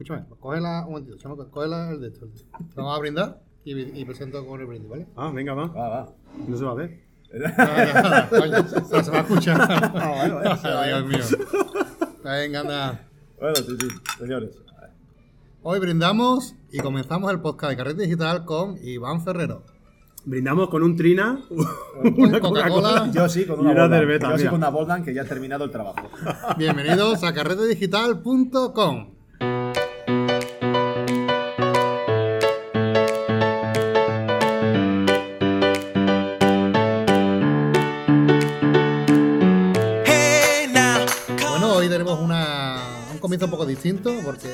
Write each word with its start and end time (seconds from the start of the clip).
Escúchame, 0.00 0.24
cógela 0.40 0.86
un 0.86 0.92
momentito, 0.92 1.50
cógela 1.50 1.90
el 1.90 2.00
de 2.00 2.08
esto. 2.08 2.26
Vamos 2.74 2.96
a 2.96 3.00
brindar 3.00 3.42
y, 3.66 3.78
y 4.00 4.04
presento 4.06 4.46
con 4.46 4.58
el 4.58 4.66
brindis, 4.66 4.88
¿vale? 4.88 5.06
Ah, 5.14 5.30
venga, 5.30 5.52
va. 5.52 5.66
Va, 5.66 5.88
va. 5.90 6.08
No 6.48 6.56
se 6.56 6.64
va 6.64 6.70
a 6.70 6.74
ver. 6.74 7.00
Coño, 8.30 8.66
se, 8.66 9.10
va 9.10 9.18
a 9.18 9.20
escuchar. 9.20 9.60
Ah. 9.94 10.58
Ay, 10.64 10.88
Dios 10.88 11.06
mío. 11.06 11.38
Venga, 12.24 12.60
anda. 12.60 13.08
Bueno, 13.38 13.56
sí, 13.56 13.76
sí, 13.78 13.88
señores. 14.18 14.58
Hoy 15.62 15.78
brindamos 15.80 16.54
y 16.72 16.78
comenzamos 16.78 17.30
el 17.30 17.40
podcast 17.40 17.72
de 17.72 17.76
Carrete 17.76 18.02
Digital 18.04 18.46
con 18.46 18.78
Iván 18.82 19.22
Ferrero. 19.22 19.64
Brindamos 20.24 20.70
con 20.70 20.82
un 20.82 20.96
trina, 20.96 21.44
una 22.02 22.40
Coca-Cola. 22.40 23.10
Yo 23.12 23.28
sí, 23.28 23.44
con 23.44 23.58
Y 23.58 23.60
una 23.66 23.82
Boldan. 23.82 23.90
cerveza, 24.00 24.30
Yo 24.30 24.38
sí 24.38 24.44
con 24.46 24.54
una 24.54 24.70
Boldan 24.70 25.04
que 25.04 25.12
ya 25.12 25.22
ha 25.22 25.26
terminado 25.26 25.64
el 25.64 25.70
trabajo. 25.70 26.08
Bienvenidos 26.56 27.22
a 27.22 27.34
carretedigital.com. 27.34 29.09
distinto 43.82 44.12
porque 44.26 44.48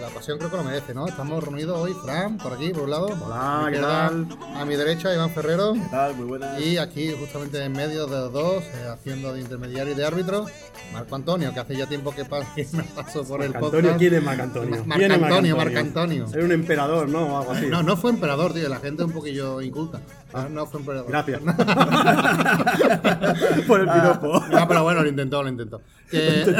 la 0.00 0.08
ocasión 0.08 0.38
creo 0.38 0.50
que 0.50 0.56
lo 0.56 0.64
merece, 0.64 0.94
¿no? 0.94 1.06
Estamos 1.06 1.44
reunidos 1.44 1.78
hoy, 1.78 1.92
Fran, 2.02 2.38
por 2.38 2.54
aquí, 2.54 2.70
por 2.70 2.84
un 2.84 2.90
lado. 2.90 3.08
Hola, 3.08 3.68
¿qué 3.70 3.78
tal? 3.78 4.26
A 4.56 4.64
mi 4.64 4.74
derecha, 4.74 5.12
Iván 5.12 5.28
Ferrero. 5.32 5.74
¿Qué 5.74 5.80
tal? 5.90 6.16
Muy 6.16 6.24
buenas. 6.24 6.58
Y 6.62 6.78
aquí, 6.78 7.12
justamente 7.18 7.62
en 7.62 7.72
medio 7.72 8.06
de 8.06 8.16
los 8.18 8.32
dos, 8.32 8.64
eh, 8.64 8.88
haciendo 8.90 9.34
de 9.34 9.40
intermediario 9.42 9.92
y 9.92 9.96
de 9.96 10.06
árbitro, 10.06 10.46
Marco 10.94 11.14
Antonio, 11.14 11.52
que 11.52 11.60
hace 11.60 11.76
ya 11.76 11.84
tiempo 11.86 12.14
que, 12.14 12.24
pa- 12.24 12.42
que 12.54 12.66
me 12.72 12.82
pasó 12.84 13.22
por 13.22 13.42
el 13.42 13.52
podcast. 13.52 13.74
Antonio, 13.74 13.96
¿quién 13.98 14.14
es 14.14 14.22
Marco 14.22 14.42
Antonio? 14.44 14.76
Marco 14.86 14.94
¿Quién 14.98 15.12
es 15.12 15.22
Antonio, 15.22 15.56
Marco 15.58 15.78
Antonio. 15.78 16.26
Era 16.32 16.44
un 16.44 16.52
emperador, 16.52 17.06
¿no? 17.10 17.26
O 17.26 17.36
algo 17.38 17.52
así. 17.52 17.66
No, 17.66 17.82
no 17.82 17.98
fue 17.98 18.12
emperador, 18.12 18.54
tío, 18.54 18.66
la 18.70 18.78
gente 18.80 19.02
es 19.02 19.08
un 19.08 19.14
poquillo 19.14 19.60
inculta. 19.60 20.00
No, 20.32 20.48
no 20.48 20.66
fue 20.66 20.80
emperador. 20.80 21.10
Gracias. 21.10 21.40
Por 23.66 23.80
el 23.80 23.88
piropo. 23.90 24.42
No, 24.50 24.66
pero 24.68 24.82
bueno, 24.84 25.02
lo 25.02 25.08
intentó, 25.08 25.42
lo 25.42 25.48
intentó. 25.50 25.82
Que- 26.10 26.46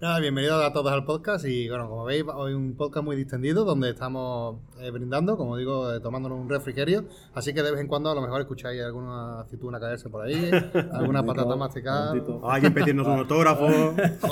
Nada, 0.00 0.20
bienvenidos 0.20 0.64
a 0.64 0.72
todos 0.72 0.92
al 0.92 1.04
podcast 1.04 1.44
y 1.44 1.68
bueno, 1.68 1.88
como 1.88 2.04
veis, 2.04 2.22
hoy 2.32 2.52
un 2.52 2.76
podcast 2.76 3.04
muy 3.04 3.16
distendido 3.16 3.64
donde 3.64 3.90
estamos 3.90 4.60
eh, 4.78 4.92
brindando, 4.92 5.36
como 5.36 5.56
digo, 5.56 5.92
eh, 5.92 5.98
tomándonos 5.98 6.38
un 6.38 6.48
refrigerio, 6.48 7.06
así 7.34 7.52
que 7.52 7.64
de 7.64 7.72
vez 7.72 7.80
en 7.80 7.88
cuando 7.88 8.08
a 8.08 8.14
lo 8.14 8.20
mejor 8.20 8.40
escucháis 8.40 8.80
alguna 8.80 9.40
aceituna 9.40 9.80
caerse 9.80 10.08
por 10.08 10.24
ahí, 10.24 10.52
alguna 10.92 11.24
patata 11.26 11.56
masticada. 11.56 12.14
alguien 12.44 12.74
pedirnos 12.74 13.08
un 13.08 13.12
autógrafo. 13.18 13.66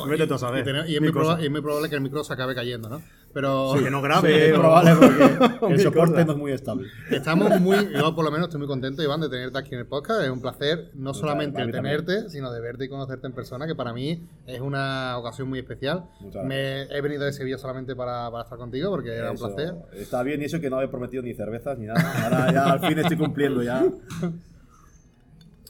Vete 0.08 0.28
tú 0.28 0.34
a 0.34 0.36
Y, 0.36 0.38
saber. 0.38 0.84
y 0.88 0.94
es 0.94 1.50
muy 1.50 1.60
probable 1.60 1.88
que 1.90 1.96
el 1.96 2.00
micro 2.00 2.22
se 2.22 2.32
acabe 2.32 2.54
cayendo, 2.54 2.88
¿no? 2.88 3.02
Pero 3.36 3.74
Sí, 3.76 3.84
que 3.84 3.90
no 3.90 4.00
grabe. 4.00 4.46
Sí, 4.46 4.52
probable 4.54 4.92
porque 4.98 5.74
el 5.74 5.80
soporte 5.80 6.24
no 6.24 6.32
es 6.32 6.38
muy 6.38 6.52
estable. 6.52 6.88
Estamos 7.10 7.60
muy, 7.60 7.76
yo 7.92 8.14
por 8.14 8.24
lo 8.24 8.30
menos 8.30 8.46
estoy 8.46 8.60
muy 8.60 8.66
contento, 8.66 9.02
Iván, 9.02 9.20
de 9.20 9.28
tenerte 9.28 9.58
aquí 9.58 9.74
en 9.74 9.80
el 9.80 9.86
podcast. 9.86 10.22
Es 10.22 10.30
un 10.30 10.40
placer 10.40 10.88
no 10.94 11.10
Muchas- 11.10 11.18
solamente 11.20 11.60
el 11.60 11.66
mí 11.66 11.72
también. 11.74 12.02
tenerte, 12.06 12.30
sino 12.30 12.50
de 12.50 12.60
verte 12.62 12.86
y 12.86 12.88
conocerte 12.88 13.26
en 13.26 13.34
persona, 13.34 13.66
que 13.66 13.74
para 13.74 13.92
mí 13.92 14.26
es 14.46 14.60
una 14.62 15.18
ocasión 15.18 15.50
muy 15.50 15.58
especial. 15.58 16.04
Me 16.46 16.84
he 16.84 17.00
venido 17.02 17.24
de 17.26 17.34
Sevilla 17.34 17.58
solamente 17.58 17.94
para, 17.94 18.30
para 18.30 18.44
estar 18.44 18.56
contigo, 18.56 18.88
porque 18.90 19.14
era 19.14 19.28
un 19.32 19.36
Eso, 19.36 19.54
placer. 19.54 19.74
Está 19.92 20.22
bien 20.22 20.40
y 20.40 20.46
eso 20.46 20.58
que 20.58 20.70
no 20.70 20.80
he 20.80 20.88
prometido 20.88 21.22
ni 21.22 21.34
cervezas 21.34 21.76
ni 21.78 21.84
nada. 21.84 22.00
Ahora 22.24 22.50
ya 22.54 22.72
al 22.72 22.80
fin 22.80 22.98
estoy 22.98 23.18
cumpliendo 23.18 23.62
ya. 23.62 23.84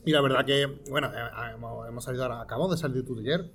Y 0.06 0.12
la 0.12 0.20
verdad 0.22 0.44
que, 0.46 0.66
bueno, 0.88 1.08
eh, 1.08 1.52
hemos, 1.54 1.86
hemos 1.88 2.04
salido 2.04 2.22
ahora, 2.22 2.40
acabamos 2.40 2.70
de 2.70 2.76
salir 2.78 2.98
de 2.98 3.02
tu 3.02 3.16
taller 3.16 3.50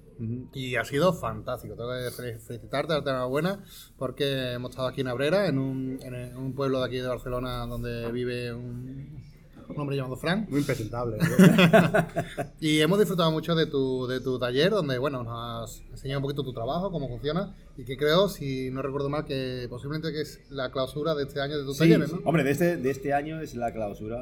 y 0.53 0.75
ha 0.75 0.83
sido 0.85 1.13
fantástico. 1.13 1.75
Tengo 1.75 1.89
que 1.93 2.11
fe- 2.11 2.39
felicitarte, 2.39 2.93
darte 2.93 3.09
enhorabuena, 3.09 3.63
porque 3.97 4.51
hemos 4.53 4.71
estado 4.71 4.89
aquí 4.89 5.01
en 5.01 5.07
Abrera, 5.07 5.47
en 5.47 5.57
un, 5.57 5.97
en 6.03 6.35
un 6.37 6.53
pueblo 6.53 6.79
de 6.81 6.85
aquí 6.87 6.97
de 6.97 7.07
Barcelona 7.07 7.65
donde 7.65 8.11
vive 8.11 8.53
un, 8.53 9.23
un 9.69 9.79
hombre 9.79 9.95
llamado 9.95 10.17
Frank. 10.17 10.49
Muy 10.49 10.59
impresentable. 10.59 11.17
Y 12.59 12.79
hemos 12.81 12.99
disfrutado 12.99 13.31
mucho 13.31 13.55
de 13.55 13.65
tu, 13.65 14.05
de 14.07 14.19
tu 14.19 14.37
taller, 14.37 14.71
donde 14.71 14.97
bueno, 14.97 15.23
nos 15.23 15.71
has 15.71 15.81
enseñado 15.89 16.19
un 16.19 16.23
poquito 16.23 16.43
tu 16.43 16.53
trabajo, 16.53 16.91
cómo 16.91 17.07
funciona, 17.07 17.55
y 17.77 17.85
que 17.85 17.97
creo, 17.97 18.27
si 18.29 18.69
no 18.71 18.81
recuerdo 18.81 19.09
mal, 19.09 19.25
que 19.25 19.65
posiblemente 19.69 20.11
que 20.11 20.21
es 20.21 20.39
la 20.51 20.69
clausura 20.71 21.15
de 21.15 21.23
este 21.23 21.41
año 21.41 21.57
de 21.57 21.63
tus 21.63 21.77
Sí, 21.77 21.83
talleres, 21.83 22.11
¿no? 22.13 22.19
Hombre, 22.25 22.43
de 22.43 22.51
este, 22.51 22.77
de 22.77 22.89
este 22.91 23.13
año 23.13 23.39
es 23.41 23.55
la 23.55 23.71
clausura 23.71 24.19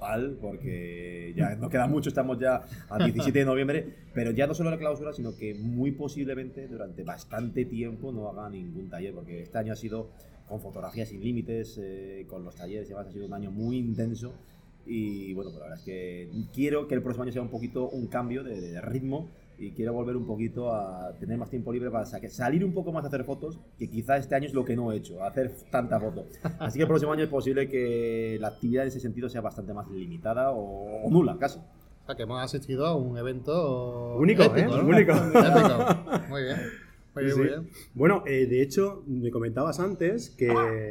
total, 0.00 0.38
porque 0.40 1.32
ya 1.36 1.54
no 1.56 1.68
queda 1.68 1.86
mucho, 1.86 2.08
estamos 2.08 2.38
ya 2.38 2.64
a 2.88 2.98
17 2.98 3.38
de 3.38 3.44
noviembre, 3.44 3.86
pero 4.14 4.30
ya 4.30 4.46
no 4.46 4.54
solo 4.54 4.70
la 4.70 4.78
clausura, 4.78 5.12
sino 5.12 5.36
que 5.36 5.54
muy 5.54 5.92
posiblemente 5.92 6.66
durante 6.66 7.04
bastante 7.04 7.64
tiempo 7.64 8.10
no 8.10 8.28
haga 8.28 8.48
ningún 8.48 8.88
taller, 8.88 9.14
porque 9.14 9.42
este 9.42 9.58
año 9.58 9.72
ha 9.72 9.76
sido 9.76 10.08
con 10.48 10.60
fotografías 10.60 11.08
sin 11.08 11.22
límites, 11.22 11.78
eh, 11.80 12.24
con 12.28 12.44
los 12.44 12.56
talleres 12.56 12.86
y 12.86 12.90
demás, 12.90 13.06
ha 13.08 13.12
sido 13.12 13.26
un 13.26 13.34
año 13.34 13.50
muy 13.50 13.76
intenso. 13.76 14.32
Y 14.86 15.34
bueno, 15.34 15.50
pues 15.50 15.60
la 15.60 15.68
verdad 15.68 15.78
es 15.78 15.84
que 15.84 16.28
quiero 16.52 16.88
que 16.88 16.94
el 16.94 17.02
próximo 17.02 17.24
año 17.24 17.32
sea 17.32 17.42
un 17.42 17.50
poquito 17.50 17.88
un 17.88 18.06
cambio 18.06 18.42
de, 18.42 18.60
de 18.60 18.80
ritmo 18.80 19.28
y 19.60 19.72
quiero 19.72 19.92
volver 19.92 20.16
un 20.16 20.26
poquito 20.26 20.72
a 20.74 21.12
tener 21.20 21.36
más 21.38 21.50
tiempo 21.50 21.72
libre 21.72 21.90
para 21.90 22.06
sa- 22.06 22.18
salir 22.30 22.64
un 22.64 22.72
poco 22.72 22.92
más 22.92 23.04
a 23.04 23.08
hacer 23.08 23.24
fotos, 23.24 23.60
que 23.78 23.88
quizá 23.90 24.16
este 24.16 24.34
año 24.34 24.46
es 24.46 24.54
lo 24.54 24.64
que 24.64 24.74
no 24.74 24.90
he 24.90 24.96
hecho, 24.96 25.22
hacer 25.22 25.52
tanta 25.70 26.00
foto. 26.00 26.24
Así 26.58 26.78
que 26.78 26.82
el 26.84 26.88
próximo 26.88 27.12
año 27.12 27.24
es 27.24 27.28
posible 27.30 27.68
que 27.68 28.38
la 28.40 28.48
actividad 28.48 28.84
en 28.84 28.88
ese 28.88 29.00
sentido 29.00 29.28
sea 29.28 29.42
bastante 29.42 29.72
más 29.74 29.86
limitada 29.90 30.50
o, 30.52 31.04
o 31.06 31.10
nula, 31.10 31.36
casi. 31.38 31.58
O 31.58 32.06
sea, 32.06 32.14
que 32.16 32.22
hemos 32.22 32.42
asistido 32.42 32.86
a 32.86 32.96
un 32.96 33.16
evento 33.18 34.16
Único, 34.16 34.42
épico, 34.44 34.74
¿eh? 34.74 34.82
¿no? 34.82 34.88
Único. 34.88 35.12
Épico. 35.12 36.28
Muy 36.30 36.42
bien. 36.42 36.56
Bien, 37.16 37.32
Sí. 37.34 37.88
Bueno, 37.94 38.22
eh, 38.26 38.46
de 38.46 38.62
hecho, 38.62 39.02
me 39.06 39.30
comentabas 39.30 39.80
antes 39.80 40.30
que 40.30 40.46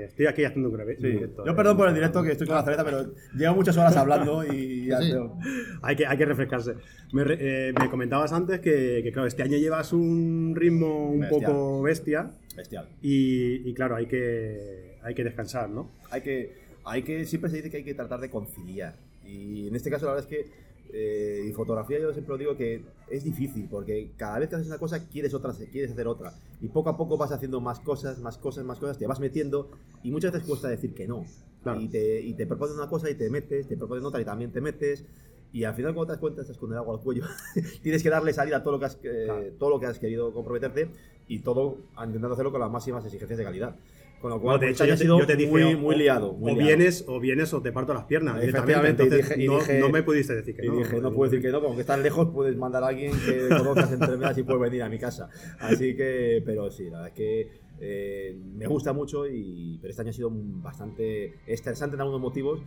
estoy 0.05 0.25
aquí 0.27 0.43
haciendo 0.43 0.69
un 0.69 0.75
grave- 0.75 0.95
directo. 0.97 1.45
Yo 1.45 1.51
eh, 1.51 1.55
perdón 1.55 1.77
por 1.77 1.87
el 1.87 1.93
directo 1.95 2.21
que 2.21 2.31
estoy 2.33 2.45
con 2.45 2.57
la 2.57 2.63
cerveza, 2.63 2.83
pero 2.83 3.13
llevo 3.35 3.55
muchas 3.55 3.77
horas 3.77 3.95
hablando 3.95 4.43
y 4.43 4.87
ya 4.87 5.01
Sí. 5.01 5.11
tengo- 5.11 5.39
Hay 5.81 5.95
que, 5.95 6.05
hay 6.05 6.17
que 6.17 6.25
refrescarse. 6.25 6.73
Me, 7.13 7.23
eh, 7.27 7.73
me 7.79 7.89
comentabas 7.89 8.33
antes 8.33 8.59
que, 8.59 9.01
que, 9.03 9.11
claro, 9.11 9.27
este 9.27 9.43
año 9.43 9.57
llevas 9.57 9.93
un 9.93 10.53
ritmo 10.55 11.09
un 11.09 11.21
Bestial. 11.21 11.41
poco 11.51 11.81
bestia 11.83 12.31
Bestial. 12.55 12.89
y, 13.01 13.67
y, 13.69 13.73
claro, 13.73 13.95
hay 13.95 14.05
que, 14.07 14.97
hay 15.01 15.15
que 15.15 15.23
descansar, 15.23 15.69
¿no? 15.69 15.89
hay 16.11 16.21
que, 16.21 16.53
hay 16.85 17.03
que, 17.03 17.25
siempre 17.25 17.49
se 17.49 17.57
dice 17.57 17.69
que 17.71 17.77
hay 17.77 17.83
que 17.83 17.93
tratar 17.93 18.19
de 18.19 18.29
conciliar. 18.29 18.95
Y 19.25 19.67
en 19.67 19.75
este 19.75 19.89
caso, 19.89 20.05
la 20.07 20.13
verdad 20.15 20.29
es 20.31 20.37
que 20.37 20.51
eh, 20.91 21.43
en 21.45 21.53
fotografía 21.53 21.99
yo 21.99 22.11
siempre 22.13 22.37
digo 22.37 22.55
que 22.55 22.83
es 23.09 23.23
difícil, 23.23 23.67
porque 23.69 24.11
cada 24.17 24.39
vez 24.39 24.49
que 24.49 24.55
haces 24.55 24.67
una 24.67 24.77
cosa 24.77 25.07
quieres 25.07 25.33
otra, 25.33 25.53
quieres 25.71 25.91
hacer 25.91 26.07
otra. 26.07 26.33
Y 26.61 26.67
poco 26.67 26.89
a 26.89 26.97
poco 26.97 27.17
vas 27.17 27.31
haciendo 27.31 27.61
más 27.61 27.79
cosas, 27.79 28.19
más 28.19 28.37
cosas, 28.37 28.65
más 28.65 28.79
cosas, 28.79 28.97
te 28.97 29.07
vas 29.07 29.19
metiendo 29.19 29.69
y 30.03 30.11
muchas 30.11 30.31
veces 30.31 30.47
cuesta 30.47 30.67
decir 30.69 30.93
que 30.93 31.07
no. 31.07 31.25
Claro. 31.63 31.81
Y, 31.81 31.87
te, 31.89 32.21
y 32.21 32.33
te 32.33 32.45
proponen 32.47 32.75
una 32.75 32.87
cosa 32.87 33.09
y 33.09 33.15
te 33.15 33.29
metes, 33.29 33.67
te 33.67 33.75
proponen 33.77 34.05
otra 34.05 34.21
y 34.21 34.25
también 34.25 34.51
te 34.51 34.61
metes. 34.61 35.05
Y 35.51 35.63
al 35.63 35.73
final, 35.73 35.93
cuando 35.95 36.07
te 36.07 36.11
das 36.13 36.19
cuenta, 36.19 36.41
estás 36.41 36.57
con 36.57 36.71
el 36.71 36.77
agua 36.77 36.95
al 36.95 37.01
cuello. 37.01 37.23
Tienes 37.81 38.03
que 38.03 38.09
darle 38.09 38.33
salida 38.33 38.57
a 38.57 38.63
todo 38.63 38.73
lo 38.73 38.79
que 38.79 38.85
has, 38.85 38.95
eh, 39.03 39.23
Claro. 39.25 39.43
todo 39.57 39.69
lo 39.71 39.79
que 39.79 39.87
has 39.87 39.97
querido 39.99 40.31
comprometerte 40.31 40.89
y 41.27 41.39
todo 41.39 41.77
intentando 41.97 42.33
hacerlo 42.33 42.51
con 42.51 42.61
las 42.61 42.71
máximas 42.71 43.03
exigencias 43.05 43.37
de 43.37 43.43
calidad. 43.43 43.75
Con 44.21 44.31
lo 44.31 44.41
cual, 44.41 44.59
de 44.59 44.67
pues, 44.67 44.81
hecho, 44.81 44.85
yo 44.85 44.97
te, 44.97 45.05
yo 45.05 45.25
te 45.25 45.35
dije, 45.37 45.49
muy, 45.51 45.63
o- 45.63 45.77
muy 45.77 45.95
liado. 45.95 46.33
muy 46.33 46.51
o 46.51 46.55
liado. 46.55 46.67
vienes 46.67 47.05
o 47.07 47.19
vienes 47.21 47.53
o 47.53 47.61
te 47.61 47.71
parto 47.71 47.93
las 47.93 48.03
piernas. 48.03 48.43
Efectivamente, 48.43 49.03
y 49.03 49.05
Entonces, 49.05 49.29
dije- 49.29 49.43
y 49.43 49.47
no, 49.47 49.59
dije- 49.59 49.79
no 49.79 49.89
me 49.89 50.03
pudiste 50.03 50.35
decir 50.35 50.55
que 50.55 50.65
Y 50.65 50.67
no. 50.69 50.75
dije, 50.77 50.99
no 50.99 51.11
puedo 51.13 51.31
decir 51.31 51.41
que 51.45 51.51
no, 51.51 51.61
como 51.61 51.75
que 51.75 51.81
estás 51.81 51.99
lejos, 51.99 52.27
puedes 52.33 52.57
mandar 52.57 52.83
a 52.83 52.87
alguien 52.87 53.13
que 53.25 53.47
conozcas 53.87 53.91
entre 53.93 54.17
medias 54.17 54.37
y 54.37 54.43
puedes 54.43 54.61
venir 54.61 54.83
a 54.83 54.89
mi 54.89 54.99
casa. 54.99 55.29
Así 55.59 55.95
que, 55.95 56.43
pero 56.45 56.69
sí, 56.69 56.85
la 56.89 56.97
verdad 57.01 57.07
es 57.07 57.13
que 57.13 57.59
eh, 57.81 58.37
me 58.55 58.67
gusta 58.67 58.91
mucho, 58.91 59.25
y, 59.25 59.77
pero 59.81 59.91
este 59.91 60.01
año 60.01 60.09
ha 60.09 60.13
sido 60.13 60.29
bastante 60.33 61.35
estresante 61.47 61.95
en 61.95 62.01
algunos 62.01 62.19
motivos. 62.21 62.61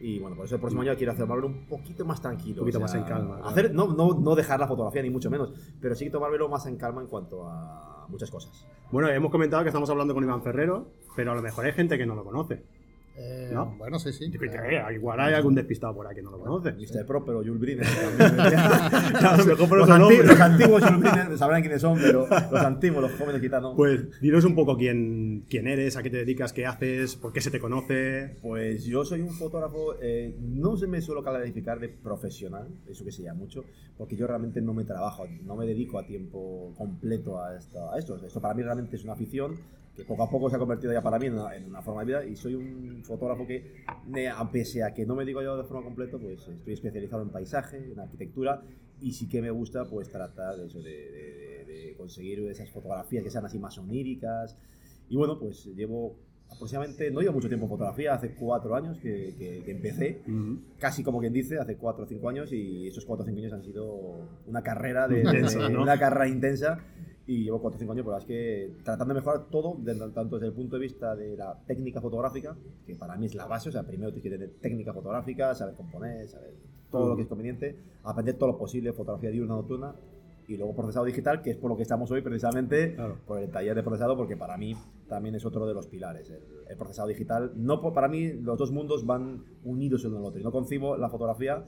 Y 0.00 0.18
bueno, 0.20 0.36
por 0.36 0.44
eso 0.44 0.54
el 0.54 0.60
próximo 0.60 0.82
año 0.82 0.94
quiero 0.96 1.10
hacerlo 1.12 1.46
un 1.46 1.66
poquito 1.66 2.04
más 2.04 2.20
tranquilo. 2.22 2.60
Un 2.62 2.66
poquito 2.66 2.78
más 2.80 2.94
en 2.94 3.02
calma, 3.02 3.36
claro. 3.36 3.48
Hacer, 3.48 3.74
no, 3.74 3.94
no, 3.94 4.14
no 4.20 4.34
dejar 4.36 4.60
la 4.60 4.68
fotografía, 4.68 5.02
ni 5.02 5.10
mucho 5.10 5.28
menos, 5.30 5.52
pero 5.80 5.94
sí 5.96 6.08
tomármelo 6.10 6.48
más 6.48 6.66
en 6.66 6.76
calma 6.76 7.00
en 7.00 7.08
cuanto 7.08 7.48
a 7.48 8.06
muchas 8.08 8.30
cosas. 8.30 8.64
Bueno, 8.90 9.10
hemos 9.10 9.30
comentado 9.30 9.62
que 9.62 9.68
estamos 9.68 9.90
hablando 9.90 10.14
con 10.14 10.24
Iván 10.24 10.42
Ferrero, 10.42 10.88
pero 11.14 11.32
a 11.32 11.34
lo 11.34 11.42
mejor 11.42 11.66
hay 11.66 11.72
gente 11.72 11.98
que 11.98 12.06
no 12.06 12.14
lo 12.14 12.24
conoce. 12.24 12.62
Eh, 13.20 13.50
¿No? 13.52 13.74
Bueno, 13.78 13.98
sí, 13.98 14.12
sí. 14.12 14.24
Eh, 14.26 14.82
igual 14.94 15.18
hay 15.20 15.34
algún 15.34 15.54
despistado 15.54 15.92
por 15.94 16.06
ahí 16.06 16.14
que 16.14 16.22
no 16.22 16.30
lo 16.30 16.38
conoce. 16.38 16.72
Mr. 16.72 17.04
Pro, 17.04 17.24
pero 17.24 17.38
Jules 17.38 17.58
Briner 17.58 17.84
mejor 19.46 19.68
por 19.68 19.78
los, 19.78 19.88
otro 19.90 19.94
anti- 19.94 20.16
nombre. 20.16 20.24
los 20.26 20.40
antiguos 20.40 20.84
Jules 20.84 21.00
Briner 21.00 21.38
sabrán 21.38 21.60
quiénes 21.62 21.80
son, 21.80 21.98
pero 21.98 22.26
los 22.28 22.60
antiguos, 22.62 23.02
los 23.02 23.12
jóvenes 23.18 23.40
quizá 23.40 23.60
no. 23.60 23.74
Pues 23.74 24.20
dinos 24.20 24.44
un 24.44 24.54
poco 24.54 24.76
quién, 24.76 25.44
quién 25.48 25.66
eres, 25.66 25.96
a 25.96 26.02
qué 26.02 26.10
te 26.10 26.18
dedicas, 26.18 26.52
qué 26.52 26.66
haces, 26.66 27.16
por 27.16 27.32
qué 27.32 27.40
se 27.40 27.50
te 27.50 27.58
conoce. 27.60 28.36
Pues 28.42 28.84
yo 28.84 29.04
soy 29.04 29.20
un 29.22 29.32
fotógrafo, 29.32 29.94
eh, 30.00 30.36
no 30.40 30.76
se 30.76 30.86
me 30.86 31.00
suelo 31.00 31.22
calificar 31.22 31.80
de 31.80 31.88
profesional, 31.88 32.68
eso 32.88 33.04
que 33.04 33.12
se 33.12 33.22
llama 33.22 33.40
mucho, 33.40 33.64
porque 33.96 34.16
yo 34.16 34.26
realmente 34.26 34.60
no 34.60 34.74
me 34.74 34.84
trabajo, 34.84 35.24
no 35.44 35.56
me 35.56 35.66
dedico 35.66 35.98
a 35.98 36.06
tiempo 36.06 36.72
completo 36.76 37.42
a 37.42 37.56
esto. 37.56 37.90
A 37.92 37.98
esto. 37.98 38.16
esto 38.24 38.40
para 38.40 38.54
mí 38.54 38.62
realmente 38.62 38.96
es 38.96 39.04
una 39.04 39.14
afición 39.14 39.56
que 39.98 40.04
poco 40.04 40.22
a 40.22 40.30
poco 40.30 40.48
se 40.48 40.54
ha 40.54 40.58
convertido 40.60 40.92
ya 40.92 41.02
para 41.02 41.18
mí 41.18 41.26
en 41.26 41.34
una, 41.34 41.56
en 41.56 41.64
una 41.66 41.82
forma 41.82 42.02
de 42.02 42.06
vida 42.06 42.24
y 42.24 42.36
soy 42.36 42.54
un 42.54 43.02
fotógrafo 43.02 43.44
que, 43.46 43.82
pese 44.52 44.84
a 44.84 44.94
que 44.94 45.04
no 45.04 45.16
me 45.16 45.24
dedico 45.24 45.42
yo 45.42 45.56
de 45.56 45.64
forma 45.64 45.82
completa, 45.82 46.16
pues 46.18 46.46
estoy 46.46 46.72
especializado 46.72 47.22
en 47.22 47.30
paisaje, 47.30 47.78
en 47.92 47.98
arquitectura 47.98 48.62
y 49.00 49.12
sí 49.12 49.28
que 49.28 49.42
me 49.42 49.50
gusta 49.50 49.84
pues 49.86 50.08
tratar 50.08 50.56
de 50.56 50.66
eso, 50.66 50.80
de, 50.80 50.90
de- 50.90 51.64
de- 51.66 51.94
conseguir 51.96 52.38
esas 52.48 52.70
fotografías 52.70 53.24
que 53.24 53.30
sean 53.30 53.44
así 53.44 53.58
más 53.58 53.76
oníricas. 53.76 54.56
Y 55.08 55.16
bueno, 55.16 55.36
pues 55.38 55.64
llevo 55.74 56.14
aproximadamente, 56.48 57.10
no 57.10 57.20
llevo 57.20 57.32
mucho 57.34 57.48
tiempo 57.48 57.66
en 57.66 57.70
fotografía, 57.70 58.14
hace 58.14 58.34
cuatro 58.34 58.76
años 58.76 58.98
que, 59.00 59.34
que- 59.36 59.62
que 59.64 59.70
empecé, 59.72 60.22
casi 60.78 61.02
como 61.02 61.18
quien 61.18 61.32
dice, 61.32 61.58
hace 61.58 61.76
cuatro 61.76 62.04
o 62.04 62.06
cinco 62.06 62.28
años, 62.28 62.52
y 62.52 62.86
esos 62.86 63.04
cuatro 63.04 63.24
o 63.24 63.26
cinco 63.26 63.40
años 63.40 63.52
han 63.52 63.62
sido 63.64 64.28
una 64.46 64.62
carrera 64.62 65.08
de, 65.08 65.16
de- 65.16 65.22
Intensa, 65.22 65.58
de- 65.58 65.70
¿no? 65.70 65.82
una 65.82 65.98
carrera 65.98 66.28
intensa, 66.28 66.78
y 67.28 67.44
llevo 67.44 67.60
cuatro 67.60 67.76
o 67.76 67.78
cinco 67.78 67.92
años, 67.92 68.04
pero 68.04 68.16
es 68.18 68.24
que 68.24 68.72
tratando 68.82 69.14
de 69.14 69.20
mejorar 69.20 69.44
todo, 69.50 69.76
desde- 69.78 70.10
tanto 70.10 70.36
desde 70.36 70.48
el 70.48 70.54
punto 70.54 70.76
de 70.76 70.82
vista 70.82 71.14
de 71.14 71.36
la 71.36 71.56
técnica 71.66 72.00
fotográfica, 72.00 72.56
que 72.86 72.96
para 72.96 73.16
mí 73.16 73.26
es 73.26 73.34
la 73.34 73.46
base, 73.46 73.68
o 73.68 73.72
sea, 73.72 73.82
primero 73.84 74.10
tienes 74.10 74.24
que 74.24 74.30
tener 74.30 74.50
técnica 74.60 74.92
fotográfica, 74.94 75.54
saber 75.54 75.74
componer, 75.76 76.26
saber 76.26 76.54
todo 76.90 77.10
lo 77.10 77.16
que 77.16 77.22
es 77.22 77.28
conveniente, 77.28 77.76
aprender 78.02 78.36
todo 78.36 78.48
lo 78.52 78.58
posible, 78.58 78.92
fotografía 78.94 79.30
diurna, 79.30 79.54
nocturna, 79.56 79.94
y 80.48 80.56
luego 80.56 80.74
procesado 80.74 81.04
digital, 81.04 81.42
que 81.42 81.50
es 81.50 81.58
por 81.58 81.68
lo 81.70 81.76
que 81.76 81.82
estamos 81.82 82.10
hoy 82.10 82.22
precisamente, 82.22 82.94
Claro. 82.94 83.18
por 83.26 83.38
el 83.38 83.50
taller 83.50 83.74
de 83.74 83.82
procesado, 83.82 84.16
porque 84.16 84.34
para 84.38 84.56
mí 84.56 84.74
también 85.06 85.34
es 85.34 85.44
otro 85.44 85.66
de 85.66 85.74
los 85.74 85.86
pilares. 85.86 86.30
El, 86.30 86.40
el 86.70 86.76
procesado 86.78 87.08
digital, 87.08 87.52
no 87.56 87.82
para 87.92 88.08
mí 88.08 88.32
los 88.32 88.56
dos 88.56 88.72
mundos 88.72 89.04
van 89.04 89.44
unidos 89.64 90.02
uno 90.06 90.16
en 90.16 90.22
el 90.22 90.28
otro. 90.28 90.40
Y 90.40 90.44
no 90.44 90.50
concibo 90.50 90.96
la 90.96 91.10
fotografía 91.10 91.62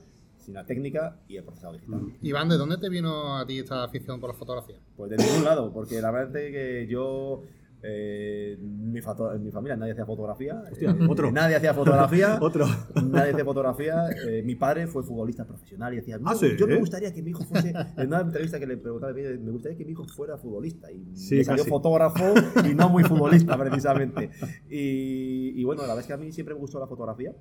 la 0.53 0.65
técnica 0.67 1.17
y 1.29 1.37
el 1.37 1.45
procesado 1.45 1.75
digital. 1.75 2.01
Iván, 2.23 2.49
¿de 2.49 2.57
dónde 2.57 2.77
te 2.79 2.89
vino 2.89 3.37
a 3.39 3.47
ti 3.47 3.59
esta 3.59 3.85
afición 3.85 4.21
por 4.21 4.31
la 4.31 4.37
fotografía? 4.37 4.77
Pues 4.97 5.11
de 5.11 5.17
ningún 5.17 5.45
lado, 5.45 5.73
porque 5.73 6.01
la 6.01 6.11
verdad 6.11 6.37
es 6.37 6.53
que 6.53 6.87
yo, 6.89 7.43
eh, 7.83 8.59
mi, 8.61 8.99
en 9.01 9.43
mi 9.45 9.51
familia 9.51 9.77
nadie 9.77 9.93
hacía 9.93 10.05
fotografía. 10.05 10.63
Hostia, 10.71 10.91
eh, 10.91 11.07
otro. 11.09 11.33
Nadie 11.33 11.57
hacía 11.57 11.73
fotografía. 11.73 12.39
Otro. 12.43 12.67
Nadie 13.03 13.31
hacía 13.33 13.45
fotografía. 13.45 14.05
Eh, 14.29 14.43
mi 14.45 14.55
padre 14.55 14.87
fue 14.87 15.03
futbolista 15.03 15.47
profesional 15.47 15.93
y 15.95 15.97
decía, 15.97 16.17
Ah, 16.17 16.33
"No, 16.33 16.35
¿sí? 16.35 16.49
yo 16.59 16.67
me 16.67 16.77
gustaría 16.77 17.13
que 17.15 17.23
mi 17.23 17.31
hijo 17.31 17.43
fuese, 17.45 17.73
en 17.97 18.07
una 18.09 18.21
entrevista 18.21 18.59
que 18.61 18.67
le 18.67 18.77
preguntaba, 18.77 19.13
me 19.15 19.51
gustaría 19.51 19.79
que 19.79 19.85
mi 19.87 19.93
hijo 19.93 20.05
fuera 20.05 20.37
futbolista. 20.37 20.91
Y 20.93 21.17
Sí, 21.17 21.37
me 21.37 21.45
salió 21.45 21.63
casi. 21.63 21.71
fotógrafo 21.71 22.35
y 22.71 22.75
no 22.75 22.89
muy 22.91 23.03
futbolista, 23.05 23.57
precisamente. 23.59 24.31
Y, 24.69 25.59
y 25.61 25.65
bueno, 25.65 25.83
la 25.83 25.89
verdad 25.89 26.01
es 26.03 26.07
que 26.07 26.13
a 26.13 26.17
mí 26.19 26.31
siempre 26.33 26.55
me 26.55 26.61
gustó 26.61 26.79
la 26.79 26.87
fotografía, 26.87 27.33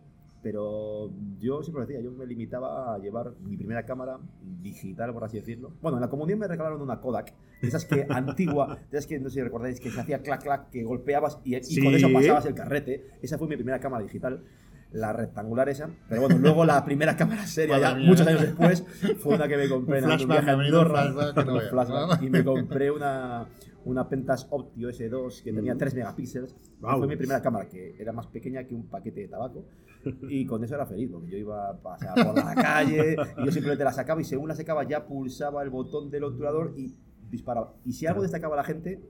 pero 0.41 1.11
yo 1.39 1.61
siempre 1.63 1.81
lo 1.83 1.87
decía, 1.87 2.01
yo 2.01 2.11
me 2.11 2.25
limitaba 2.25 2.93
a 2.93 2.97
llevar 2.99 3.33
mi 3.41 3.57
primera 3.57 3.85
cámara 3.85 4.19
digital, 4.61 5.13
por 5.13 5.23
así 5.23 5.37
decirlo. 5.37 5.71
Bueno, 5.81 5.97
en 5.97 6.01
la 6.01 6.09
comunión 6.09 6.39
me 6.39 6.47
regalaron 6.47 6.81
una 6.81 6.99
Kodak, 7.01 7.33
de 7.61 7.67
esas 7.67 7.85
que 7.85 8.05
antigua, 8.09 8.77
de 8.91 8.97
esas 8.97 9.07
que 9.07 9.19
no 9.19 9.29
sé 9.29 9.35
si 9.35 9.41
recordáis, 9.41 9.79
que 9.79 9.91
se 9.91 9.99
hacía 9.99 10.21
clac 10.21 10.43
clac, 10.43 10.69
que 10.69 10.83
golpeabas 10.83 11.39
y, 11.43 11.55
y 11.55 11.63
Sí. 11.63 11.83
con 11.83 11.93
eso 11.93 12.07
pasabas 12.13 12.45
el 12.45 12.53
carrete. 12.53 13.07
Esa 13.21 13.37
fue 13.37 13.47
mi 13.47 13.55
primera 13.55 13.79
cámara 13.79 14.03
digital. 14.03 14.43
La 14.91 15.13
rectangular 15.13 15.69
esa, 15.69 15.87
pero 16.07 16.21
bueno, 16.21 16.39
luego 16.39 16.65
la 16.65 16.83
primera 16.83 17.15
cámara 17.15 17.45
seria, 17.45 17.77
ya 17.77 17.93
muchos 17.93 18.25
años 18.25 18.41
después, 18.41 18.83
fue 19.19 19.35
una 19.35 19.47
que 19.47 19.55
me 19.55 19.69
compré 19.69 19.99
en 19.99 20.05
un 20.05 20.11
y 22.23 22.29
me 22.31 22.43
compré 22.43 22.89
una, 22.89 23.45
una 23.85 24.07
Pentas 24.09 24.47
Optio 24.49 24.89
S2 24.89 25.43
que 25.43 25.53
tenía 25.53 25.75
3 25.75 25.95
megapíxeles. 25.95 26.55
Guau. 26.79 26.99
Fue 26.99 27.07
mi 27.07 27.15
primera 27.15 27.41
cámara, 27.41 27.67
que 27.67 27.95
era 27.99 28.11
más 28.11 28.27
pequeña 28.27 28.63
que 28.65 28.75
un 28.75 28.87
paquete 28.87 29.21
de 29.21 29.27
tabaco. 29.27 29.65
Y 30.29 30.45
con 30.45 30.63
eso 30.63 30.75
era 30.75 30.85
feliz, 30.85 31.09
porque 31.11 31.29
yo 31.31 31.37
iba 31.37 31.69
a 31.69 31.77
pasear 31.77 32.13
por 32.25 32.35
la 32.35 32.55
calle 32.55 33.15
y 33.37 33.45
yo 33.45 33.51
simplemente 33.51 33.83
la 33.83 33.91
sacaba 33.91 34.21
y 34.21 34.23
según 34.23 34.47
la 34.47 34.55
sacaba 34.55 34.83
ya 34.87 35.05
pulsaba 35.05 35.61
el 35.61 35.69
botón 35.69 36.09
del 36.09 36.23
obturador 36.23 36.73
y 36.77 36.95
disparaba. 37.29 37.73
Y 37.85 37.91
si 37.93 38.05
algo 38.07 38.21
destacaba 38.21 38.53
a 38.55 38.57
la 38.57 38.63
gente, 38.63 39.01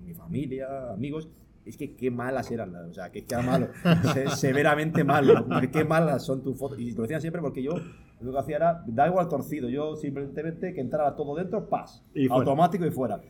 mi 0.00 0.14
familia, 0.14 0.90
amigos, 0.92 1.28
es 1.66 1.76
que 1.76 1.94
qué 1.94 2.10
malas 2.10 2.50
eran, 2.50 2.74
o 2.74 2.92
sea, 2.94 3.12
que 3.12 3.24
qué 3.26 3.36
malo, 3.36 3.68
se- 4.14 4.28
severamente 4.30 5.04
malo, 5.04 5.46
qué 5.70 5.84
malas 5.84 6.24
son 6.24 6.42
tus 6.42 6.56
fotos. 6.58 6.78
Y 6.80 6.92
lo 6.92 7.02
decían 7.02 7.20
siempre 7.20 7.40
porque 7.42 7.62
yo 7.62 7.74
lo 8.20 8.32
que 8.32 8.38
hacía 8.38 8.56
era, 8.56 8.84
da 8.86 9.06
igual 9.08 9.28
torcido, 9.28 9.68
yo 9.68 9.96
simplemente 9.96 10.72
que 10.72 10.80
entrara 10.80 11.14
todo 11.14 11.36
dentro, 11.36 11.68
paz, 11.68 12.02
Y 12.14 12.28
automático 12.30 12.86
y 12.86 12.90
fuera. 12.90 13.20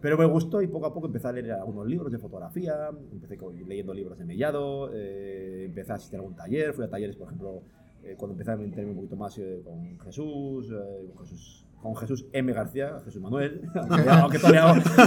Pero 0.00 0.16
me 0.16 0.24
gustó 0.24 0.62
y 0.62 0.66
poco 0.66 0.86
a 0.86 0.94
poco 0.94 1.06
empecé 1.08 1.28
a 1.28 1.32
leer 1.32 1.52
algunos 1.52 1.86
libros 1.86 2.10
de 2.10 2.18
fotografía, 2.18 2.88
empecé 3.12 3.36
leyendo 3.66 3.92
libros 3.92 4.18
de 4.18 4.24
Mellado, 4.24 4.90
eh, 4.94 5.64
empecé 5.66 5.92
a 5.92 5.96
asistir 5.96 6.18
a 6.18 6.22
algún 6.22 6.34
taller, 6.36 6.72
fui 6.72 6.84
a 6.84 6.88
talleres, 6.88 7.16
por 7.16 7.26
ejemplo, 7.26 7.62
eh, 8.02 8.14
cuando 8.16 8.32
empecé 8.32 8.50
a 8.52 8.56
meterme 8.56 8.90
un 8.92 8.96
poquito 8.96 9.16
más 9.16 9.36
eh, 9.38 9.60
con 9.62 9.98
Jesús, 10.00 10.70
eh, 10.72 11.10
con 11.14 11.26
Jesús, 11.26 11.66
con 11.82 11.96
Jesús 11.96 12.26
M. 12.32 12.50
García, 12.52 12.98
Jesús 13.04 13.20
Manuel, 13.20 13.60
aunque, 13.74 14.38
todavía 14.38 14.64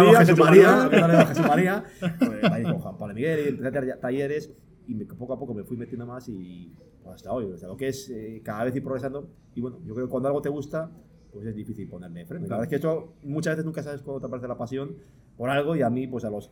hago- 0.00 0.12
Jesús 0.20 0.38
María, 0.38 1.26
Jesús 1.26 1.46
María, 1.46 1.84
pues, 2.18 2.62
con 2.64 2.78
Juan 2.78 2.98
Pablo 2.98 3.14
Miguel, 3.14 3.40
y 3.44 3.48
empecé 3.50 3.90
a 3.92 4.00
talleres 4.00 4.52
y 4.86 4.94
me- 4.94 5.04
poco 5.04 5.34
a 5.34 5.38
poco 5.38 5.52
me 5.52 5.64
fui 5.64 5.76
metiendo 5.76 6.06
más 6.06 6.28
y 6.30 6.72
pues, 7.02 7.16
hasta 7.16 7.30
hoy, 7.30 7.44
o 7.44 7.58
sea, 7.58 7.68
lo 7.68 7.76
que 7.76 7.88
es 7.88 8.08
eh, 8.08 8.40
cada 8.42 8.64
vez 8.64 8.74
ir 8.74 8.82
progresando 8.82 9.28
y 9.54 9.60
bueno, 9.60 9.78
yo 9.84 9.92
creo 9.94 10.06
que 10.06 10.10
cuando 10.10 10.28
algo 10.28 10.40
te 10.40 10.48
gusta, 10.48 10.90
pues 11.32 11.46
es 11.46 11.54
difícil 11.54 11.88
ponerle 11.88 12.24
freno. 12.26 12.44
La 12.46 12.56
verdad 12.56 12.64
es 12.64 12.68
que 12.68 12.76
esto 12.76 13.14
muchas 13.22 13.52
veces 13.54 13.64
nunca 13.64 13.82
sabes 13.82 14.02
cuándo 14.02 14.20
te 14.20 14.26
aparece 14.26 14.48
la 14.48 14.58
pasión 14.58 14.96
por 15.36 15.48
algo 15.50 15.76
y 15.76 15.82
a 15.82 15.90
mí 15.90 16.06
pues 16.06 16.24
a 16.24 16.30
los 16.30 16.50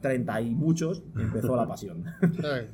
30 0.00 0.40
y 0.40 0.50
muchos 0.50 1.02
empezó 1.16 1.54
la 1.56 1.66
pasión. 1.68 2.04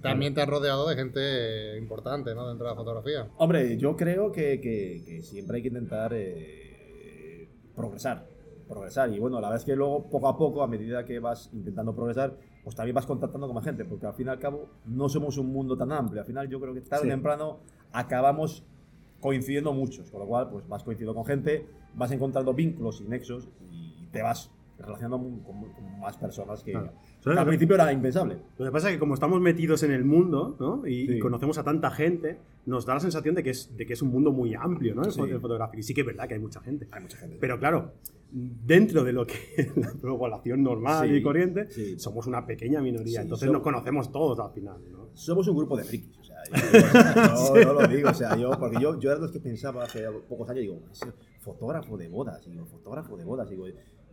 También 0.00 0.32
te 0.34 0.40
has 0.42 0.48
rodeado 0.48 0.88
de 0.88 0.94
gente 0.96 1.76
importante, 1.78 2.34
¿no? 2.34 2.48
Dentro 2.48 2.66
de 2.66 2.72
la 2.72 2.76
fotografía. 2.76 3.28
Hombre, 3.36 3.76
yo 3.76 3.96
creo 3.96 4.32
que, 4.32 4.60
que- 4.60 5.02
que 5.04 5.22
siempre 5.22 5.56
hay 5.56 5.62
que 5.62 5.68
intentar 5.68 6.12
eh, 6.14 7.48
progresar, 7.76 8.26
progresar. 8.66 9.10
Y 9.12 9.18
bueno, 9.18 9.40
la 9.40 9.48
verdad 9.48 9.58
es 9.60 9.64
que 9.64 9.76
luego, 9.76 10.08
poco 10.08 10.28
a 10.28 10.36
poco, 10.36 10.62
a 10.62 10.66
medida 10.68 11.04
que 11.04 11.18
vas 11.18 11.50
intentando 11.52 11.94
progresar, 11.94 12.34
pues 12.64 12.74
también 12.76 12.94
vas 12.94 13.06
contactando 13.06 13.46
con 13.46 13.54
más 13.54 13.64
gente, 13.64 13.84
porque 13.84 14.06
al 14.06 14.14
fin 14.14 14.26
y 14.26 14.30
al 14.30 14.38
cabo 14.38 14.68
no 14.86 15.08
somos 15.08 15.36
un 15.38 15.52
mundo 15.52 15.76
tan 15.76 15.92
amplio. 15.92 16.20
Al 16.20 16.26
final 16.26 16.48
yo 16.48 16.60
creo 16.60 16.74
que 16.74 16.80
tarde 16.82 17.04
Sí. 17.04 17.08
o 17.08 17.12
temprano 17.12 17.58
acabamos 17.92 18.64
coincidiendo 19.20 19.72
muchos, 19.72 20.10
con 20.10 20.20
lo 20.20 20.26
cual 20.26 20.48
pues 20.50 20.66
vas 20.68 20.82
coincidiendo 20.84 21.14
con 21.14 21.24
gente, 21.24 21.66
vas 21.94 22.10
encontrando 22.12 22.54
vínculos 22.54 23.00
y 23.00 23.08
nexos 23.08 23.48
y 23.70 24.06
te 24.12 24.22
vas 24.22 24.50
relacionando 24.78 25.18
con, 25.18 25.40
con 25.72 25.98
más 26.00 26.16
personas 26.16 26.62
que, 26.62 26.70
Claro. 26.70 26.92
que 27.24 27.30
al 27.30 27.46
principio 27.46 27.74
era 27.74 27.92
impensable. 27.92 28.38
Lo 28.58 28.64
que 28.64 28.70
pasa 28.70 28.88
es 28.88 28.94
que 28.94 29.00
como 29.00 29.14
estamos 29.14 29.40
metidos 29.40 29.82
en 29.82 29.90
el 29.90 30.04
mundo, 30.04 30.56
¿no? 30.60 30.86
Y, 30.86 31.06
Sí. 31.06 31.12
y 31.14 31.18
conocemos 31.18 31.58
a 31.58 31.64
tanta 31.64 31.90
gente, 31.90 32.38
nos 32.64 32.86
da 32.86 32.94
la 32.94 33.00
sensación 33.00 33.34
de 33.34 33.42
que 33.42 33.50
es, 33.50 33.76
de 33.76 33.84
que 33.86 33.94
es 33.94 34.02
un 34.02 34.10
mundo 34.10 34.30
muy 34.30 34.54
amplio, 34.54 34.94
¿no? 34.94 35.02
El, 35.02 35.10
Sí. 35.10 35.20
fotográfico. 35.40 35.80
Y 35.80 35.82
sí 35.82 35.94
que 35.94 36.02
es 36.02 36.06
verdad 36.06 36.28
que 36.28 36.34
hay 36.34 36.40
mucha 36.40 36.60
gente. 36.60 36.86
Hay 36.92 37.02
mucha 37.02 37.16
gente. 37.18 37.38
Pero 37.40 37.58
claro, 37.58 37.90
dentro 38.30 39.02
de 39.02 39.12
lo 39.12 39.26
que 39.26 39.34
es 39.56 39.76
la 39.76 39.92
población 40.16 40.62
normal 40.62 41.08
Sí, 41.08 41.14
y 41.16 41.22
corriente, 41.22 41.98
somos 41.98 42.28
una 42.28 42.46
pequeña 42.46 42.80
minoría. 42.80 43.22
Entonces 43.22 43.46
somos- 43.48 43.54
nos 43.54 43.62
conocemos 43.64 44.12
todos 44.12 44.38
al 44.38 44.52
final, 44.52 44.76
¿no? 44.92 45.08
somos 45.14 45.48
un 45.48 45.56
grupo 45.56 45.76
de 45.76 45.82
frikis. 45.82 46.17
Yo, 46.52 47.56
yo- 47.62 47.72
lo 47.72 47.86
digo, 47.88 48.10
o 48.10 48.14
sea, 48.14 48.36
yo, 48.36 48.50
porque 48.58 48.78
yo, 48.80 48.98
yo 48.98 49.10
era 49.10 49.16
de 49.16 49.22
los 49.22 49.32
que 49.32 49.40
pensaba 49.40 49.84
hace 49.84 50.04
pocos 50.28 50.48
años, 50.50 50.62
digo, 50.62 50.80
"Es 50.92 51.00
fotógrafo 51.40 51.96
de 51.96 52.08
bodas, 52.08 52.44
digo, 52.46 52.64
fotógrafo 52.66 53.16
de 53.16 53.24
bodas, 53.24 53.48
digo, 53.48 53.64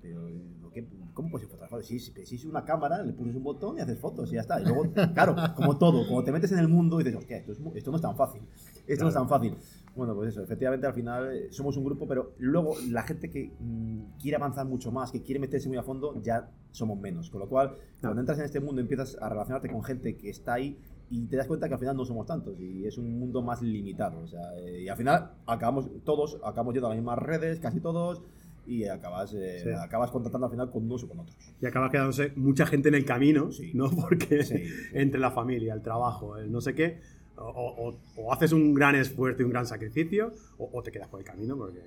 pero 0.02 0.30
¿lo 0.62 0.70
que- 0.72 0.88
¿cómo 1.14 1.32
puedes 1.32 1.48
ser 1.48 1.58
fotógrafo? 1.58 1.82
Si, 1.82 2.00
si, 2.00 2.38
si 2.38 2.48
una 2.48 2.64
cámara, 2.64 3.02
le 3.04 3.14
pones 3.14 3.36
un 3.36 3.44
botón 3.44 3.78
y 3.78 3.82
haces 3.82 3.98
fotos 4.00 4.30
y 4.32 4.36
ya 4.36 4.42
está. 4.42 4.62
Y 4.62 4.66
luego, 4.66 4.92
claro, 5.14 5.36
como 5.56 5.78
todo, 5.78 6.08
como 6.08 6.24
te 6.24 6.32
metes 6.32 6.52
en 6.52 6.60
el 6.60 6.68
mundo 6.68 7.00
y 7.02 7.04
dices, 7.04 7.20
hostia, 7.20 7.38
esto, 7.38 7.52
es 7.54 7.60
esto 7.76 7.90
no 7.92 7.98
es 7.98 8.02
tan 8.04 8.16
fácil, 8.16 8.42
esto 8.88 9.04
no 9.04 9.10
es 9.10 9.16
tan 9.16 9.28
fácil. 9.28 9.56
Bueno, 9.96 10.14
pues 10.14 10.30
eso, 10.30 10.44
efectivamente 10.44 10.86
al 10.86 10.94
final 10.94 11.34
eh, 11.34 11.48
somos 11.52 11.76
un 11.78 11.86
grupo, 11.86 12.06
pero 12.08 12.34
luego 12.38 12.76
la 12.90 13.04
gente 13.04 13.30
que 13.32 13.52
mm, 13.60 14.20
quiere 14.22 14.36
avanzar 14.36 14.66
mucho 14.66 14.92
más, 14.92 15.10
que 15.12 15.22
quiere 15.24 15.40
meterse 15.40 15.70
muy 15.70 15.78
a 15.78 15.84
fondo, 15.84 16.22
ya 16.22 16.52
somos 16.72 17.00
menos. 17.00 17.30
Con 17.30 17.40
lo 17.40 17.48
cual, 17.48 17.76
cuando 18.02 18.20
entras 18.20 18.38
en 18.40 18.46
este 18.46 18.60
mundo 18.60 18.82
empiezas 18.82 19.18
a 19.22 19.30
relacionarte 19.30 19.70
con 19.72 19.82
gente 19.84 20.18
que 20.18 20.30
está 20.30 20.54
ahí 20.56 20.78
y 21.10 21.28
te 21.28 21.38
das 21.38 21.48
cuenta 21.48 21.68
que 21.68 21.74
al 21.76 21.80
final 21.80 21.96
no 21.98 22.06
somos 22.06 22.26
tantos 22.26 22.60
y 22.60 22.86
es 22.86 22.98
un 22.98 23.20
mundo 23.20 23.42
más 23.42 23.62
limitado. 23.62 24.20
O 24.20 24.28
sea, 24.28 24.42
eh, 24.60 24.82
y 24.84 24.88
al 24.90 24.98
final 24.98 25.32
acabamos, 25.46 25.88
todos 26.04 26.36
acabamos 26.44 26.74
yendo 26.74 26.88
a 26.88 26.90
las 26.92 26.98
mismas 26.98 27.20
redes, 27.20 27.60
casi 27.60 27.80
todos, 27.80 28.22
y 28.68 28.86
acabas, 28.86 29.32
eh, 29.36 29.60
Sí. 29.64 29.70
acabas 29.70 30.10
contactando 30.10 30.48
al 30.48 30.52
final 30.52 30.72
con 30.72 30.84
unos 30.86 31.04
o 31.04 31.08
con 31.08 31.20
otros. 31.20 31.38
Y 31.62 31.66
acaba 31.68 31.92
quedándose 31.92 32.32
mucha 32.36 32.66
gente 32.66 32.90
en 32.90 32.96
el 32.96 33.06
camino, 33.06 33.52
Sí. 33.52 33.72
¿no? 33.76 33.90
Porque 34.10 34.44
Sí. 34.44 34.64
entre 34.94 35.20
la 35.20 35.30
familia, 35.32 35.74
el 35.76 35.82
trabajo, 35.84 36.38
el 36.38 36.52
no 36.52 36.62
sé 36.62 36.74
qué, 36.74 37.00
o, 37.38 37.44
o- 37.44 37.96
o 38.24 38.34
haces 38.34 38.54
un 38.54 38.74
gran 38.74 38.96
esfuerzo 38.96 39.42
y 39.42 39.46
un 39.46 39.52
gran 39.52 39.66
sacrificio, 39.68 40.32
o, 40.58 40.70
o 40.74 40.82
te 40.82 40.92
quedas 40.92 41.10
por 41.10 41.20
el 41.20 41.26
camino, 41.26 41.56
porque 41.58 41.82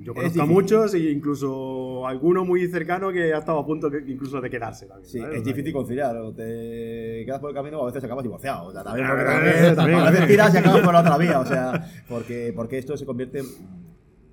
yo 0.00 0.12
Es 0.12 0.16
conozco 0.16 0.42
a 0.42 0.46
muchos 0.46 0.94
e 0.94 1.10
incluso 1.10 2.06
alguno 2.06 2.44
muy 2.44 2.66
cercano 2.68 3.10
que 3.12 3.32
ha 3.34 3.38
estado 3.38 3.58
a 3.58 3.66
punto 3.66 3.90
que- 3.90 4.04
incluso 4.06 4.40
de 4.40 4.48
quedarse 4.48 4.86
también. 4.86 5.10
Sí, 5.10 5.18
¿sabes? 5.18 5.38
es 5.38 5.44
difícil 5.44 5.72
conciliar. 5.72 6.16
O 6.16 6.32
te 6.32 7.22
quedas 7.26 7.40
por 7.40 7.50
el 7.50 7.56
camino 7.56 7.80
o 7.80 7.82
a 7.82 7.86
veces 7.86 8.04
acabas 8.04 8.22
divorciado. 8.22 8.66
O 8.68 8.72
sea, 8.72 8.84
también, 8.84 9.06
porque 9.08 9.22
Eh, 9.22 9.26
también- 9.26 9.74
también. 9.76 9.98
a 10.00 10.10
veces 10.10 10.26
tiras 10.28 10.54
y 10.54 10.56
acabas 10.58 10.80
por 10.82 10.92
la 10.94 11.00
otra 11.00 11.18
vía. 11.18 11.40
O 11.40 11.44
sea, 11.46 11.90
porque, 12.08 12.52
porque 12.54 12.78
esto 12.78 12.96
se 12.96 13.04
convierte. 13.04 13.42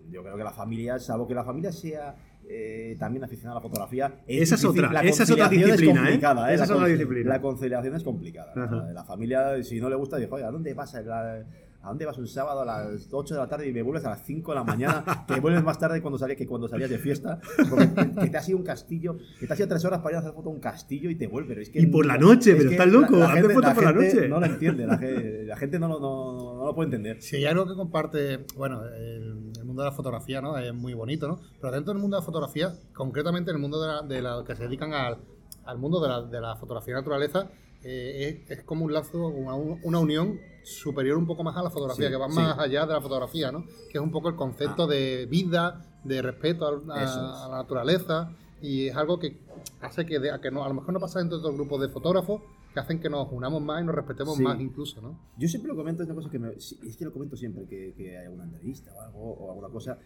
Yo 0.09 0.21
creo 0.23 0.37
que 0.37 0.43
la 0.43 0.51
familia, 0.51 0.97
salvo 0.99 1.27
que 1.27 1.33
la 1.33 1.43
familia 1.43 1.71
sea 1.71 2.15
eh, 2.47 2.95
también 2.99 3.23
aficionada 3.23 3.57
a 3.57 3.59
la 3.59 3.67
fotografía. 3.67 4.21
Esa 4.27 4.53
es 4.53 4.63
otra- 4.65 4.91
La 4.93 5.01
esa 5.01 5.23
es 5.23 5.31
otra 5.31 5.49
disciplina, 5.49 6.01
¿eh? 6.01 6.03
complicada, 6.03 6.53
Esa 6.53 6.59
La 6.59 6.63
es 6.65 6.71
otra 6.71 6.87
disciplina. 6.89 7.29
La 7.29 7.41
conciliación 7.41 7.95
es 7.95 8.03
complicada. 8.03 8.53
Ajá. 8.55 8.85
La 8.93 9.03
familia, 9.03 9.63
si 9.63 9.79
no 9.81 9.89
le 9.89 9.95
gusta, 9.95 10.17
dice, 10.17 10.29
oye, 10.31 10.43
¿a 10.43 10.51
dónde 10.51 10.71
vas? 10.75 10.93
a 10.93 11.01
la- 11.01 11.43
¿A 11.85 11.89
dónde 11.89 12.03
vas 12.07 12.17
un 12.17 12.27
sábado 12.27 12.61
a 12.61 12.65
las 12.65 13.07
8 13.11 13.35
de 13.35 13.39
la 13.39 13.47
tarde 13.47 13.69
y 13.69 13.71
me 13.71 13.83
vuelves 13.83 14.03
a 14.05 14.09
las 14.09 14.25
5 14.25 14.51
de 14.51 14.55
la 14.55 14.63
mañana? 14.63 15.03
Que 15.27 15.39
vuelves 15.39 15.63
más 15.63 15.77
tarde 15.77 16.01
cuando 16.01 16.17
salías, 16.17 16.35
que 16.37 16.47
cuando 16.47 16.67
salías 16.67 16.89
de 16.89 16.97
fiesta. 16.97 17.39
Porque 17.69 17.85
te- 17.87 18.11
que 18.21 18.29
te 18.31 18.37
has 18.37 18.49
ido 18.49 18.57
a 18.57 18.61
un 18.61 18.65
castillo, 18.65 19.17
que 19.39 19.45
te 19.45 19.53
has 19.53 19.59
ido 19.59 19.67
tres 19.67 19.85
horas 19.85 19.99
para 19.99 20.13
ir 20.13 20.15
a 20.17 20.19
hacer 20.21 20.33
foto 20.33 20.49
a 20.49 20.51
un 20.53 20.59
castillo 20.59 21.11
y 21.11 21.15
te 21.15 21.27
vuelves. 21.27 21.49
Pero 21.49 21.61
es 21.61 21.69
que 21.69 21.79
Y 21.79 21.85
por 21.85 22.05
la 22.07 22.17
noche, 22.17 22.51
es 22.53 22.57
pero 22.57 22.71
estás 22.71 22.87
loco, 22.87 23.13
la- 23.13 23.19
la 23.19 23.25
hazte 23.27 23.39
gente- 23.41 23.53
foto 23.53 23.67
la 23.67 23.73
por 23.75 23.83
la 23.83 23.91
noche. 23.93 24.27
No 24.27 24.39
lo 24.39 24.45
entiende, 24.47 24.87
la 24.87 24.97
gente, 24.97 25.43
la 25.45 25.57
gente 25.57 25.77
no, 25.79 25.87
lo- 25.87 25.99
no, 25.99 26.55
no 26.57 26.65
lo 26.65 26.73
puede 26.73 26.87
entender. 26.87 27.21
Si 27.21 27.35
hay 27.35 27.45
algo 27.45 27.67
que 27.67 27.75
comparte, 27.75 28.45
bueno, 28.57 28.83
el, 28.87 28.95
el 28.95 29.33
mundo 29.35 29.65
mundo 29.65 29.83
de 29.83 29.89
la 29.89 29.95
fotografía, 29.95 30.41
¿no? 30.41 30.57
Es 30.57 30.73
muy 30.73 30.93
bonito, 30.95 31.27
¿no? 31.27 31.39
Pero 31.61 31.71
dentro 31.73 31.93
del 31.93 32.01
mundo 32.01 32.17
de 32.17 32.21
la 32.21 32.25
fotografía, 32.25 32.73
concretamente 32.93 33.51
en 33.51 33.57
el 33.57 33.61
mundo 33.61 33.79
de 33.81 33.87
la, 33.89 34.01
de 34.01 34.21
la 34.21 34.43
que 34.47 34.55
se 34.55 34.63
dedican 34.63 34.93
al, 34.93 35.17
al 35.65 35.77
mundo 35.77 35.99
de 36.01 36.07
la, 36.07 36.21
de 36.23 36.39
la 36.41 36.55
fotografía 36.55 36.95
de 36.95 37.01
naturaleza, 37.01 37.49
eh, 37.83 38.41
es, 38.49 38.57
es 38.59 38.63
como 38.63 38.85
un 38.85 38.93
lazo, 38.93 39.27
una, 39.27 39.53
una 39.53 39.99
unión 39.99 40.39
superior 40.65 41.17
un 41.17 41.27
poco 41.27 41.43
más 41.43 41.55
a 41.55 41.63
la 41.63 41.69
fotografía, 41.69 42.07
Sí, 42.07 42.11
que 42.11 42.17
va 42.17 42.29
sí. 42.29 42.35
más 42.35 42.57
allá 42.59 42.85
de 42.85 42.93
la 42.93 43.01
fotografía, 43.01 43.51
¿no? 43.51 43.65
Que 43.65 43.97
es 43.97 44.01
un 44.03 44.11
poco 44.11 44.29
el 44.29 44.35
concepto 44.35 44.83
Ah. 44.83 44.87
de 44.87 45.25
vida, 45.27 45.81
de 46.03 46.21
respeto 46.21 46.65
a, 46.67 47.03
Eso 47.03 47.11
es. 47.13 47.17
a 47.17 47.47
la 47.49 47.57
naturaleza, 47.57 48.31
y 48.61 48.87
es 48.87 48.95
algo 48.95 49.19
que 49.19 49.37
hace 49.81 50.05
que, 50.05 50.19
de- 50.19 50.31
a 50.31 50.41
que 50.41 50.49
no, 50.51 50.63
a 50.63 50.67
lo 50.67 50.73
mejor 50.75 50.93
no 50.93 50.99
pasa 50.99 51.19
dentro 51.19 51.37
de 51.37 51.43
otros 51.43 51.55
grupos 51.55 51.81
de 51.81 51.89
fotógrafos, 51.89 52.41
que 52.73 52.79
hacen 52.79 52.99
que 52.99 53.09
nos 53.09 53.31
unamos 53.31 53.61
más 53.61 53.81
y 53.81 53.85
nos 53.85 53.95
respetemos 53.95 54.35
Sí. 54.37 54.43
más 54.43 54.59
incluso, 54.59 55.01
¿no? 55.01 55.17
Yo 55.37 55.47
siempre 55.47 55.69
lo 55.69 55.75
comento, 55.77 56.03
es 56.03 56.07
una 56.09 56.15
cosa 56.15 56.29
que 56.29 56.39
me, 56.39 56.49
es 56.53 56.95
que 56.97 57.05
lo 57.05 57.13
comento 57.13 57.37
siempre 57.37 57.65
que, 57.67 57.93
que 57.95 58.17
hay 58.17 58.25
alguna 58.25 58.43
entrevista 58.45 58.91
o 58.93 59.01
algo 59.01 59.19
o 59.33 59.49
alguna 59.51 59.69
cosa. 59.69 59.97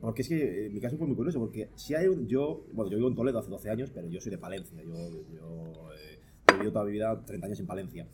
Porque 0.00 0.22
es 0.22 0.28
que 0.28 0.36
eh, 0.36 0.66
en 0.66 0.72
mi 0.74 0.80
caso 0.80 0.96
fue 0.96 1.06
muy 1.06 1.14
curioso, 1.16 1.38
porque 1.38 1.70
si 1.76 1.94
hay 1.94 2.06
un, 2.08 2.26
yo, 2.26 2.64
bueno, 2.72 2.90
yo 2.90 2.96
vivo 2.96 3.08
en 3.08 3.14
Toledo 3.14 3.38
hace 3.38 3.50
12 3.50 3.68
años, 3.70 3.90
pero 3.94 4.08
yo 4.08 4.18
soy 4.20 4.30
de 4.30 4.38
Palencia, 4.38 4.82
yo, 4.82 4.92
yo 5.34 5.92
eh, 5.94 6.20
he 6.48 6.52
vivido 6.54 6.72
toda 6.72 6.84
mi 6.86 6.92
vida 6.92 7.22
30 7.24 7.46
años 7.46 7.60
en 7.60 7.66
Palencia. 7.66 8.06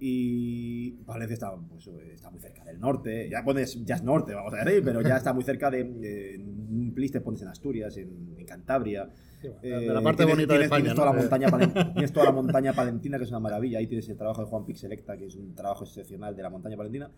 Y 0.00 0.90
Palencia 1.06 1.34
está, 1.34 1.54
pues, 1.68 1.86
eh, 1.86 2.12
está 2.14 2.30
muy 2.30 2.40
cerca 2.40 2.64
del 2.64 2.78
norte, 2.80 3.28
ya, 3.30 3.42
bueno, 3.42 3.60
es- 3.60 3.82
ya 3.84 3.94
es 3.96 4.02
norte, 4.02 4.34
vamos 4.34 4.52
a 4.54 4.64
decir, 4.64 4.82
pero 4.84 5.00
ya 5.02 5.16
está 5.16 5.32
muy 5.32 5.44
cerca 5.44 5.70
de, 5.70 5.80
eh, 5.80 6.34
en 6.34 6.48
un 6.78 6.92
plis 6.94 7.12
te 7.12 7.20
pones 7.20 7.42
en 7.42 7.48
Asturias, 7.48 7.96
en, 7.96 8.34
en 8.36 8.44
Cantabria, 8.46 9.08
Sí, 9.40 9.48
bueno, 9.48 9.60
eh, 9.62 9.80
de 9.88 9.94
la 9.94 10.02
parte 10.02 10.24
tienes- 10.24 10.34
bonita 10.36 10.54
de 10.54 10.58
tienes- 10.58 10.64
España, 10.64 10.82
tienes 10.82 10.96
¿no? 10.98 11.02
toda, 11.02 11.12
la 11.12 11.18
Eh, 11.18 11.22
montaña 11.22 11.48
palen- 11.48 11.92
tienes 11.94 12.12
toda 12.12 12.26
la 12.26 12.32
montaña 12.32 12.72
palentina, 12.72 13.18
que 13.18 13.24
es 13.24 13.30
una 13.30 13.40
maravilla. 13.40 13.78
Ahí 13.78 13.86
tienes 13.86 14.08
el 14.08 14.16
trabajo 14.16 14.42
de 14.42 14.48
Juan 14.48 14.64
Pixelecta, 14.66 15.16
que 15.16 15.26
es 15.26 15.36
un 15.36 15.54
trabajo 15.54 15.84
excepcional 15.84 16.34
de 16.34 16.42
la 16.42 16.50
montaña 16.50 16.76
palentina. 16.76 17.10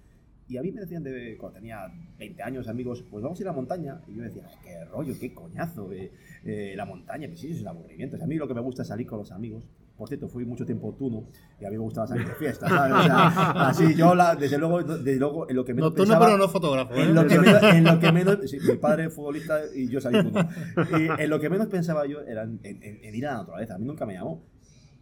Y 0.49 0.57
a 0.59 0.63
mí 0.63 0.71
me 0.71 0.81
decían, 0.81 1.03
de, 1.03 1.37
cuando 1.39 1.59
tenía 1.59 1.89
20 2.19 2.41
años, 2.43 2.69
amigos, 2.69 3.05
pues 3.11 3.23
vamos 3.23 3.39
a 3.39 3.43
ir 3.43 3.49
a 3.49 3.51
la 3.51 3.57
montaña. 3.57 4.01
Y 4.07 4.15
yo 4.17 4.23
decía, 4.23 4.45
"Ay, 4.49 4.55
qué 4.63 4.85
rollo, 4.85 5.13
qué 5.19 5.35
coñazo, 5.35 5.93
eh, 5.93 6.13
eh, 6.45 6.75
la 6.77 6.85
montaña. 6.85 7.27
Pues 7.27 7.41
sí, 7.41 7.51
es 7.51 7.61
el 7.61 7.67
aburrimiento. 7.67 8.15
O 8.15 8.19
sea, 8.19 8.27
a 8.27 8.29
mí 8.29 8.37
lo 8.37 8.47
que 8.47 8.55
me 8.55 8.61
gusta 8.61 8.83
es 8.83 8.89
salir 8.89 9.07
con 9.09 9.19
los 9.19 9.33
amigos. 9.33 9.65
Por 9.97 10.09
cierto, 10.09 10.29
fui 10.29 10.45
mucho 10.45 10.67
tiempo 10.67 10.95
tuno 10.99 11.25
y 11.61 11.65
a 11.65 11.71
mí 11.71 11.77
me 11.77 11.83
gustaba 11.83 12.07
salir 12.07 12.27
de 12.27 12.35
fiesta, 12.35 12.69
¿sabes? 12.69 12.93
O 12.93 13.03
sea, 13.03 13.51
así 13.69 13.95
yo, 13.95 14.15
la, 14.15 14.37
desde, 14.37 14.59
luego, 14.59 14.83
desde 14.83 15.17
luego, 15.19 15.49
en 15.49 15.57
lo 15.57 15.65
que 15.65 15.73
menos 15.73 15.89
Nocturno, 15.91 16.13
pensaba- 16.13 16.27
pero 16.27 16.39
no 16.39 16.49
fotógrafo, 16.49 16.95
¿eh? 16.95 17.03
en 17.05 17.15
lo, 17.15 17.23
que 17.27 17.39
menos, 17.39 17.63
en 17.63 17.85
lo 17.85 17.99
que 17.99 18.13
menos- 18.13 18.39
sí, 18.51 18.59
mi 18.69 18.77
padre 18.77 19.09
futbolista 19.09 19.59
y 19.75 19.89
yo 19.89 20.01
salí. 20.01 20.19
Y 20.19 21.23
en 21.23 21.31
lo 21.31 21.41
que 21.41 21.49
menos 21.49 21.69
pensaba 21.69 22.07
yo 22.07 22.21
era 22.21 22.43
en, 22.43 22.61
en- 22.63 22.83
en 23.05 23.15
ir 23.15 23.27
a 23.27 23.33
la 23.33 23.39
naturaleza. 23.39 23.75
A 23.77 23.79
mí 23.79 23.87
nunca 23.87 24.05
me 24.05 24.15
llamó. 24.15 24.45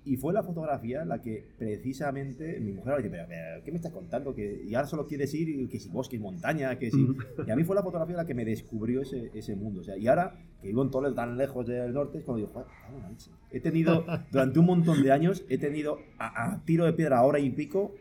Y 0.06 0.16
fue 0.18 0.34
la 0.34 0.42
fotografía 0.42 1.04
la 1.06 1.23
que 1.23 1.46
precisamente 1.58 2.61
mi 2.61 2.73
mujer 2.73 2.92
ahora 2.92 3.02
dice, 3.02 3.11
pero, 3.11 3.26
pero, 3.28 3.64
¿qué 3.64 3.70
me 3.70 3.76
estás 3.76 3.92
contando? 3.92 4.34
Que, 4.34 4.62
y 4.66 4.75
ahora 4.75 4.87
solo 4.87 5.06
quieres 5.06 5.32
ir, 5.34 5.68
que 5.68 5.80
si 5.80 5.88
bosque 5.88 6.18
montaña, 6.18 6.78
que 6.78 6.90
si... 6.90 7.06
Y 7.46 7.50
a 7.50 7.56
mí 7.56 7.64
fue 7.64 7.75
la 7.75 7.82
fotografía 7.82 8.16
la 8.16 8.26
que 8.26 8.34
me 8.34 8.44
descubrió 8.44 9.00
ese, 9.02 9.30
ese 9.34 9.54
mundo. 9.56 9.80
O 9.80 9.84
sea, 9.84 9.96
y 9.96 10.06
ahora 10.06 10.34
que 10.61 10.68
vivo 10.68 10.82
en 10.82 10.90
Toledo 10.90 11.14
tan 11.14 11.37
lejos 11.38 11.66
del 11.66 11.92
norte, 11.92 12.18
es 12.18 12.25
cuando 12.25 12.38
digo, 12.44 12.52
"Joder, 12.52 12.68
cago 12.82 12.96
en 12.99 13.02
la 13.02 13.08
leche". 13.11 13.30
he 13.50 13.61
tenido, 13.61 14.04
durante 14.30 14.58
un 14.58 14.66
montón 14.66 15.02
de 15.02 15.11
años, 15.12 15.44
he 15.49 15.58
tenido 15.58 15.99
a, 16.18 16.52
a 16.52 16.64
tiro 16.64 16.84
de 16.84 16.92
piedra 16.92 17.23
hora 17.23 17.38
y 17.38 17.50
pico 17.50 17.94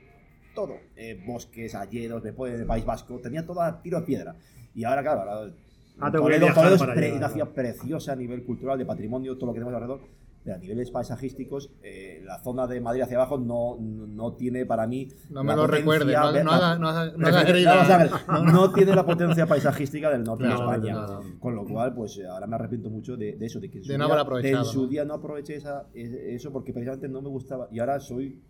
todo. 0.55 0.73
Eh, 0.95 1.21
bosques, 1.25 1.73
alledos, 1.73 2.21
después 2.21 2.57
del 2.57 2.67
País 2.67 2.85
Vasco, 2.85 3.19
tenía 3.19 3.45
todo 3.45 3.61
a 3.61 3.81
tiro 3.81 3.99
de 4.01 4.05
piedra. 4.05 4.35
Y 4.75 4.83
ahora, 4.83 5.01
claro, 5.03 5.21
ahora, 5.21 5.53
Ah, 5.99 6.11
Toledo, 6.11 6.47
Toledo 6.55 6.75
es 6.75 6.81
pre- 6.81 7.13
una 7.13 7.29
ciudad 7.29 7.49
preciosa 7.49 8.13
a 8.13 8.15
nivel 8.15 8.43
cultural, 8.43 8.79
de 8.79 8.85
patrimonio, 8.85 9.35
todo 9.35 9.45
lo 9.47 9.53
que 9.53 9.59
tenemos 9.59 9.75
alrededor. 9.75 10.01
Pero 10.43 10.57
a 10.57 10.59
niveles 10.59 10.91
paisajísticos, 10.91 11.71
eh, 11.81 12.21
la 12.25 12.37
zona 12.43 12.67
de 12.67 12.81
Madrid 12.81 13.01
hacia 13.03 13.15
abajo 13.15 13.37
no, 13.37 13.77
no 13.79 14.33
tiene 14.33 14.65
para 14.65 14.85
mí. 14.87 15.07
No 15.29 15.41
me 15.43 15.55
lo 15.55 15.67
recuerdes, 15.67 16.07
no, 16.43 16.43
no 16.43 16.51
haga- 16.51 16.77
haga- 17.13 17.13
tiene 18.73 18.93
la 18.95 19.05
potencia 19.05 19.45
paisajística 19.47 20.09
del 20.09 20.23
norte 20.25 20.43
de 20.43 20.49
España. 20.55 20.93
Con 21.39 21.55
lo 21.55 21.65
cual, 21.65 21.93
pues 21.93 22.17
eh, 22.17 22.27
ahora 22.27 22.45
me 22.47 22.55
arrepiento 22.55 22.89
mucho 22.89 23.15
de, 23.15 23.37
de 23.37 23.45
eso, 23.45 23.59
de 23.61 23.69
que 23.69 23.77
en 23.77 23.83
su 23.85 23.91
De 23.91 23.97
día- 24.05 24.15
en 24.49 24.65
su 24.65 24.87
día 24.87 25.05
no 25.05 25.13
aproveché 25.13 25.55
esa, 25.55 25.87
e- 25.93 26.35
eso 26.35 26.51
porque 26.51 26.73
precisamente 26.73 27.07
no 27.07 27.21
me 27.21 27.29
gustaba. 27.29 27.69
Y 27.71 27.79
ahora 27.79 27.99
soy. 28.01 28.41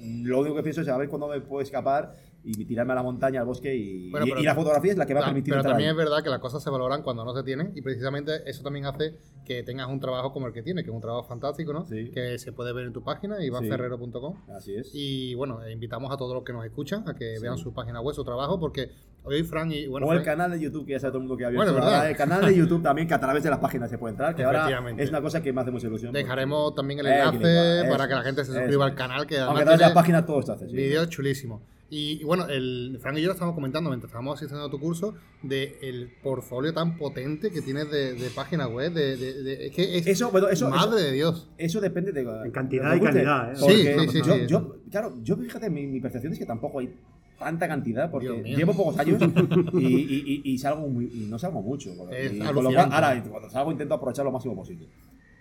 Lo 0.00 0.40
único 0.40 0.54
que 0.54 0.62
pienso 0.62 0.82
es 0.82 0.88
a 0.88 0.96
ver 0.96 1.08
cuándo 1.08 1.26
me 1.28 1.40
puedo 1.40 1.60
escapar 1.62 2.14
y 2.50 2.64
tirarme 2.64 2.92
a 2.92 2.96
la 2.96 3.02
montaña, 3.02 3.40
al 3.40 3.46
bosque. 3.46 3.74
Y, 3.76 4.10
Bueno, 4.10 4.26
pero- 4.26 4.40
y 4.40 4.44
la 4.44 4.54
fotografía 4.54 4.92
es 4.92 4.98
la 4.98 5.04
que 5.06 5.14
va 5.14 5.20
a 5.20 5.24
permitir 5.26 5.52
Pero 5.52 5.62
también 5.62 5.88
ahí. 5.88 5.92
es 5.92 5.96
verdad 5.96 6.22
que 6.22 6.30
las 6.30 6.38
cosas 6.38 6.62
se 6.62 6.70
valoran 6.70 7.02
cuando 7.02 7.24
no 7.24 7.34
se 7.34 7.42
tienen 7.42 7.72
y 7.74 7.82
precisamente 7.82 8.48
eso 8.48 8.62
también 8.62 8.86
hace 8.86 9.14
que 9.44 9.62
tengas 9.62 9.88
un 9.88 10.00
trabajo 10.00 10.32
como 10.32 10.46
el 10.46 10.52
que 10.52 10.62
tienes, 10.62 10.84
que 10.84 10.90
es 10.90 10.94
un 10.94 11.00
trabajo 11.02 11.24
fantástico, 11.26 11.72
¿no? 11.72 11.86
Sí. 11.86 12.10
Que 12.10 12.38
se 12.38 12.52
puede 12.52 12.72
ver 12.72 12.86
en 12.86 12.92
tu 12.92 13.02
página, 13.02 13.42
ivanferrero.com. 13.44 14.34
Así 14.56 14.74
es. 14.74 14.90
Y 14.94 15.34
bueno, 15.34 15.62
eh, 15.64 15.72
invitamos 15.72 16.12
a 16.12 16.16
todos 16.16 16.34
los 16.34 16.42
que 16.44 16.52
nos 16.52 16.64
escuchan 16.64 17.08
a 17.08 17.14
que 17.14 17.36
Sí. 17.36 17.42
vean 17.42 17.58
su 17.58 17.72
página 17.72 18.00
web, 18.00 18.14
su 18.14 18.24
trabajo, 18.24 18.58
porque 18.58 18.90
hoy 19.24 19.42
Fran 19.42 19.70
y 19.72 19.86
bueno, 19.86 20.06
o 20.06 20.12
el 20.12 20.22
canal 20.22 20.50
de 20.50 20.60
YouTube, 20.60 20.86
que 20.86 20.92
ya 20.92 21.00
sabe 21.00 21.10
todo 21.12 21.18
el 21.22 21.28
mundo 21.28 21.36
que 21.36 21.44
ha 21.44 21.50
Bueno. 21.50 21.74
¿verdad? 21.74 22.08
el 22.10 22.16
canal 22.16 22.44
de 22.44 22.54
YouTube 22.56 22.82
también, 22.82 23.06
que 23.08 23.14
a 23.14 23.20
través 23.20 23.42
de 23.42 23.50
las 23.50 23.58
páginas 23.58 23.90
se 23.90 23.98
puede 23.98 24.12
entrar, 24.12 24.34
que 24.34 24.44
ahora 24.44 24.68
es 24.98 25.08
una 25.10 25.20
cosa 25.20 25.42
que 25.42 25.52
me 25.52 25.60
hace 25.60 25.70
mucha 25.70 25.86
ilusión. 25.86 26.12
porque- 26.12 26.22
dejaremos 26.24 26.74
también 26.74 27.00
el 27.00 27.06
Eh, 27.06 27.18
enlace 27.20 27.88
para 27.90 28.08
que 28.08 28.14
la 28.14 28.22
gente 28.22 28.44
se 28.44 28.52
suscriba 28.52 28.84
al 28.86 28.94
canal, 28.94 29.26
que 29.26 29.38
Aunque 29.38 29.44
además 29.44 29.62
través 29.64 29.78
de 29.78 29.82
la 29.84 29.88
tiene 29.88 29.94
página 29.94 30.26
todo 30.26 30.40
está 30.40 30.56
vídeos 30.66 31.08
chulísimos. 31.08 31.62
Y, 31.90 32.20
y 32.20 32.24
bueno, 32.24 32.46
el 32.48 32.98
Fran 33.00 33.16
y 33.16 33.22
yo 33.22 33.28
lo 33.28 33.32
estábamos 33.32 33.54
comentando 33.54 33.88
mientras 33.88 34.10
estábamos 34.10 34.34
asistiendo 34.36 34.66
a 34.66 34.70
tu 34.70 34.78
curso 34.78 35.14
de 35.42 35.78
el 35.80 36.10
portfolio 36.22 36.74
tan 36.74 36.98
potente 36.98 37.50
que 37.50 37.62
tienes 37.62 37.90
de, 37.90 38.12
de 38.12 38.28
página 38.30 38.66
web, 38.68 38.92
de, 38.92 39.16
de- 39.16 39.42
de- 39.42 39.66
es 39.68 39.72
que 39.74 39.96
es 39.96 40.06
Eso, 40.06 40.30
bueno, 40.30 40.48
eso, 40.48 40.68
madre 40.68 40.96
eso- 41.00 41.06
de 41.06 41.12
Dios. 41.12 41.48
Eso 41.56 41.80
depende 41.80 42.12
de. 42.12 42.20
En 42.20 42.50
cantidad 42.50 42.94
y 42.94 43.00
calidad, 43.00 43.52
¿eh? 43.52 43.56
Sí, 43.56 43.86
sí, 43.86 44.08
sí, 44.10 44.18
yo, 44.26 44.34
sí. 44.34 44.46
yo- 44.46 44.76
claro, 44.90 45.14
yo 45.22 45.36
fíjate, 45.38 45.70
mi, 45.70 45.86
mi 45.86 46.00
percepción 46.00 46.34
es 46.34 46.38
que 46.38 46.44
tampoco 46.46 46.80
hay 46.80 46.94
tanta 47.38 47.66
cantidad 47.68 48.10
porque 48.10 48.26
llevo 48.56 48.74
pocos 48.74 48.98
años 48.98 49.22
y, 49.74 49.86
y- 49.86 50.42
y- 50.44 50.52
y 50.52 50.58
salgo 50.58 50.88
muy, 50.88 51.06
y 51.06 51.26
no 51.30 51.38
salgo 51.38 51.62
mucho. 51.62 51.96
con 51.96 52.08
lo- 52.08 52.12
Es 52.12 52.32
y 52.34 52.38
con 52.40 52.64
lo 52.64 52.70
cual, 52.70 52.92
ahora, 52.92 53.24
cuando 53.30 53.48
salgo, 53.48 53.72
intento 53.72 53.94
aprovechar 53.94 54.24
lo 54.26 54.32
máximo 54.32 54.54
posible. 54.54 54.88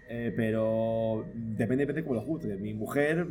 Eh, 0.10 0.34
pero 0.36 1.26
depende, 1.36 1.84
depende 1.86 2.04
cómo 2.04 2.16
lo 2.16 2.22
juzgue. 2.22 2.56
Mi 2.58 2.74
mujer 2.74 3.28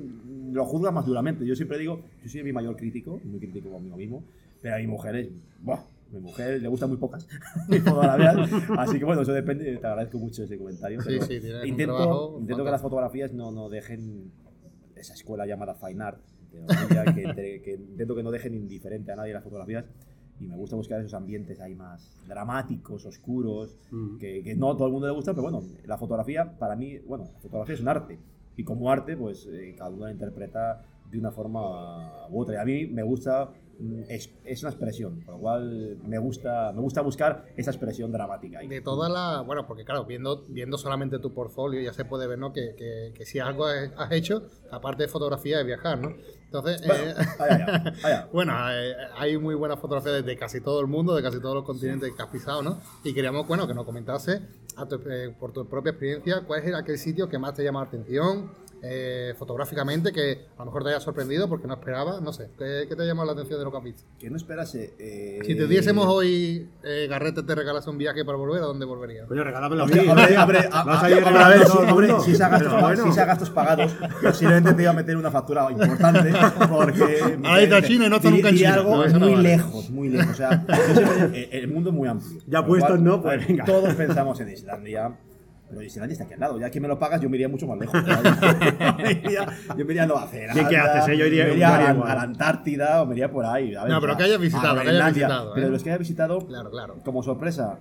lo 0.53 0.65
juzga 0.67 0.91
más 0.91 1.07
duramente. 1.07 1.47
Yo 1.47 1.57
siempre 1.57 1.79
digo, 1.79 2.03
yo 2.23 2.29
soy 2.29 2.43
mi 2.43 2.53
mayor 2.53 2.77
crítico, 2.77 3.21
muy 3.25 3.41
crítico 3.41 3.71
conmigo 3.71 3.97
mismo, 3.97 4.25
pero 4.61 4.75
a 4.75 4.79
mi 4.79 4.87
mujer 4.87 5.17
es. 5.17 5.29
Buah, 5.63 5.81
mi 6.13 6.21
mujer 6.21 6.61
le 6.61 6.69
gustan 6.69 6.91
muy 6.91 6.99
pocas. 6.99 7.27
la. 7.69 8.49
Así 8.79 8.99
que 8.99 9.05
bueno, 9.05 9.23
eso 9.23 9.33
depende. 9.33 9.77
Te 9.79 9.87
agradezco 9.87 10.19
mucho 10.19 10.45
ese 10.45 10.59
comentario. 10.59 11.01
Sí, 11.01 11.19
sí, 11.27 11.41
intento, 11.65 11.97
trabajo 11.97 12.37
intento 12.41 12.65
que 12.65 12.71
las 12.71 12.83
fotografías 12.83 13.33
no, 13.33 13.51
no 13.51 13.69
dejen 13.71 14.31
esa 14.97 15.15
escuela 15.15 15.47
llamada 15.47 15.75
Fine 15.75 16.03
Art. 16.03 16.21
que, 17.15 17.23
entre- 17.23 17.63
que 17.63 17.73
intento 17.75 18.15
que 18.15 18.23
no 18.23 18.31
dejen 18.31 18.55
indiferente 18.55 19.13
a 19.13 19.17
nadie 19.17 19.33
las 19.33 19.45
fotografías. 19.45 19.85
Y 20.41 20.47
me 20.47 20.57
gusta 20.57 20.77
buscar 20.77 21.01
esos 21.01 21.15
ambientes 21.15 21.61
ahí 21.61 21.75
más 21.75 22.11
dramáticos, 22.29 23.07
oscuros, 23.07 23.77
Mm. 23.91 24.19
que, 24.19 24.43
que 24.43 24.55
no 24.55 24.71
a 24.71 24.77
todo 24.77 24.87
el 24.89 24.93
mundo 24.93 25.07
le 25.07 25.15
gusta, 25.15 25.33
pero 25.33 25.43
bueno, 25.45 25.63
la 25.87 25.97
fotografía 25.97 26.59
para 26.59 26.77
mí, 26.77 26.99
bueno, 27.07 27.25
la 27.35 27.41
fotografía 27.41 27.75
es 27.75 27.81
un 27.81 27.89
arte. 27.89 28.19
Y 28.57 28.65
como 28.65 28.91
arte, 28.91 29.17
pues 29.17 29.47
eh, 29.51 29.75
cada 29.77 29.91
uno 29.91 30.05
la 30.07 30.13
interpreta 30.13 30.83
de 31.11 31.19
una 31.19 31.31
forma 31.31 32.27
u 32.29 32.41
otra. 32.41 32.55
Y 32.55 32.59
a 32.59 32.65
mí 32.65 32.87
me 32.87 33.03
gusta, 33.03 33.51
es, 34.09 34.31
es 34.45 34.63
una 34.63 34.71
expresión, 34.71 35.21
por 35.21 35.35
lo 35.35 35.41
cual 35.41 35.99
me 36.07 36.19
gusta, 36.19 36.73
me 36.73 36.81
gusta 36.81 37.03
buscar 37.03 37.45
esa 37.57 37.71
expresión 37.71 38.11
dramática. 38.13 38.61
ahí. 38.61 38.69
De 38.69 38.81
toda 38.81 39.09
la. 39.09 39.43
Bueno, 39.43 39.67
porque 39.67 39.85
claro, 39.85 40.05
viendo, 40.05 40.45
viendo 40.49 40.79
solamente 40.79 41.19
tu 41.19 41.35
portfolio 41.35 41.81
ya 41.81 41.93
se 41.93 42.05
puede 42.05 42.27
ver, 42.27 42.39
¿no? 42.39 42.53
Que, 42.53 42.75
que, 42.77 43.13
que 43.15 43.27
si 43.27 43.39
algo 43.39 43.67
has 43.67 44.11
hecho, 44.13 44.45
aparte 44.71 45.03
de 45.05 45.09
fotografía, 45.09 45.61
es 45.61 45.67
viajar, 45.67 45.99
¿no? 45.99 46.15
Entonces. 46.47 46.81
Bueno, 46.87 47.05
eh, 47.11 47.15
allá, 47.39 47.55
allá, 47.67 47.95
allá. 48.03 48.29
Bueno, 48.33 48.53
eh, 48.73 48.95
hay 49.17 49.37
muy 49.37 49.55
buenas 49.55 49.79
fotografías 49.79 50.25
de 50.25 50.37
casi 50.37 50.61
todo 50.61 50.81
el 50.81 50.87
mundo, 50.87 51.15
de 51.15 51.23
casi 51.23 51.41
todos 51.41 51.55
los 51.57 51.65
continentes 51.65 52.11
que 52.15 52.23
has 52.23 52.29
pisado, 52.29 52.63
¿no? 52.63 52.81
Y 53.05 53.13
queríamos, 53.13 53.47
bueno, 53.47 53.67
que 53.67 53.75
nos 53.75 53.85
comentase 53.85 54.41
a 54.77 54.87
tu- 54.87 55.01
eh, 55.11 55.35
por 55.39 55.53
tu 55.53 55.67
propia 55.69 55.91
experiencia 55.91 56.43
cuál 56.47 56.63
es 56.63 56.75
aquel 56.75 56.99
sitio 56.99 57.29
que 57.29 57.39
más 57.39 57.55
te 57.55 57.63
llama 57.65 57.81
la 57.83 57.87
atención 57.89 58.51
eh, 58.83 59.35
fotográficamente, 59.39 60.13
que 60.13 60.47
a 60.57 60.61
lo 60.61 60.67
mejor 60.67 60.85
te 60.85 60.91
haya 60.91 61.01
sorprendido 61.01 61.49
porque 61.49 61.67
no 61.67 61.75
esperabas, 61.75 62.21
no 62.21 62.33
sé, 62.33 62.51
¿qué, 62.59 62.87
qué 62.89 62.95
te 62.95 63.03
ha 63.03 63.07
llamado 63.07 63.27
la 63.27 63.33
atención 63.33 63.59
de 63.59 63.65
lo 63.65 63.71
que 63.73 63.79
has 63.79 63.85
visto? 63.85 64.03
Que 64.19 64.31
no 64.31 64.37
esperase. 64.37 64.95
eh, 64.99 65.39
Si 65.45 65.55
te 65.57 65.67
diésemos 65.67 66.07
hoy, 66.07 66.69
eh, 66.85 67.07
Garrete 67.09 67.43
te 67.43 67.55
regalase 67.55 67.91
un 67.91 67.99
viaje 67.99 68.25
para 68.25 68.39
volver, 68.39 68.63
¿a 68.63 68.67
dónde 68.67 68.85
volverías? 68.85 69.27
Coño, 69.27 69.43
regálamelo 69.45 69.85
a 69.85 69.87
mí. 69.87 69.93
hombre, 69.93 70.39
hombre, 70.39 70.39
a, 70.39 70.47
ver, 70.47 70.69
a 70.73 71.65
si, 72.23 72.31
si 72.33 72.37
sea 72.37 72.49
gastos, 72.49 72.73
pagados, 72.73 72.83
bueno. 72.97 73.05
si 73.05 73.13
sea 73.13 73.25
gastos 73.25 73.51
pagados, 73.51 73.97
posiblemente 74.23 74.73
te 74.75 74.83
iba 74.83 74.91
a 74.91 74.95
meter 74.95 75.17
una 75.17 75.31
factura 75.31 75.71
importante 75.71 76.33
porque 76.69 77.39
Ahora 77.45 77.63
está 77.63 77.83
China 77.83 78.07
y 78.07 78.11
no 78.11 78.17
está 78.17 78.31
nunca 78.31 78.49
en 78.51 78.57
China. 78.57 78.75
algo 78.75 79.07
No, 79.07 79.19
muy 79.21 79.33
vale. 79.35 79.43
lejos, 79.49 79.91
muy 79.91 80.09
lejos. 80.11 80.33
O 80.33 80.35
sea, 80.35 80.65
el, 81.33 81.49
el 81.51 81.69
mundo 81.69 81.91
es 81.91 81.97
muy 81.97 82.09
amplio. 82.09 82.41
Ya 82.47 82.65
puestos, 82.65 83.01
¿no? 83.01 83.23
Pues 83.23 83.35
a 83.35 83.37
ver, 83.39 83.47
venga. 83.49 83.65
Todos 83.65 83.95
pensamos 83.95 84.39
en 84.41 84.51
Islandia. 84.51 85.17
Pero 85.69 85.83
Islandia 85.83 86.13
está 86.13 86.25
aquí 86.25 86.35
al 86.35 86.41
lado. 86.41 86.61
Ya 86.61 86.71
que 86.71 86.81
me 86.81 86.87
lo 86.89 86.99
pagas, 86.99 87.21
yo 87.21 87.29
me 87.29 87.37
iría 87.37 87.49
mucho 87.49 87.67
más 87.67 87.79
lejos. 87.79 88.01
yo 88.07 88.97
me 89.03 89.11
iría, 89.13 89.47
yo 89.77 89.85
me 89.85 89.93
iría 89.93 90.03
a 90.05 90.07
Nueva 90.07 90.27
Zelanda. 90.29 90.69
¿Qué- 90.69 90.77
haces, 90.77 91.09
eh? 91.09 91.19
Yo 91.19 91.27
iría- 91.27 91.45
me 91.47 91.53
iría 91.55 91.69
yo 91.69 91.75
a, 91.75 91.79
la, 91.83 91.95
igual. 91.95 92.11
a 92.11 92.15
la 92.15 92.23
Antártida 92.23 93.03
o 93.03 93.07
me 93.07 93.15
iría 93.15 93.31
por 93.31 93.45
ahí. 93.45 93.75
a 93.75 93.83
ver, 93.85 93.93
No, 93.93 94.01
pero 94.01 94.17
que 94.17 94.23
hayas 94.23 94.41
visitado, 94.41 94.81
que 94.81 94.89
hayas 94.89 95.15
Pero 95.55 95.67
¿eh? 95.67 95.71
los 95.71 95.83
que 95.83 95.91
haya 95.91 95.99
visitado, 95.99 96.47
Claro, 96.47 96.71
claro. 96.71 96.97
como 97.05 97.23
sorpresa, 97.23 97.81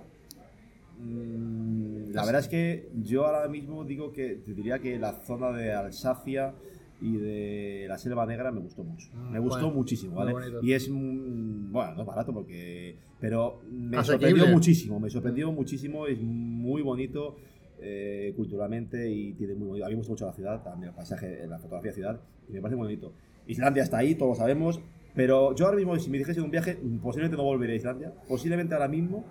mm, 0.98 2.10
la 2.12 2.24
verdad 2.24 2.40
es 2.40 2.48
que 2.48 2.88
yo 3.02 3.26
ahora 3.26 3.48
mismo 3.48 3.84
digo 3.84 4.12
que 4.12 4.36
te 4.44 4.54
diría 4.54 4.78
que 4.78 4.98
la 4.98 5.12
zona 5.12 5.50
de 5.52 5.72
Alsacia 5.72 6.54
y 7.00 7.16
de 7.18 7.84
la 7.88 7.98
Selva 7.98 8.24
Negra 8.26 8.50
me 8.50 8.60
gustó 8.60 8.82
mucho. 8.82 9.08
Mm, 9.12 9.32
me 9.32 9.38
gustó 9.38 9.60
bueno, 9.60 9.74
muchísimo, 9.74 10.14
¿vale? 10.16 10.32
Y 10.62 10.72
es, 10.72 10.88
mm, 10.90 11.70
bueno, 11.72 11.94
no 11.94 12.00
es 12.00 12.06
barato 12.06 12.32
porque... 12.32 12.96
Pero 13.20 13.60
me 13.70 13.96
Asequible. 13.98 14.28
sorprendió 14.30 14.54
muchísimo, 14.54 15.00
me 15.00 15.10
sorprendió 15.10 15.52
muchísimo, 15.52 16.06
es 16.06 16.18
muy 16.20 16.82
bonito 16.82 17.36
eh, 17.80 18.32
culturalmente 18.36 19.10
y 19.10 19.32
tiene 19.34 19.54
muy. 19.54 19.82
A 19.82 19.88
mí 19.88 19.96
me 19.96 20.02
mucho 20.02 20.26
la 20.26 20.32
ciudad, 20.32 20.62
también 20.62 20.90
el 20.90 20.94
paisaje, 20.94 21.46
la 21.46 21.58
fotografía 21.58 21.90
de 21.90 21.94
ciudad, 21.94 22.20
y 22.48 22.52
me 22.52 22.60
parece 22.60 22.76
muy 22.76 22.86
bonito. 22.86 23.12
Islandia 23.46 23.82
está 23.82 23.98
ahí, 23.98 24.14
todos 24.14 24.30
lo 24.30 24.34
sabemos, 24.36 24.80
pero 25.14 25.54
yo 25.54 25.66
ahora 25.66 25.76
mismo, 25.76 25.98
si 25.98 26.10
me 26.10 26.18
dijese 26.18 26.40
un 26.40 26.50
viaje, 26.50 26.78
posiblemente 27.02 27.36
no 27.36 27.44
volvería 27.44 27.74
a 27.74 27.78
Islandia. 27.78 28.12
Posiblemente 28.28 28.74
ahora 28.74 28.88
mismo, 28.88 29.24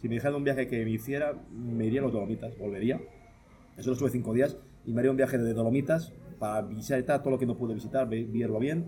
si 0.00 0.08
me 0.08 0.14
dijeran 0.14 0.34
un 0.36 0.44
viaje 0.44 0.66
que 0.66 0.84
me 0.84 0.90
hiciera, 0.90 1.34
me 1.52 1.86
iría 1.86 2.00
a 2.00 2.04
los 2.04 2.12
Dolomitas, 2.12 2.56
volvería. 2.58 3.00
Eso 3.76 3.88
lo 3.90 3.92
estuve 3.94 4.10
cinco 4.10 4.34
días 4.34 4.56
y 4.86 4.92
me 4.92 5.00
haría 5.00 5.10
un 5.10 5.16
viaje 5.16 5.38
de 5.38 5.54
Dolomitas 5.54 6.12
para 6.38 6.62
visitar 6.62 7.22
todo 7.22 7.30
lo 7.30 7.38
que 7.38 7.46
no 7.46 7.56
pude 7.56 7.74
visitar, 7.74 8.08
ve- 8.08 8.26
verlo 8.30 8.58
bien 8.58 8.86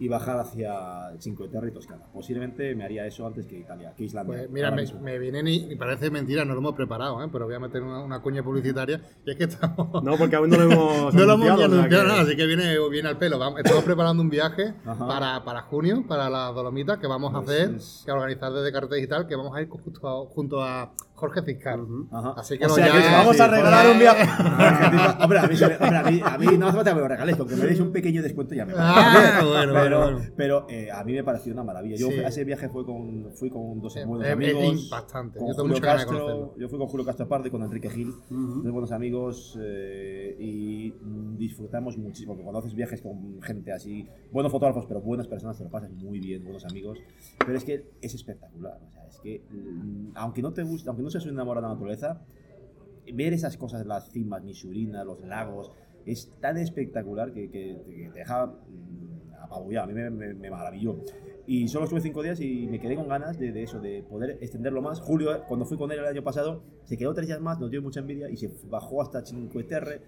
y 0.00 0.08
bajar 0.08 0.38
hacia 0.38 1.12
Cinque 1.20 1.48
Terre 1.48 1.68
y 1.68 1.72
Toscana. 1.72 2.04
Posiblemente 2.12 2.74
me 2.74 2.84
haría 2.84 3.06
eso 3.06 3.26
antes 3.26 3.46
que 3.46 3.58
Italia, 3.58 3.92
que 3.96 4.04
Islandia. 4.04 4.38
Pues 4.38 4.50
mira, 4.50 4.70
me, 4.70 4.84
me 5.00 5.18
vienen 5.18 5.46
y, 5.48 5.72
y 5.72 5.76
parece 5.76 6.10
mentira, 6.10 6.44
no 6.44 6.54
lo 6.54 6.60
hemos 6.60 6.74
preparado, 6.74 7.22
¿eh? 7.22 7.28
pero 7.30 7.44
voy 7.46 7.54
a 7.54 7.60
meter 7.60 7.82
una, 7.82 8.02
una 8.02 8.20
cuña 8.20 8.42
publicitaria. 8.42 9.00
Y 9.24 9.30
es 9.30 9.36
que 9.36 9.44
estamos. 9.44 10.02
No, 10.02 10.16
porque 10.16 10.36
aún 10.36 10.50
no 10.50 10.56
lo 10.58 10.64
hemos 10.72 11.14
No 11.14 11.24
lo 11.24 11.32
hemos 11.34 11.48
anunciado, 11.50 11.88
que- 11.88 12.08
nada, 12.08 12.22
así 12.22 12.36
que 12.36 12.46
viene, 12.46 12.76
viene 12.88 13.08
al 13.08 13.18
pelo. 13.18 13.38
Vamos- 13.38 13.60
estamos 13.60 13.84
preparando 13.84 14.22
un 14.22 14.30
viaje 14.30 14.74
para, 14.84 15.44
para 15.44 15.62
junio, 15.62 16.04
para 16.08 16.28
las 16.30 16.54
Dolomitas, 16.54 16.98
que 16.98 17.06
vamos 17.06 17.34
a 17.34 17.38
hacer, 17.38 17.74
es- 17.76 18.02
que 18.04 18.10
a 18.10 18.14
organizar 18.14 18.52
desde 18.52 18.72
Carta 18.72 18.94
Digital, 18.94 19.26
que 19.26 19.36
vamos 19.36 19.54
a 19.56 19.60
ir 19.62 19.68
justo 19.68 20.08
a- 20.08 20.26
junto 20.28 20.62
a 20.62 20.92
Jorge 21.22 21.42
Fiscal. 21.42 21.86
Ajá. 22.10 22.34
Así 22.36 22.58
que 22.58 22.66
o 22.66 22.68
sea 22.68 22.88
ya- 22.88 22.92
que 22.94 22.98
te 23.00 23.12
vamos 23.12 23.36
sí, 23.36 23.42
a 23.42 23.46
regalar 23.46 23.90
un 23.92 23.98
viaje. 24.00 24.22
Hombre, 25.22 25.38
a 25.38 25.46
mí, 25.46 25.54
a 25.62 26.02
mí, 26.10 26.20
a 26.24 26.38
mí 26.38 26.58
no 26.58 26.66
hace 26.66 26.76
falta 26.76 26.90
que 26.90 26.94
me 26.96 27.00
lo 27.02 27.08
regaléis, 27.08 27.36
con 27.38 27.46
que 27.46 27.54
me 27.54 27.64
deis 27.66 27.78
un 27.78 27.92
pequeño 27.92 28.22
descuento 28.22 28.54
ya 28.56 28.66
me 28.66 28.74
vale. 28.74 28.84
Ah, 28.92 29.40
bueno, 29.44 29.72
pero, 29.72 29.72
bueno, 30.00 30.00
bueno. 30.18 30.32
pero 30.36 30.66
eh, 30.68 30.90
a 30.90 31.04
mí 31.04 31.12
me 31.12 31.22
pareció 31.22 31.52
una 31.52 31.62
maravilla. 31.62 31.94
Yo 31.96 32.08
Sí. 32.08 32.18
a 32.18 32.26
ese 32.26 32.42
viaje 32.42 32.68
fue 32.68 32.84
con, 32.84 33.30
fui 33.36 33.50
con 33.50 33.80
dos 33.80 33.92
Sí, 33.92 34.00
buenos 34.04 34.26
es- 34.26 34.32
es 34.32 34.36
amigos. 34.36 34.82
impactante. 34.84 35.38
Con 35.38 35.48
Yo 35.48 35.54
tengo 35.54 35.74
de 35.74 35.80
Castro, 35.80 36.54
yo 36.58 36.68
fui 36.68 36.78
con 36.78 36.88
Julio 36.88 37.06
Castro 37.06 37.28
Pardo 37.28 37.46
y 37.46 37.50
con 37.52 37.62
Enrique 37.62 37.88
Gil, 37.88 38.12
dos 38.28 38.72
buenos 38.72 38.90
amigos, 38.90 39.56
eh, 39.62 40.34
y 40.40 40.92
disfrutamos 41.38 41.96
muchísimo. 41.98 42.32
Porque 42.32 42.42
cuando 42.42 42.58
haces 42.58 42.74
viajes 42.74 43.00
con 43.00 43.40
gente 43.42 43.72
así, 43.72 44.08
buenos 44.32 44.50
fotógrafos, 44.50 44.86
pero 44.86 45.00
buenas 45.00 45.28
personas, 45.28 45.56
te 45.56 45.62
lo 45.64 45.70
pasas 45.70 45.90
muy 45.92 46.18
bien, 46.18 46.42
buenos 46.42 46.64
amigos. 46.64 46.98
Pero 47.38 47.56
es 47.56 47.64
que 47.64 47.84
es 48.00 48.14
espectacular. 48.14 48.78
O 48.88 48.90
sea, 48.90 49.06
es 49.06 49.18
que, 49.20 49.42
mm, 49.50 50.12
aunque 50.14 50.42
no 50.42 50.52
te 50.52 50.62
guste, 50.62 50.88
aunque 50.88 51.02
no 51.02 51.10
seas 51.12 51.24
un 51.26 51.32
enamorado 51.32 51.66
de 51.66 51.68
la 51.68 51.74
naturaleza, 51.74 52.26
ver 53.12 53.32
esas 53.32 53.56
cosas, 53.56 53.86
las 53.86 54.10
cimas, 54.10 54.42
Misurina, 54.42 55.04
los 55.04 55.20
lagos, 55.20 55.72
es 56.06 56.32
tan 56.40 56.58
espectacular 56.58 57.32
que, 57.32 57.48
te 57.48 58.10
deja 58.12 58.46
mm, 58.46 59.34
apabullado. 59.40 59.90
A 59.90 59.92
mí 59.92 59.94
me, 59.94 60.50
maravilló. 60.50 60.96
Y 61.46 61.68
solo 61.68 61.84
estuve 61.84 62.00
cinco 62.00 62.22
días 62.22 62.40
y 62.40 62.66
me 62.66 62.78
quedé 62.80 62.94
con 62.94 63.08
ganas 63.08 63.38
de, 63.38 63.62
eso, 63.62 63.80
de 63.80 64.02
poder 64.02 64.38
extenderlo 64.40 64.80
más. 64.80 65.00
Julio, 65.00 65.42
cuando 65.48 65.66
fui 65.66 65.76
con 65.76 65.90
él 65.90 65.98
el 65.98 66.06
año 66.06 66.22
pasado, 66.22 66.62
se 66.84 66.96
quedó 66.96 67.12
tres 67.14 67.26
días 67.26 67.40
más, 67.40 67.58
nos 67.58 67.70
dio 67.70 67.82
mucha 67.82 68.00
envidia 68.00 68.30
y 68.30 68.36
se 68.36 68.50
bajó 68.68 69.02
hasta 69.02 69.24
Cinque 69.24 69.64
Terre. 69.64 70.02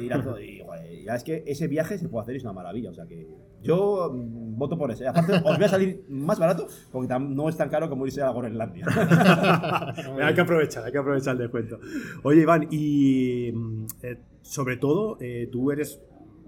Ir 0.00 0.12
a 0.12 0.22
todo- 0.22 0.40
y, 0.40 0.60
joder, 0.60 1.02
ya 1.04 1.14
es 1.14 1.24
que 1.24 1.42
ese 1.46 1.68
viaje 1.68 1.98
se 1.98 2.08
puede 2.08 2.22
hacer 2.22 2.34
y 2.34 2.38
es 2.38 2.44
una 2.44 2.52
maravilla. 2.52 2.90
O 2.90 2.94
sea 2.94 3.06
que 3.06 3.26
yo 3.62 4.10
mm, 4.14 4.56
voto 4.56 4.76
por 4.78 4.90
ese. 4.90 5.06
Aparte, 5.08 5.32
os 5.44 5.56
voy 5.56 5.64
a 5.64 5.68
salir 5.68 6.04
más 6.08 6.38
barato 6.38 6.66
porque 6.92 7.08
tam- 7.12 7.28
no 7.34 7.48
es 7.48 7.56
tan 7.56 7.68
caro 7.68 7.88
como 7.88 8.06
irse 8.06 8.22
a 8.22 8.30
Groenlandia. 8.32 8.86
hay 10.22 10.34
que 10.34 10.40
aprovechar, 10.40 10.84
hay 10.84 10.92
que 10.92 10.98
aprovechar 10.98 11.32
el 11.32 11.38
descuento. 11.38 11.78
Oye, 12.22 12.42
Iván, 12.42 12.68
y 12.70 13.50
mm, 13.52 13.86
eh, 14.02 14.18
sobre 14.42 14.76
todo, 14.76 15.16
eh, 15.20 15.48
tú 15.50 15.70
eres 15.70 16.00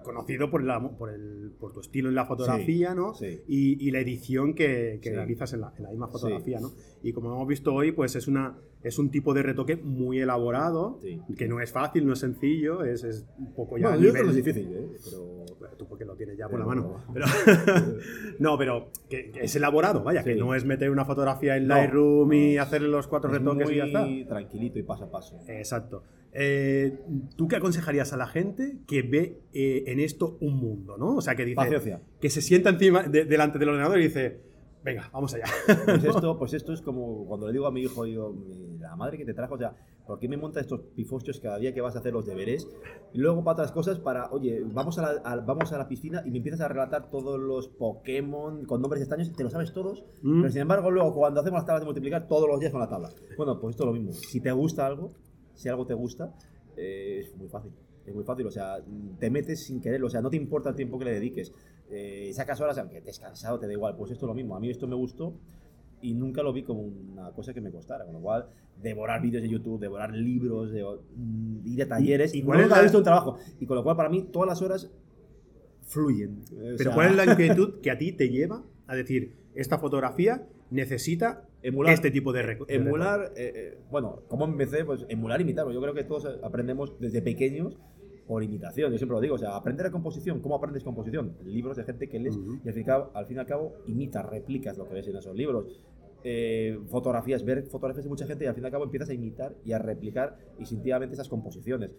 conocido 0.03 0.49
por, 0.49 0.63
la, 0.63 0.81
por, 0.81 1.11
el, 1.11 1.51
por 1.59 1.73
tu 1.73 1.81
estilo 1.81 2.09
en 2.09 2.15
la 2.15 2.25
fotografía, 2.27 2.95
¿no? 2.95 3.13
sí. 3.15 3.41
Y, 3.49 3.89
y 3.89 3.91
la 3.91 3.99
edición 3.99 4.55
que, 4.55 5.01
que 5.03 5.09
Sí. 5.11 5.15
realizas 5.17 5.53
en 5.53 5.63
la, 5.63 5.73
en 5.77 5.83
la 5.83 5.91
misma 5.91 6.07
fotografía, 6.07 6.61
¿no? 6.61 6.71
Y 7.03 7.13
como 7.13 7.33
hemos 7.33 7.47
visto 7.47 7.73
hoy, 7.75 7.93
pues 7.93 8.17
es, 8.17 8.27
una, 8.27 8.57
es 8.83 8.99
un 8.99 9.11
tipo 9.11 9.33
de 9.35 9.43
retoque 9.43 9.77
muy 9.77 10.19
elaborado, 10.21 10.99
Sí. 11.03 11.21
que 11.37 11.47
no 11.47 11.61
es 11.61 11.71
fácil, 11.71 12.07
no 12.07 12.15
es 12.15 12.19
sencillo, 12.19 12.83
es, 12.85 13.05
es 13.05 13.27
un 13.39 13.53
poco 13.55 13.79
ya 13.79 13.89
Bueno, 13.91 14.03
yo 14.03 14.13
creo 14.13 14.25
que 14.25 14.31
es 14.31 14.37
difícil, 14.37 14.73
¿eh? 14.73 14.89
pero 15.05 15.23
Bueno, 15.59 15.77
Tú 15.77 15.87
porque 15.87 16.05
lo 16.05 16.15
tienes 16.17 16.37
ya 16.39 16.49
por 16.49 16.59
la 16.59 16.67
mano. 16.67 17.05
Pero, 17.13 17.27
no, 18.39 18.57
pero 18.59 18.89
que, 19.09 19.31
que 19.31 19.45
es 19.45 19.55
elaborado, 19.57 20.03
vaya, 20.03 20.25
que 20.25 20.35
Sí. 20.35 20.41
no 20.41 20.55
es 20.55 20.65
meter 20.65 20.91
una 20.91 21.05
fotografía 21.05 21.57
en 21.57 21.67
No, 21.67 21.75
Lightroom 21.75 22.33
y 22.33 22.55
no. 22.57 22.63
hacerle 22.63 22.89
los 22.89 23.07
cuatro 23.07 23.31
es 23.31 23.39
retoques 23.39 23.71
y 23.71 23.77
ya 23.77 23.85
está. 23.85 24.07
tranquilito 24.29 24.79
y 24.79 24.83
paso 24.83 25.05
a 25.05 25.11
paso. 25.11 25.39
Exacto. 25.49 26.03
Eh, 26.33 26.99
¿Tú 27.37 27.49
qué 27.49 27.57
aconsejarías 27.57 28.13
a 28.13 28.17
la 28.17 28.27
gente 28.27 28.79
que 28.87 29.03
ve 29.03 29.41
eh, 29.55 29.85
en 29.87 30.01
esto 30.01 30.37
un 30.41 30.57
mundo, 30.57 30.97
¿no? 30.99 31.17
O 31.17 31.21
sea, 31.21 31.35
que 31.35 31.45
dice. 31.45 31.57
Paciencia. 31.57 32.01
Que 32.21 32.29
se 32.31 32.43
sienta 32.43 32.71
encima, 32.71 33.03
de- 33.05 33.25
delante 33.25 33.59
del 33.59 33.71
ordenador 33.71 33.99
y 34.01 34.05
dice, 34.05 34.41
venga, 34.87 35.11
vamos 35.13 35.35
allá. 35.35 35.45
Pues 35.85 36.05
esto, 36.05 36.39
pues 36.39 36.55
esto 36.55 36.73
es 36.73 36.81
como 36.81 37.27
cuando 37.27 37.47
le 37.49 37.53
digo 37.53 37.67
a 37.67 37.71
mi 37.71 37.83
hijo, 37.83 38.05
digo, 38.05 38.33
"Mi- 38.33 38.79
la 38.79 38.97
madre 38.97 39.19
que 39.19 39.25
te 39.25 39.35
trajo, 39.35 39.55
o 39.55 39.59
sea, 39.59 39.75
¿por 40.07 40.19
qué 40.21 40.29
me 40.29 40.37
monta 40.37 40.61
estos 40.61 40.81
pifostios 40.95 41.41
cada 41.41 41.59
día 41.59 41.75
que 41.75 41.81
vas 41.81 41.97
a 41.97 41.99
hacer 41.99 42.13
los 42.13 42.25
deberes? 42.25 42.67
Y 43.13 43.19
luego 43.19 43.43
para 43.43 43.55
otras 43.55 43.73
cosas, 43.73 43.99
para, 43.99 44.31
oye, 44.31 44.63
vamos 44.65 44.99
a 44.99 45.03
la, 45.03 45.09
a- 45.25 45.37
vamos 45.41 45.73
a 45.73 45.79
la 45.79 45.89
piscina 45.89 46.23
y 46.25 46.31
me 46.31 46.39
empiezas 46.39 46.61
a 46.61 46.69
relatar 46.69 47.11
todos 47.11 47.39
los 47.39 47.69
Pokémon 47.69 48.65
con 48.65 48.81
nombres 48.81 49.03
extraños, 49.03 49.33
te 49.33 49.43
lo 49.43 49.51
sabes 49.51 49.73
todos, 49.73 50.05
Mm. 50.23 50.41
pero 50.43 50.53
sin 50.53 50.63
embargo 50.63 50.91
luego 50.91 51.13
cuando 51.15 51.41
hacemos 51.41 51.59
las 51.59 51.67
tablas 51.67 51.81
de 51.83 51.87
multiplicar 51.87 52.29
todos 52.29 52.49
los 52.49 52.61
días 52.61 52.71
con 52.73 52.81
la 52.81 52.89
tabla. 52.89 53.11
Bueno, 53.37 53.59
pues 53.61 53.75
esto 53.75 53.83
es 53.83 53.87
lo 53.89 53.93
mismo. 53.93 54.13
Si 54.13 54.41
te 54.41 54.53
gusta 54.53 54.87
algo, 54.87 55.11
si 55.55 55.69
algo 55.69 55.85
te 55.87 55.95
gusta, 55.95 56.33
eh, 56.77 57.21
es 57.25 57.37
muy 57.37 57.49
fácil. 57.49 57.73
Es 58.07 58.15
muy 58.15 58.23
fácil, 58.23 58.47
o 58.47 58.51
sea, 58.53 58.77
te 59.19 59.31
metes 59.31 59.65
sin 59.67 59.81
quererlo, 59.81 60.07
o 60.07 60.11
sea, 60.11 60.21
no 60.21 60.31
te 60.31 60.37
importa 60.37 60.69
el 60.71 60.77
tiempo 60.77 60.97
que 60.97 61.07
le 61.07 61.13
dediques. 61.15 61.53
Eh, 61.91 62.31
sacas 62.35 62.61
horas, 62.61 62.79
aunque 62.79 63.01
te 63.01 63.13
cansado, 63.13 63.59
te 63.59 63.67
da 63.67 63.73
igual. 63.73 63.95
Pues 63.97 64.11
esto 64.11 64.27
es 64.27 64.29
lo 64.29 64.35
mismo. 64.35 64.57
A 64.57 64.61
mí 64.61 64.71
esto 64.71 64.87
me 64.87 64.97
gustó 64.97 65.35
y 66.01 66.15
nunca 66.15 66.43
lo 66.43 66.53
vi 66.53 66.63
como 66.63 66.83
una 66.83 67.31
cosa 67.33 67.55
que 67.55 67.61
me 67.61 67.71
costara. 67.71 68.05
Con 68.05 68.15
lo 68.15 68.21
cual, 68.21 68.49
devorar 68.83 69.23
vídeos 69.23 69.43
de 69.43 69.49
YouTube, 69.49 69.81
devorar 69.81 70.13
libros, 70.13 70.71
de, 70.73 70.85
mm, 70.85 71.67
ir 71.67 71.83
a 71.83 71.89
talleres. 71.89 72.35
¿Y 72.35 72.43
cuál 72.43 72.61
he 72.61 72.83
visto 72.83 72.99
un 72.99 73.05
trabajo. 73.05 73.39
Y 73.61 73.67
con 73.67 73.77
lo 73.77 73.83
cual, 73.85 73.97
para 73.97 74.09
mí, 74.09 74.23
todas 74.33 74.49
las 74.49 74.63
horas 74.63 74.91
fluyen. 75.83 76.43
O 76.53 76.57
Pero 76.57 76.79
sea, 76.79 76.95
¿cuál 76.95 77.11
es 77.11 77.17
la 77.17 77.25
inquietud 77.33 77.81
que 77.81 77.91
a 77.91 77.99
ti 77.99 78.13
te 78.13 78.29
lleva 78.29 78.65
a 78.87 78.95
decir, 78.95 79.35
esta 79.55 79.79
fotografía 79.79 80.47
necesita 80.71 81.45
Emular- 81.63 81.93
este 81.93 82.11
tipo 82.11 82.33
de 82.33 82.43
de 82.43 82.59
Emular, 82.69 83.33
eh, 83.37 83.53
eh, 83.55 83.79
bueno, 83.91 84.21
¿cómo 84.29 84.45
empecé? 84.45 84.85
Pues 84.85 85.05
emular, 85.09 85.41
imitar. 85.41 85.69
Yo 85.71 85.81
creo 85.81 85.95
que 85.95 86.05
todos 86.05 86.27
aprendemos 86.43 86.99
desde 87.01 87.23
pequeños 87.23 87.77
por 88.27 88.43
imitación. 88.43 88.91
Yo 88.93 88.99
siempre 88.99 89.15
lo 89.15 89.21
digo, 89.21 89.35
o 89.37 89.39
sea, 89.39 89.57
aprender 89.57 89.87
a 89.87 89.91
composición. 89.91 90.41
¿Cómo 90.41 90.57
aprendes 90.57 90.83
composición? 90.83 91.37
Libros 91.45 91.77
de 91.77 91.85
gente 91.85 92.09
que 92.09 92.19
lees 92.19 92.37
Ujú. 92.37 92.59
y 92.65 92.69
al 92.69 92.75
fin, 92.75 92.77
y 92.77 92.81
al 92.81 92.85
cabo, 92.87 93.11
al 93.15 93.27
fin 93.27 93.37
y 93.37 93.41
al 93.41 93.47
cabo 93.47 93.73
imitas, 93.87 94.27
replicas 94.27 94.77
lo 94.79 94.87
que 94.89 94.95
ves 94.95 95.07
en 95.09 95.17
esos 95.17 95.35
libros. 95.35 95.81
Eh, 96.25 96.79
fotografías, 96.89 97.45
ver 97.45 97.63
fotografías 97.65 98.05
de 98.05 98.09
mucha 98.11 98.27
gente 98.27 98.45
y 98.45 98.49
al 98.49 98.55
fin 98.55 98.65
y 98.65 98.67
al 98.67 98.73
cabo 98.73 98.85
empiezas 98.85 99.11
a 99.11 99.15
imitar 99.15 99.55
y 99.65 99.73
a 99.73 99.79
replicar 99.79 100.37
instintivamente 100.59 101.15
esas 101.15 101.29
composiciones. 101.29 101.91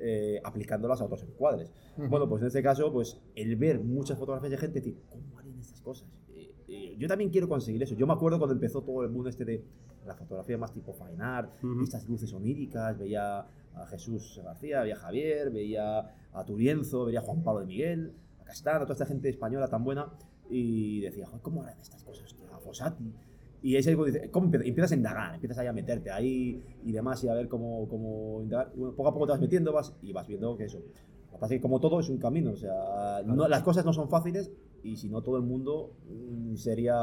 eh, 0.00 0.40
aplicándolas 0.44 1.00
a 1.00 1.06
otros 1.06 1.24
encuadres. 1.24 1.72
Ujú. 1.96 2.06
Bueno, 2.08 2.28
pues 2.28 2.40
en 2.42 2.46
este 2.46 2.62
caso, 2.62 2.92
pues 2.92 3.20
el 3.34 3.56
ver 3.56 3.80
muchas 3.80 4.16
fotografías 4.16 4.52
de 4.52 4.56
gente, 4.56 4.78
decir, 4.78 4.96
¿cómo 5.10 5.36
harían 5.36 5.58
estas 5.58 5.80
cosas? 5.80 6.08
Eh, 6.36 6.52
eh, 6.68 6.94
yo 6.96 7.08
también 7.08 7.30
quiero 7.30 7.48
conseguir 7.48 7.82
eso. 7.82 7.96
Yo 7.96 8.06
me 8.06 8.12
acuerdo 8.12 8.38
cuando 8.38 8.54
empezó 8.54 8.80
todo 8.82 9.02
el 9.02 9.10
mundo 9.10 9.28
este 9.28 9.44
de 9.44 9.64
la 10.06 10.14
fotografía 10.14 10.56
más 10.56 10.72
tipo 10.72 10.92
fine 10.92 11.16
art, 11.20 11.52
Ujú. 11.64 11.82
estas 11.82 12.08
luces 12.08 12.32
oníricas, 12.32 12.96
veía 12.96 13.44
a 13.82 13.86
Jesús 13.86 14.40
García, 14.44 14.82
veía 14.82 14.94
a 14.94 14.98
Javier, 14.98 15.50
veía 15.50 15.98
a 16.32 16.44
Turienzo, 16.44 17.04
veía 17.06 17.20
a 17.20 17.22
Juan 17.22 17.42
Pablo 17.42 17.60
de 17.60 17.66
Miguel, 17.66 18.12
a 18.40 18.44
Castano, 18.44 18.80
toda 18.84 18.94
esta 18.94 19.06
gente 19.06 19.28
española 19.28 19.68
tan 19.68 19.84
buena, 19.84 20.12
y 20.50 21.00
decía, 21.00 21.26
"Joder, 21.26 21.42
¿cómo 21.42 21.62
harán 21.62 21.78
estas 21.80 22.02
cosas? 22.02 22.34
Tío? 22.34 22.46
A 22.54 22.58
Fossati. 22.58 23.12
Y 23.60 23.76
ese 23.76 23.90
algo 23.90 24.04
dice, 24.04 24.30
¿cómo 24.30 24.46
empiezas? 24.46 24.68
Empiezas 24.68 24.92
a 24.92 24.94
indagar, 24.94 25.34
empiezas 25.34 25.58
ahí 25.58 25.66
a 25.66 25.72
meterte 25.72 26.10
ahí 26.12 26.62
y 26.84 26.92
demás 26.92 27.22
y 27.24 27.28
a 27.28 27.34
ver 27.34 27.48
cómo, 27.48 27.88
cómo 27.88 28.40
indagar. 28.42 28.70
Y 28.74 28.78
bueno, 28.78 28.94
poco 28.94 29.08
a 29.08 29.12
poco 29.12 29.26
te 29.26 29.32
vas 29.32 29.40
metiendo 29.40 29.72
vas, 29.72 29.94
y 30.00 30.12
vas 30.12 30.26
viendo 30.28 30.56
que 30.56 30.64
eso. 30.64 30.78
Lo 30.78 31.32
que 31.32 31.38
pasa 31.40 31.54
es 31.54 31.58
que 31.58 31.62
como 31.62 31.80
todo 31.80 31.98
es 32.00 32.08
un 32.08 32.18
camino, 32.18 32.52
o 32.52 32.56
sea, 32.56 33.20
no- 33.26 33.48
las 33.48 33.62
cosas 33.64 33.84
no 33.84 33.92
son 33.92 34.08
fáciles 34.08 34.52
y 34.84 34.96
si 34.96 35.08
no 35.08 35.22
todo 35.22 35.36
el 35.36 35.42
mundo 35.42 35.92
mm, 36.08 36.54
sería 36.54 36.94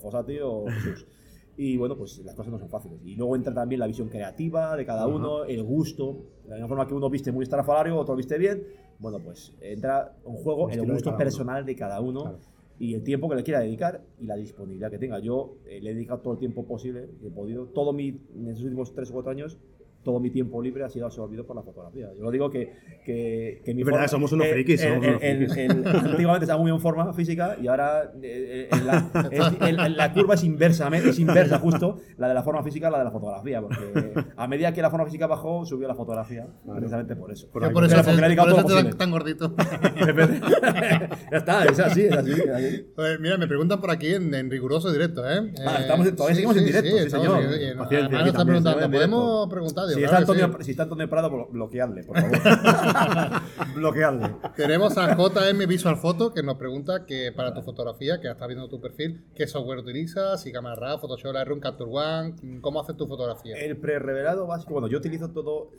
Fossati 0.00 0.38
o 0.42 0.64
Jesús. 0.66 1.06
Y 1.56 1.76
bueno, 1.76 1.96
pues 1.96 2.18
las 2.24 2.34
cosas 2.34 2.50
no 2.52 2.58
son 2.58 2.68
fáciles. 2.70 2.98
Y 3.04 3.14
luego 3.14 3.36
entra 3.36 3.52
también 3.52 3.78
la 3.80 3.86
visión 3.86 4.08
creativa 4.08 4.74
de 4.76 4.86
cada 4.86 5.06
uno, 5.06 5.44
el 5.44 5.62
gusto. 5.62 6.24
De 6.44 6.50
la 6.50 6.54
misma 6.56 6.68
forma 6.68 6.86
que 6.86 6.94
uno 6.94 7.10
viste 7.10 7.30
muy 7.30 7.42
estrafalario, 7.42 7.96
otro 7.98 8.16
viste 8.16 8.38
bien. 8.38 8.62
Bueno, 8.98 9.18
pues 9.18 9.52
entra 9.60 10.16
en 10.24 10.34
juego 10.34 10.68
El 10.70 10.74
el, 10.74 10.78
estilo 10.80 10.84
de 10.86 10.92
gusto 10.94 11.10
cada 11.10 11.16
uno. 11.16 11.24
personal 11.24 11.66
de 11.66 11.76
cada 11.76 12.00
uno 12.00 12.20
Claro. 12.22 12.38
y 12.78 12.94
el 12.94 13.02
tiempo 13.02 13.28
que 13.28 13.36
le 13.36 13.42
quiera 13.42 13.60
dedicar 13.60 14.00
y 14.18 14.26
la 14.26 14.36
disponibilidad 14.36 14.90
que 14.90 14.98
tenga. 14.98 15.18
Yo 15.18 15.56
eh, 15.66 15.80
le 15.82 15.90
he 15.90 15.94
dedicado 15.94 16.20
todo 16.20 16.32
el 16.34 16.38
tiempo 16.38 16.64
posible 16.64 17.08
que 17.20 17.26
he 17.26 17.30
podido. 17.30 17.66
Todo 17.66 17.92
mi, 17.92 18.18
en 18.34 18.48
esos 18.48 18.64
últimos 18.64 18.94
3 18.94 19.10
o 19.10 19.12
4 19.14 19.30
años, 19.32 19.58
todo 20.04 20.18
mi 20.20 20.30
tiempo 20.30 20.60
libre 20.62 20.84
ha 20.84 20.88
sido 20.88 21.06
absorbido 21.06 21.46
por 21.46 21.54
la 21.56 21.62
fotografía. 21.62 22.08
Yo 22.16 22.22
lo 22.24 22.30
digo 22.30 22.50
que, 22.50 22.72
que, 23.04 23.62
que 23.64 23.74
mi 23.74 23.82
Es 23.82 23.86
verdad, 23.86 24.00
forma- 24.00 24.08
somos 24.08 24.32
unos 24.32 24.48
frikis, 24.48 24.82
el- 24.82 24.88
somos 24.94 25.06
unos 25.06 25.22
el- 25.22 25.36
frikis. 25.48 25.56
el- 25.56 25.86
antiguamente 25.86 26.44
estaba 26.44 26.60
muy 26.60 26.70
en 26.72 26.80
forma 26.80 27.12
física 27.12 27.56
y 27.62 27.68
ahora 27.68 28.12
eh, 28.22 28.68
eh, 28.72 28.76
la, 28.84 29.28
es- 29.30 29.68
el- 29.68 29.96
la 29.96 30.12
curva 30.12 30.34
es 30.34 30.44
inversa, 30.44 30.88
es 30.88 31.18
inversa 31.18 31.58
justo, 31.58 31.98
la 32.18 32.28
de 32.28 32.34
la 32.34 32.42
forma 32.42 32.62
física 32.62 32.88
a 32.88 32.90
la 32.90 32.98
de 32.98 33.04
la 33.04 33.10
fotografía, 33.10 33.60
porque 33.60 34.12
a 34.36 34.46
medida 34.48 34.72
que 34.72 34.82
la 34.82 34.90
forma 34.90 35.06
física 35.06 35.26
bajó, 35.26 35.64
subió 35.64 35.86
la 35.88 35.94
fotografía, 35.94 36.46
precisamente 36.74 37.16
por 37.16 37.30
eso. 37.32 37.48
Por 37.50 37.72
por 37.72 37.84
eso, 37.84 38.02
dedicado 38.02 38.56
por 38.62 38.72
eso 38.78 38.96
tan 38.96 39.10
gordito. 39.10 39.54
ya 41.30 41.38
está, 41.38 41.64
es 41.64 41.78
así, 41.78 42.02
es 42.06 42.12
así. 42.12 42.32
es 42.32 42.48
así. 42.48 42.86
Pues 42.94 43.20
mira, 43.20 43.36
me 43.38 43.46
preguntan 43.46 43.80
por 43.80 43.90
aquí 43.90 44.14
en, 44.14 44.34
en 44.34 44.50
riguroso 44.50 44.90
directo, 44.92 45.28
¿eh? 45.28 45.52
Ah, 45.66 45.78
estamos 45.80 46.06
en- 46.06 46.16
todavía 46.16 46.34
seguimos 46.34 46.56
en 46.56 46.64
directo, 46.64 46.98
sí, 46.98 47.10
señor. 47.10 47.42
en- 47.42 47.52
en- 47.52 47.78
además 47.80 48.10
nos 48.12 48.26
están 48.28 48.46
preguntando, 48.46 48.84
en. 48.84 48.90
¿podemos 48.90 49.48
preguntar? 49.48 49.84
Si 49.94 50.02
está, 50.04 50.16
claro 50.18 50.32
Antonio, 50.32 50.56
sí. 50.58 50.64
si 50.64 50.70
está 50.72 50.82
Antonio 50.84 51.08
Prado, 51.10 51.30
blo- 51.30 51.48
bloqueadle, 51.50 52.04
por 52.04 52.20
favor. 52.20 52.38
bloqueadle. 53.74 54.28
Tenemos 54.56 54.96
a 54.98 55.14
JM 55.16 55.66
Visual 55.68 55.96
Photo 55.96 56.32
que 56.32 56.42
nos 56.42 56.56
pregunta 56.56 57.04
que 57.06 57.32
para 57.32 57.54
tu 57.54 57.62
fotografía, 57.62 58.20
que 58.20 58.30
está 58.30 58.46
viendo 58.46 58.68
tu 58.68 58.80
perfil, 58.80 59.24
¿qué 59.34 59.46
software 59.46 59.78
utilizas? 59.78 60.42
Si 60.42 60.52
cámara 60.52 60.76
RAW, 60.76 60.98
Photoshop, 60.98 61.32
Lightroom, 61.34 61.60
Capture 61.60 61.90
One, 61.90 62.34
¿cómo 62.60 62.80
haces 62.80 62.96
tu 62.96 63.06
fotografía? 63.06 63.56
El 63.56 63.76
pre-revelado 63.76 64.46
básico, 64.46 64.72
bueno, 64.74 64.88
yo 64.88 64.98
utilizo 64.98 65.30
todo, 65.30 65.70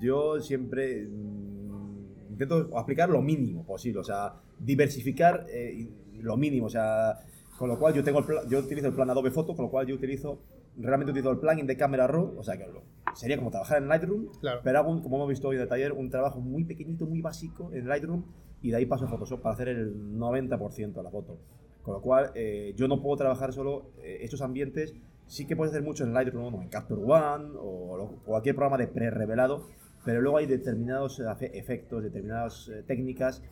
yo 0.00 0.40
siempre 0.40 1.06
mm, 1.08 2.30
intento 2.30 2.68
aplicar 2.76 3.08
lo 3.08 3.22
mínimo 3.22 3.64
posible, 3.64 4.00
o 4.00 4.04
sea, 4.04 4.34
diversificar 4.58 5.46
eh, 5.48 5.88
lo 6.20 6.36
mínimo, 6.36 6.66
o 6.66 6.70
sea, 6.70 7.20
con 7.58 7.68
lo 7.68 7.78
cual 7.78 7.94
yo 7.94 8.04
tengo 8.04 8.18
el 8.20 8.26
yo 8.48 8.58
utilizo 8.58 8.88
el 8.88 8.94
plan 8.94 9.08
Adobe 9.10 9.30
Photo, 9.30 9.54
con 9.54 9.66
lo 9.66 9.70
cual 9.70 9.86
yo 9.86 9.94
utilizo, 9.94 10.40
realmente 10.78 11.10
utilizo 11.12 11.30
el 11.30 11.38
plugin 11.38 11.66
de 11.66 11.76
Camera 11.76 12.06
Raw, 12.06 12.34
o 12.38 12.42
sea, 12.42 12.56
que 12.56 12.66
sería 13.14 13.36
como 13.38 13.50
trabajar 13.50 13.78
en 13.82 13.88
Lightroom, 13.88 14.26
Claro. 14.40 14.60
pero 14.62 14.78
hago, 14.78 15.02
como 15.02 15.16
hemos 15.16 15.28
visto 15.28 15.48
hoy 15.48 15.56
en 15.56 15.62
el 15.62 15.68
taller, 15.68 15.92
un 15.92 16.10
trabajo 16.10 16.40
muy 16.40 16.64
pequeñito, 16.64 17.06
muy 17.06 17.20
básico 17.22 17.70
en 17.72 17.88
Lightroom 17.88 18.24
y 18.62 18.70
de 18.70 18.76
ahí 18.76 18.86
paso 18.86 19.04
a 19.06 19.08
Photoshop 19.08 19.40
para 19.42 19.54
hacer 19.54 19.68
el 19.68 19.94
90% 20.18 20.92
de 20.94 21.02
la 21.02 21.10
foto. 21.10 21.38
Con 21.82 21.94
lo 21.94 22.00
cual, 22.00 22.32
eh, 22.34 22.72
yo 22.76 22.88
no 22.88 23.00
puedo 23.00 23.16
trabajar 23.16 23.52
solo 23.52 23.90
eh, 24.02 24.18
estos 24.22 24.42
ambientes. 24.42 24.92
Sí 25.26 25.46
que 25.46 25.56
puedes 25.56 25.72
hacer 25.72 25.84
mucho 25.84 26.04
en 26.04 26.12
Lightroom 26.12 26.54
o 26.54 26.62
en 26.62 26.68
Capture 26.68 27.00
One 27.02 27.54
o 27.58 28.16
cualquier 28.24 28.54
programa 28.54 28.76
de 28.78 28.88
pre-revelado, 28.88 29.66
pero 30.04 30.20
luego 30.20 30.38
hay 30.38 30.46
determinados 30.46 31.20
efe- 31.20 31.50
efectos, 31.54 32.02
determinadas 32.02 32.68
eh, 32.68 32.82
técnicas, 32.86 33.42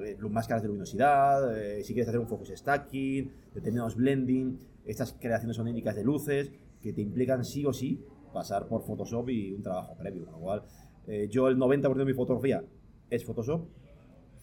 eh, 0.00 0.16
máscaras 0.30 0.62
de 0.62 0.68
luminosidad, 0.68 1.56
eh, 1.58 1.82
si 1.82 1.92
quieres 1.92 2.08
hacer 2.08 2.20
un 2.20 2.28
focus 2.28 2.52
stacking, 2.54 3.32
determinados 3.54 3.96
blending, 3.96 4.58
estas 4.88 5.12
creaciones 5.20 5.58
oníricas 5.58 5.94
de 5.94 6.02
luces 6.02 6.50
que 6.82 6.92
te 6.92 7.00
implican 7.00 7.44
sí 7.44 7.64
o 7.64 7.72
sí 7.72 8.04
pasar 8.32 8.66
por 8.66 8.82
Photoshop 8.84 9.28
y 9.30 9.52
un 9.54 9.62
trabajo 9.62 9.96
previo. 9.96 10.24
Con 10.24 10.32
lo 10.34 10.40
cual, 10.40 10.62
eh, 11.06 11.28
yo 11.30 11.46
el 11.48 11.56
90% 11.56 11.94
de 11.94 12.04
mi 12.04 12.12
fotografía 12.14 12.62
es 13.10 13.24
Photoshop, 13.24 13.68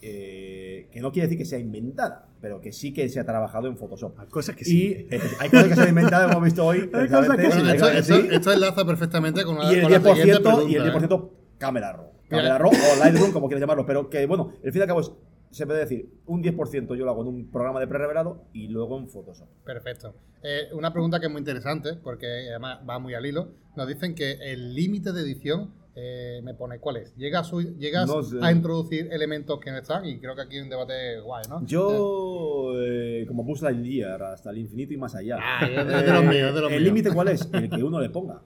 eh, 0.02 0.88
que 0.92 1.02
no 1.02 1.12
quiere 1.12 1.28
decir 1.28 1.38
que 1.40 1.46
sea 1.46 1.60
inventada, 1.60 2.28
pero 2.42 2.60
que 2.62 2.72
sí 2.72 2.94
que 2.94 3.08
se 3.10 3.20
ha 3.20 3.26
trabajado 3.26 3.68
en 3.68 3.78
Photoshop. 3.78 4.20
Hay 4.20 4.28
cosas 4.28 4.56
que 4.56 4.64
Y 4.64 4.66
sí. 4.66 5.08
eh, 5.10 5.20
hay 5.40 5.50
cosas 5.50 5.68
que 5.70 5.76
se 5.76 5.82
han 5.82 5.90
inventado, 5.90 6.32
hemos 6.32 6.44
visto 6.44 6.66
hoy. 6.66 6.90
Hay 6.94 7.08
cosas 7.08 7.38
que 7.38 7.48
Bueno, 7.48 7.72
esto, 7.72 7.92
que 7.92 7.98
esto- 8.00 8.16
sí. 8.22 8.28
esto 8.32 8.52
enlaza 8.54 8.86
perfectamente 8.86 9.44
con, 9.44 9.58
una, 9.58 9.72
Y 9.72 9.76
el 9.76 9.82
con 9.84 9.92
la 9.92 10.00
10%, 10.00 10.16
siguiente 10.16 10.50
y 10.70 10.76
el 10.76 10.84
pregunta, 10.92 11.16
10% 11.16 11.30
Camera 11.58 11.94
Raw. 11.94 12.12
Camera 12.28 12.58
Raw 12.58 12.72
o 12.72 13.00
Lightroom, 13.04 13.32
como 13.32 13.48
quieras 13.48 13.62
llamarlo. 13.62 13.86
Pero 13.86 14.10
que, 14.10 14.26
bueno, 14.26 14.52
el 14.64 14.72
fin 14.72 14.80
y 14.80 14.82
al 14.84 14.88
cabo 14.88 15.00
es, 15.02 15.12
se 15.56 15.66
puede 15.66 15.80
decir, 15.80 16.10
un 16.26 16.44
10% 16.44 16.96
yo 16.96 17.06
lo 17.06 17.12
hago 17.12 17.22
en 17.22 17.28
un 17.30 17.52
programa 17.52 17.80
de 17.80 17.88
pre-revelado 17.88 18.44
y 18.54 18.68
luego 18.68 18.98
en 19.00 19.08
Photoshop. 19.08 19.48
Perfecto. 19.64 20.14
Eh, 20.44 20.68
una 20.74 20.92
pregunta 20.92 21.20
que 21.20 21.28
es 21.28 21.32
muy 21.32 21.40
interesante, 21.40 21.94
porque 22.04 22.26
además 22.50 22.80
va 22.88 23.00
muy 23.00 23.14
al 23.14 23.26
hilo. 23.26 23.50
Nos 23.76 23.88
dicen 23.88 24.14
que 24.16 24.34
el 24.34 24.76
límite 24.76 25.12
de 25.14 25.22
edición, 25.22 25.74
eh, 25.96 26.42
me 26.44 26.54
pone, 26.54 26.80
¿cuál 26.80 26.98
es? 26.98 27.16
¿Llegas, 27.16 27.50
llegas 27.80 28.08
No 28.08 28.22
sé. 28.22 28.38
a 28.42 28.52
introducir 28.52 29.08
elementos 29.14 29.60
que 29.62 29.72
no 29.72 29.78
están? 29.78 30.06
Y 30.06 30.20
creo 30.20 30.36
que 30.36 30.42
aquí 30.42 30.58
hay 30.58 30.62
un 30.64 30.70
debate 30.70 31.20
guay, 31.22 31.44
¿no? 31.50 31.66
Yo, 31.66 32.74
eh, 32.82 33.24
como 33.28 33.44
Buzz 33.46 33.62
Lightyear, 33.62 34.22
hasta 34.24 34.50
el 34.52 34.58
infinito 34.58 34.94
y 34.94 34.98
más 34.98 35.16
allá. 35.16 35.38
Ah, 35.40 35.66
es 35.66 35.88
de- 36.06 36.12
los 36.14 36.24
míos, 36.26 36.50
es 36.50 36.56
de 36.56 36.62
los 36.62 36.72
¿El 36.74 36.84
límite 36.84 37.12
cuál 37.14 37.30
es? 37.30 37.50
El 37.54 37.70
que 37.70 37.82
uno 37.82 38.02
le 38.02 38.10
ponga. 38.10 38.42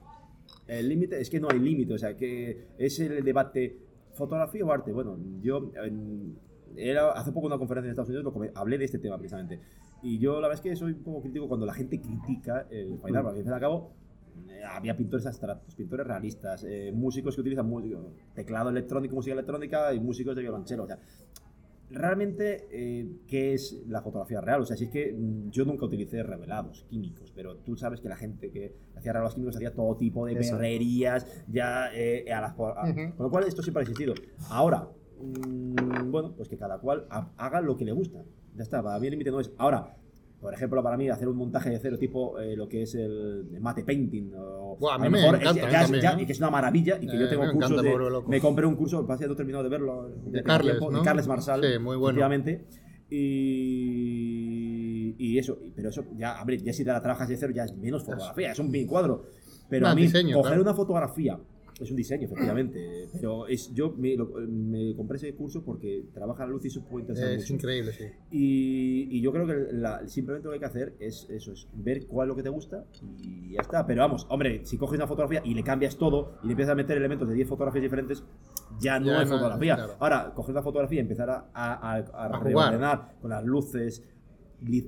El 0.68 0.88
límite 0.88 1.20
es 1.20 1.28
que 1.28 1.40
no 1.40 1.48
hay 1.50 1.58
límite, 1.58 1.94
o 1.94 1.98
sea, 1.98 2.16
que 2.16 2.68
es 2.78 3.00
el 3.00 3.24
debate 3.24 3.76
fotografía 4.14 4.64
o 4.64 4.70
arte. 4.72 4.92
Bueno, 4.92 5.18
yo 5.42 5.72
en- 5.84 6.38
era 6.88 7.10
hace 7.12 7.32
poco 7.32 7.46
una 7.46 7.58
conferencia 7.58 7.88
en 7.88 7.90
Estados 7.92 8.08
Unidos 8.10 8.24
lo 8.24 8.58
hablé 8.60 8.78
de 8.78 8.84
este 8.86 8.98
tema 8.98 9.18
precisamente. 9.18 9.60
Y 10.02 10.18
yo 10.18 10.40
la 10.40 10.48
verdad 10.48 10.54
es 10.64 10.70
que 10.70 10.76
soy 10.76 10.92
un 10.92 11.02
poco 11.02 11.20
crítico 11.22 11.46
cuando 11.48 11.66
la 11.66 11.74
gente 11.74 12.00
critica 12.00 12.66
el 12.70 12.98
fine 12.98 13.18
art, 13.18 13.24
porque 13.26 13.38
al 13.40 13.44
fin 13.44 13.50
y 13.50 13.54
al 13.54 13.60
cabo 13.60 13.92
eh, 14.48 14.62
había 14.64 14.96
pintores 14.96 15.26
abstractos, 15.26 15.74
pintores 15.74 16.06
realistas, 16.06 16.64
eh, 16.64 16.90
músicos 16.94 17.34
que 17.34 17.40
utilizan 17.42 17.68
música- 17.68 17.98
teclado 18.34 18.70
electrónico, 18.70 19.14
música 19.14 19.34
electrónica 19.34 19.92
y 19.92 20.00
músicos 20.00 20.34
de 20.34 20.42
violonchelo. 20.42 20.84
O 20.84 20.86
sea, 20.86 20.98
realmente, 21.90 22.68
eh, 22.70 23.10
¿qué 23.26 23.52
es 23.54 23.82
la 23.88 24.00
fotografía 24.00 24.40
real? 24.40 24.60
O 24.62 24.64
sea, 24.66 24.76
si 24.76 24.84
es 24.84 24.90
que 24.90 25.12
mm, 25.12 25.50
yo 25.50 25.64
nunca 25.64 25.84
utilicé 25.86 26.22
revelados 26.22 26.84
químicos, 26.88 27.32
pero 27.34 27.56
tú 27.56 27.76
sabes 27.76 28.00
que 28.00 28.08
la 28.08 28.16
gente 28.16 28.50
que 28.50 28.74
hacía 28.96 29.12
revelados 29.12 29.34
químicos 29.34 29.56
hacía 29.56 29.74
todo 29.74 29.96
tipo 29.96 30.26
de 30.26 30.38
Eso. 30.38 30.54
berrerías, 30.56 31.26
ya 31.48 31.90
eh, 31.92 32.32
a 32.32 32.40
las. 32.40 32.52
a- 32.58 32.88
Ujú. 32.90 33.16
Con 33.16 33.26
lo 33.26 33.30
cual, 33.30 33.44
esto 33.46 33.62
siempre 33.62 33.80
ha 33.80 33.82
existido. 33.82 34.14
Ahora, 34.50 34.88
mm, 35.22 36.10
bueno, 36.10 36.32
pues 36.36 36.48
que 36.48 36.56
cada 36.56 36.78
cual 36.78 37.06
ha- 37.10 37.30
haga 37.36 37.60
lo 37.60 37.76
que 37.76 37.84
le 37.84 37.92
gusta. 37.92 38.22
Ya 38.56 38.62
está, 38.62 38.82
para 38.82 38.98
mí 38.98 39.06
el 39.06 39.12
límite 39.12 39.30
no 39.30 39.40
es. 39.40 39.50
Ahora, 39.58 39.96
por 40.40 40.54
ejemplo, 40.54 40.82
para 40.82 40.96
mí 40.96 41.08
hacer 41.08 41.28
un 41.28 41.36
montaje 41.36 41.68
de 41.70 41.78
cero 41.78 41.98
tipo 41.98 42.38
eh, 42.40 42.56
lo 42.56 42.66
que 42.68 42.82
es 42.82 42.94
el 42.94 43.46
mate 43.60 43.84
painting. 43.84 44.32
O, 44.36 44.76
Buah, 44.80 44.94
a 44.94 44.98
mí 44.98 45.04
lo 45.04 45.10
me 45.10 45.18
mejor 45.20 45.34
es- 45.36 45.40
encanta, 45.42 45.62
a 45.62 45.66
mí 45.66 45.72
ya 45.72 45.78
es- 45.80 45.84
también, 45.84 46.02
ya- 46.02 46.14
¿no? 46.16 46.20
y 46.22 46.26
que 46.26 46.32
es 46.32 46.38
una 46.38 46.50
maravilla 46.50 46.96
y 47.00 47.06
que 47.06 47.16
Eh, 47.16 47.20
yo 47.20 47.28
tengo 47.28 47.44
me 47.44 47.52
cursos 47.52 47.70
encanta, 47.72 47.90
de- 47.90 48.20
me. 48.22 48.28
Me 48.28 48.40
compré 48.40 48.66
un 48.66 48.74
curso, 48.76 49.06
que 49.06 49.26
no 49.26 49.32
he 49.32 49.36
terminado 49.36 49.62
de 49.64 49.68
verlo. 49.70 50.08
De 50.08 50.30
tengo 50.32 50.44
Carles, 50.46 50.72
tiempo, 50.78 50.90
¿no? 50.90 50.98
De 50.98 51.04
Carles 51.04 51.26
Marsal. 51.28 51.60
Sí, 51.62 51.78
muy 51.78 51.96
bueno. 51.96 52.18
Efectivamente. 52.18 52.64
Y, 53.90 55.14
y 55.18 55.38
eso, 55.38 55.58
pero 55.74 55.88
eso 55.90 56.04
ya, 56.16 56.40
hombre, 56.40 56.58
ya 56.58 56.72
si 56.72 56.84
te 56.84 56.90
la 56.90 57.00
trabajas 57.02 57.28
de 57.28 57.36
cero 57.36 57.52
ya 57.54 57.64
es 57.64 57.76
menos 57.76 58.04
fotografía, 58.04 58.52
es 58.52 58.58
un 58.58 58.70
bien 58.70 58.86
cuadro. 58.86 59.24
Pero 59.68 59.84
Más 59.84 59.92
a 59.92 59.94
mí, 59.96 60.02
diseño, 60.02 60.36
coger 60.36 60.50
claro. 60.52 60.62
una 60.62 60.74
fotografía 60.74 61.38
es 61.84 61.90
un 61.90 61.96
diseño, 61.96 62.24
efectivamente. 62.26 63.08
Pero 63.12 63.46
es, 63.46 63.72
yo 63.74 63.92
me, 63.96 64.16
lo- 64.16 64.26
me 64.48 64.94
compré 64.94 65.16
ese 65.16 65.34
curso 65.34 65.64
porque 65.64 66.04
trabaja 66.12 66.44
la 66.46 66.52
luz 66.52 66.64
y 66.64 66.68
eso 66.68 66.82
puede 66.84 67.02
interesar 67.02 67.30
Es 67.32 67.40
mucho. 67.42 67.54
increíble, 67.54 67.92
sí. 67.92 68.04
Y, 68.30 69.08
y 69.16 69.20
yo 69.20 69.32
creo 69.32 69.46
que 69.46 69.72
la- 69.72 70.06
simplemente 70.08 70.46
lo 70.46 70.50
que 70.52 70.56
hay 70.56 70.60
que 70.60 70.66
hacer 70.66 70.94
es 71.00 71.26
eso, 71.30 71.52
es 71.52 71.68
ver 71.74 72.06
cuál 72.06 72.26
es 72.26 72.28
lo 72.30 72.36
que 72.36 72.42
te 72.42 72.48
gusta 72.48 72.84
y 73.22 73.52
ya 73.54 73.60
está. 73.60 73.86
Pero 73.86 74.02
vamos, 74.02 74.26
hombre, 74.30 74.60
si 74.64 74.76
coges 74.76 74.96
una 74.98 75.06
fotografía 75.06 75.42
y 75.44 75.54
le 75.54 75.62
cambias 75.62 75.96
todo 75.96 76.34
y 76.42 76.46
le 76.46 76.52
empiezas 76.52 76.72
a 76.72 76.76
meter 76.76 76.96
elementos 76.96 77.28
de 77.28 77.34
10 77.34 77.48
fotografías 77.48 77.82
diferentes, 77.82 78.22
ya 78.80 78.98
no 79.00 79.06
Ya 79.06 79.22
es 79.22 79.28
no- 79.28 79.36
fotografía. 79.36 79.74
claro. 79.76 79.94
Ahora, 80.00 80.32
coger 80.34 80.52
una 80.52 80.62
fotografía 80.62 80.98
y 80.98 81.02
empezar 81.02 81.30
a, 81.30 81.50
a, 81.54 81.94
a- 81.96 82.24
a 82.36 82.40
reordenar 82.42 83.14
con 83.20 83.30
las 83.30 83.44
luces, 83.44 84.02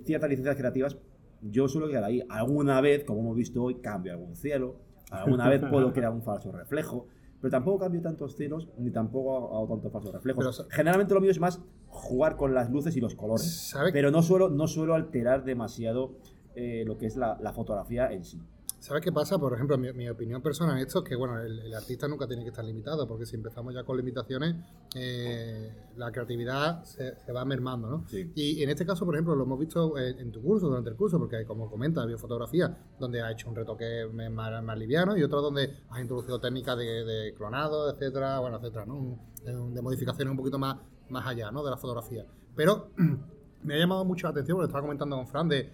ciertas 0.05 0.29
licencias 0.29 0.57
creativas, 0.57 0.99
yo 1.41 1.67
suelo 1.69 1.89
quedar 1.89 2.05
ahí. 2.05 2.23
Alguna 2.29 2.81
vez, 2.81 3.05
como 3.05 3.21
hemos 3.21 3.37
visto 3.37 3.63
hoy, 3.63 3.81
cambio 3.81 4.13
algún 4.13 4.37
cielo, 4.37 4.77
alguna 5.13 5.49
vez 5.49 5.63
puedo 5.71 5.93
crear 5.93 6.13
un 6.13 6.23
falso 6.23 6.53
reflejo. 6.53 7.07
Pero 7.41 7.51
tampoco 7.51 7.81
cambio 7.81 8.01
tantos 8.01 8.37
cielos, 8.37 8.69
ni 8.79 8.93
tampoco 8.93 9.57
hago 9.57 9.67
tantos 9.67 9.93
falsos 9.93 10.13
reflejos. 10.13 10.57
Pero 10.59 10.71
Generalmente 10.71 11.13
lo 11.13 11.21
mío 11.21 11.33
es 11.33 11.41
más 11.41 11.61
jugar 11.89 12.37
con 12.37 12.55
las 12.55 12.71
luces 12.71 12.97
y 12.97 13.01
los 13.01 13.17
colores. 13.17 13.69
¿Sabe, 13.71 13.93
Pero 13.93 14.13
no 14.13 14.23
suelo, 14.23 14.49
no 14.49 14.69
suelo 14.69 14.95
alterar 14.95 15.45
demasiado 15.45 16.13
eh, 16.55 16.85
lo 16.87 16.99
que 16.99 17.07
es 17.07 17.17
la, 17.17 17.37
la 17.41 17.53
fotografía 17.53 18.13
en 18.13 18.25
sí. 18.25 18.41
¿Sabe 18.83 19.01
qué 19.01 19.13
pasa? 19.13 19.39
Por 19.39 19.55
ejemplo, 19.55 19.79
mi, 19.79 19.93
mi 19.93 20.09
opinión 20.09 20.43
personal 20.43 20.77
en 20.77 20.85
esto 20.85 21.05
es 21.05 21.09
que 21.09 21.15
bueno, 21.15 21.41
el, 21.41 21.57
el 21.61 21.73
artista 21.73 22.09
nunca 22.09 22.27
tiene 22.27 22.43
que 22.43 22.49
estar 22.49 22.65
limitado, 22.65 23.07
porque 23.07 23.25
si 23.27 23.37
empezamos 23.37 23.73
ya 23.73 23.85
con 23.85 23.97
limitaciones, 23.97 24.57
eh, 24.97 25.73
la 25.97 26.11
creatividad 26.11 26.83
se, 26.83 27.15
se 27.17 27.31
va 27.33 27.45
mermando, 27.45 27.89
¿no? 27.89 28.09
Sí. 28.09 28.33
Y 28.35 28.61
en 28.61 28.71
este 28.71 28.85
caso, 28.85 29.05
por 29.05 29.15
ejemplo, 29.15 29.37
lo 29.37 29.45
hemos 29.45 29.61
visto 29.61 29.97
en, 29.97 30.19
en 30.19 30.33
tu 30.33 30.43
curso, 30.43 30.67
durante 30.67 30.91
el 30.91 30.97
curso, 30.97 31.17
porque 31.21 31.45
como 31.45 31.71
comenta, 31.71 32.05
biofotografía, 32.05 32.77
donde 32.99 33.23
ha 33.23 33.31
hecho 33.31 33.49
un 33.49 33.55
retoque 33.55 34.05
más, 34.33 34.65
más 34.65 34.77
liviano 34.77 35.17
y 35.17 35.23
otro 35.23 35.41
donde 35.41 35.77
has 35.89 36.01
introducido 36.01 36.41
técnicas 36.41 36.77
de, 36.77 37.05
de 37.05 37.35
clonado, 37.35 37.89
etcétera, 37.89 38.41
bueno, 38.41 38.57
etcétera, 38.57 38.85
¿no? 38.85 38.97
Un- 38.97 39.75
de 39.75 39.81
modificaciones 39.81 40.31
un 40.31 40.37
poquito 40.37 40.59
más, 40.59 40.77
más 41.09 41.25
allá, 41.25 41.53
¿no? 41.53 41.63
De 41.63 41.71
la 41.71 41.77
fotografía. 41.77 42.27
Pero 42.57 42.91
me 43.63 43.75
ha 43.75 43.79
llamado 43.79 44.05
mucho 44.05 44.27
la 44.27 44.33
atención, 44.33 44.57
porque 44.57 44.67
estaba 44.67 44.83
comentando 44.83 45.15
con 45.15 45.29
Fran, 45.29 45.49
de 45.49 45.71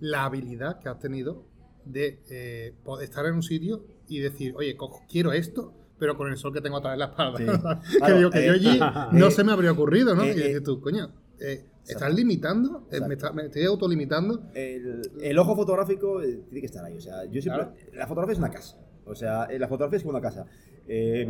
la 0.00 0.24
habilidad 0.24 0.78
que 0.78 0.88
has 0.90 0.98
tenido 0.98 1.44
de 1.84 2.20
eh, 2.30 2.74
estar 3.02 3.26
en 3.26 3.34
un 3.34 3.42
sitio 3.42 3.84
y 4.08 4.18
decir, 4.20 4.54
oye, 4.56 4.76
cojo- 4.76 5.02
quiero 5.08 5.32
esto, 5.32 5.72
pero 5.98 6.16
con 6.16 6.30
el 6.30 6.36
sol 6.36 6.52
que 6.52 6.60
tengo 6.60 6.78
atrás 6.78 6.94
de 6.94 6.98
la 6.98 7.04
espalda. 7.06 7.38
Sí. 7.38 7.44
que 7.92 7.98
Claro, 7.98 8.16
digo 8.18 8.30
que 8.30 8.46
yo 8.46 8.52
eh, 8.52 8.56
allí 8.56 8.80
no 9.18 9.26
eh, 9.26 9.30
se 9.30 9.44
me 9.44 9.52
habría 9.52 9.72
ocurrido, 9.72 10.14
¿no? 10.14 10.24
eh, 10.24 10.30
y 10.32 10.34
dices 10.34 10.62
tú, 10.62 10.80
coño, 10.80 11.12
eh, 11.40 11.64
estás 11.86 12.14
limitando, 12.14 12.86
Eh, 12.90 13.00
me, 13.06 13.14
está- 13.14 13.32
me 13.32 13.44
estoy 13.46 13.64
autolimitando. 13.64 14.42
El, 14.54 15.02
el 15.20 15.38
ojo 15.38 15.56
fotográfico 15.56 16.20
tiene 16.20 16.60
que 16.60 16.66
estar 16.66 16.84
ahí. 16.84 16.96
O 16.96 17.00
sea, 17.00 17.24
yo 17.24 17.40
siempre. 17.42 17.64
Claro. 17.64 17.74
La 17.94 18.06
fotografía 18.06 18.32
es 18.34 18.38
una 18.38 18.50
casa. 18.50 18.76
O 19.06 19.14
sea, 19.14 19.48
la 19.50 19.66
fotografía 19.68 19.96
es 19.96 20.02
como 20.02 20.10
una 20.16 20.20
casa. 20.22 20.46
Eh, 20.86 21.26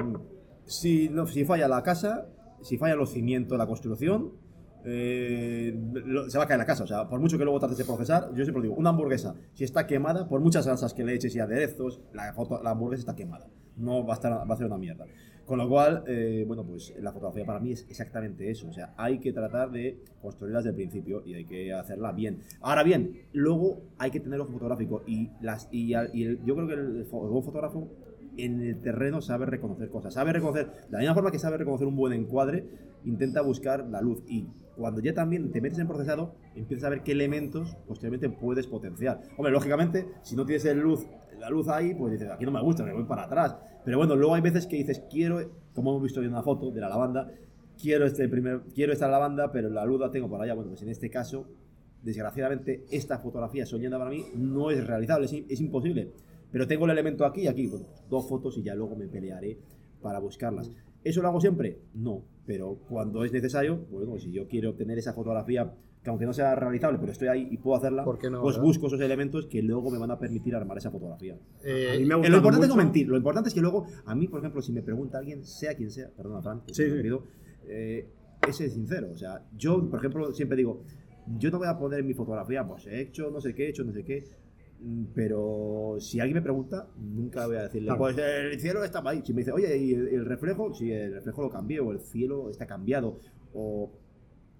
si, 0.66 1.08
no- 1.08 1.26
si 1.26 1.44
falla 1.44 1.66
la 1.68 1.82
casa, 1.82 2.26
si 2.62 2.76
falla 2.78 2.94
los 2.94 3.10
cimientos, 3.12 3.56
la 3.58 3.66
construcción, 3.66 4.32
eh, 4.84 5.78
se 6.28 6.38
va 6.38 6.44
a 6.44 6.46
caer 6.46 6.58
la 6.58 6.66
casa. 6.66 6.84
O 6.84 6.86
sea, 6.86 7.08
por 7.08 7.20
mucho 7.20 7.38
que 7.38 7.44
luego 7.44 7.58
trates 7.58 7.78
de 7.78 7.84
procesar, 7.84 8.30
yo 8.34 8.44
siempre 8.44 8.62
digo, 8.62 8.74
una 8.74 8.90
hamburguesa, 8.90 9.34
si 9.54 9.64
está 9.64 9.86
quemada, 9.86 10.28
por 10.28 10.40
muchas 10.40 10.64
salsas 10.64 10.94
que 10.94 11.04
le 11.04 11.14
eches 11.14 11.34
y 11.34 11.40
aderezos, 11.40 12.00
la, 12.12 12.34
hamburguesa 12.70 13.00
está 13.00 13.16
quemada. 13.16 13.46
no 13.76 14.06
va 14.06 14.14
a, 14.14 14.16
estar, 14.16 14.32
va 14.32 14.54
a 14.54 14.56
ser 14.56 14.66
una 14.66 14.78
mierda. 14.78 15.06
Con 15.50 15.58
lo 15.58 15.68
cual, 15.68 16.04
eh, 16.06 16.44
bueno, 16.46 16.64
pues 16.64 16.94
la 17.00 17.10
fotografía 17.10 17.44
para 17.44 17.58
mí 17.58 17.72
es 17.72 17.84
exactamente 17.90 18.48
eso. 18.48 18.68
O 18.68 18.72
sea, 18.72 18.94
hay 18.96 19.18
que 19.18 19.32
tratar 19.32 19.72
de 19.72 19.98
construirla 20.22 20.60
desde 20.60 20.70
el 20.70 20.76
principio 20.76 21.22
y 21.26 21.34
hay 21.34 21.44
que 21.44 21.72
hacerla 21.72 22.12
bien. 22.12 22.38
Ahora 22.60 22.84
bien, 22.84 23.22
luego 23.32 23.82
hay 23.98 24.12
que 24.12 24.20
tener 24.20 24.38
ojo 24.40 24.52
fotográfico 24.52 25.02
y, 25.08 25.28
las, 25.40 25.68
y, 25.72 25.88
yo 25.88 26.54
creo 26.54 26.68
que 26.68 26.74
el, 26.74 27.04
buen 27.10 27.42
fotógrafo 27.42 27.88
en 28.36 28.60
el 28.60 28.80
terreno 28.80 29.20
sabe 29.20 29.46
reconocer 29.46 29.88
cosas. 29.88 30.14
Sabe 30.14 30.32
reconocer, 30.32 30.66
de 30.66 30.92
la 30.92 30.98
misma 30.98 31.14
forma 31.14 31.30
que 31.30 31.38
sabe 31.38 31.58
reconocer 31.58 31.86
un 31.86 31.96
buen 31.96 32.12
encuadre, 32.12 32.66
intenta 33.04 33.40
buscar 33.42 33.86
la 33.86 34.00
luz. 34.00 34.22
Y 34.26 34.46
cuando 34.76 35.00
ya 35.00 35.14
también 35.14 35.50
te 35.50 35.60
metes 35.60 35.78
en 35.78 35.86
procesado, 35.86 36.34
empiezas 36.54 36.84
a 36.84 36.90
ver 36.90 37.02
qué 37.02 37.12
elementos 37.12 37.76
posteriormente 37.86 38.28
puedes 38.30 38.66
potenciar. 38.66 39.20
Hombre, 39.36 39.52
lógicamente, 39.52 40.06
si 40.22 40.36
no 40.36 40.44
tienes 40.44 40.64
el 40.64 40.78
luz 40.78 41.06
la 41.40 41.48
luz 41.48 41.68
ahí, 41.68 41.94
pues 41.94 42.12
dices, 42.12 42.30
aquí 42.30 42.44
no 42.44 42.52
me 42.52 42.60
gusta, 42.60 42.84
me 42.84 42.92
voy 42.92 43.04
para 43.04 43.24
atrás. 43.24 43.56
Pero 43.84 43.98
bueno, 43.98 44.14
luego 44.14 44.34
hay 44.34 44.42
veces 44.42 44.66
que 44.66 44.76
dices, 44.76 45.02
quiero, 45.10 45.40
como 45.74 45.90
hemos 45.90 46.02
visto 46.02 46.22
en 46.22 46.28
una 46.28 46.42
foto 46.42 46.70
de 46.70 46.80
la 46.80 46.88
lavanda, 46.88 47.32
quiero, 47.80 48.04
este 48.04 48.28
primer, 48.28 48.60
quiero 48.74 48.92
esta 48.92 49.08
lavanda, 49.08 49.50
pero 49.50 49.70
la 49.70 49.84
luz 49.84 50.00
la 50.00 50.10
tengo 50.10 50.28
por 50.28 50.40
allá. 50.40 50.54
Bueno, 50.54 50.70
pues 50.70 50.82
en 50.82 50.90
este 50.90 51.10
caso, 51.10 51.46
desgraciadamente, 52.02 52.84
esta 52.90 53.18
fotografía 53.18 53.64
soñando 53.64 53.98
para 53.98 54.10
mí 54.10 54.26
no 54.34 54.70
es 54.70 54.86
realizable, 54.86 55.26
es, 55.26 55.60
imposible. 55.60 56.12
Pero 56.52 56.66
tengo 56.66 56.84
el 56.86 56.92
elemento 56.92 57.24
aquí 57.24 57.42
y 57.42 57.46
aquí, 57.46 57.66
bueno, 57.66 57.86
dos 58.08 58.28
fotos 58.28 58.56
y 58.58 58.62
ya 58.62 58.74
luego 58.74 58.96
me 58.96 59.06
pelearé 59.06 59.58
para 60.00 60.18
buscarlas. 60.18 60.70
¿Eso 61.02 61.22
lo 61.22 61.28
hago 61.28 61.40
siempre? 61.40 61.78
No, 61.94 62.24
pero 62.46 62.78
cuando 62.88 63.24
es 63.24 63.32
necesario, 63.32 63.86
bueno, 63.90 64.18
si 64.18 64.32
yo 64.32 64.46
quiero 64.46 64.70
obtener 64.70 64.98
esa 64.98 65.12
fotografía 65.12 65.72
que 66.02 66.08
aunque 66.08 66.24
no 66.24 66.32
sea 66.32 66.54
realizable, 66.54 66.98
pero 66.98 67.12
estoy 67.12 67.28
ahí 67.28 67.48
y 67.50 67.58
puedo 67.58 67.76
hacerla, 67.76 68.04
pues 68.04 68.58
busco 68.58 68.86
esos 68.86 69.00
elementos 69.00 69.46
que 69.46 69.62
luego 69.62 69.90
me 69.90 69.98
van 69.98 70.10
a 70.10 70.18
permitir 70.18 70.54
armar 70.54 70.78
esa 70.78 70.90
fotografía. 70.90 71.36
Eh, 71.62 72.02
lo 72.06 72.16
importante 72.36 72.66
es 72.66 72.70
no 72.70 72.76
mentir, 72.76 73.06
lo 73.06 73.18
importante 73.18 73.48
es 73.48 73.54
que 73.54 73.60
luego, 73.60 73.86
a 74.06 74.14
mí, 74.14 74.26
por 74.26 74.40
ejemplo, 74.40 74.62
si 74.62 74.72
me 74.72 74.82
pregunta 74.82 75.18
alguien, 75.18 75.44
sea 75.44 75.74
quien 75.74 75.90
sea, 75.90 76.10
perdona, 76.10 76.40
Fran, 76.40 76.62
sí, 76.72 76.84
eh, 77.68 78.08
ese 78.48 78.66
es 78.66 78.72
sincero. 78.72 79.10
O 79.12 79.16
sea, 79.16 79.44
yo, 79.56 79.88
por 79.90 79.98
ejemplo, 79.98 80.32
siempre 80.32 80.56
digo, 80.56 80.82
yo 81.38 81.50
no 81.50 81.58
voy 81.58 81.68
a 81.68 81.78
poner 81.78 82.00
en 82.00 82.06
mi 82.06 82.14
fotografía, 82.14 82.66
pues 82.66 82.86
he 82.86 83.02
hecho 83.02 83.30
no 83.30 83.40
sé 83.40 83.54
qué, 83.54 83.66
he 83.66 83.68
hecho 83.68 83.84
no 83.84 83.92
sé 83.92 84.02
qué, 84.02 84.24
pero 85.14 85.96
si 85.98 86.20
alguien 86.20 86.36
me 86.36 86.42
pregunta, 86.42 86.88
nunca 86.98 87.46
voy 87.46 87.56
a 87.56 87.62
decirle, 87.62 87.92
pues 87.96 88.16
el 88.16 88.58
cielo 88.60 88.82
está 88.82 89.02
ahí. 89.04 89.22
Si 89.24 89.34
me 89.34 89.40
dice, 89.40 89.52
oye, 89.52 89.76
¿y 89.76 89.92
el, 89.92 90.24
reflejo? 90.24 90.72
Si 90.72 90.90
el 90.90 91.12
reflejo 91.12 91.42
lo 91.42 91.50
cambié, 91.50 91.80
o 91.80 91.92
el 91.92 92.00
cielo 92.00 92.50
está 92.50 92.66
cambiado, 92.66 93.18
o 93.52 93.90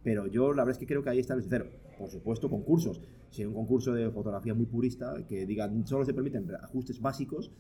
pero 0.03 0.27
yo 0.27 0.53
la 0.53 0.65
verdad 0.65 0.73
es 0.73 0.79
que 0.79 0.87
creo 0.87 1.03
que 1.03 1.11
ahí 1.11 1.19
está 1.19 1.35
el 1.35 1.43
sincero. 1.43 1.67
Por 1.99 2.11
supuesto, 2.11 2.49
concursos. 2.49 3.01
Si 3.31 3.43
hay 3.43 3.49
un 3.49 3.55
concurso 3.55 3.93
de 3.93 4.11
fotografía 4.11 4.55
muy 4.55 4.67
purista 4.67 5.15
que 5.29 5.47
digan 5.47 5.87
solo 5.87 6.05
se 6.05 6.15
permiten 6.15 6.47
ajustes 6.63 7.01
básicos, 7.01 7.53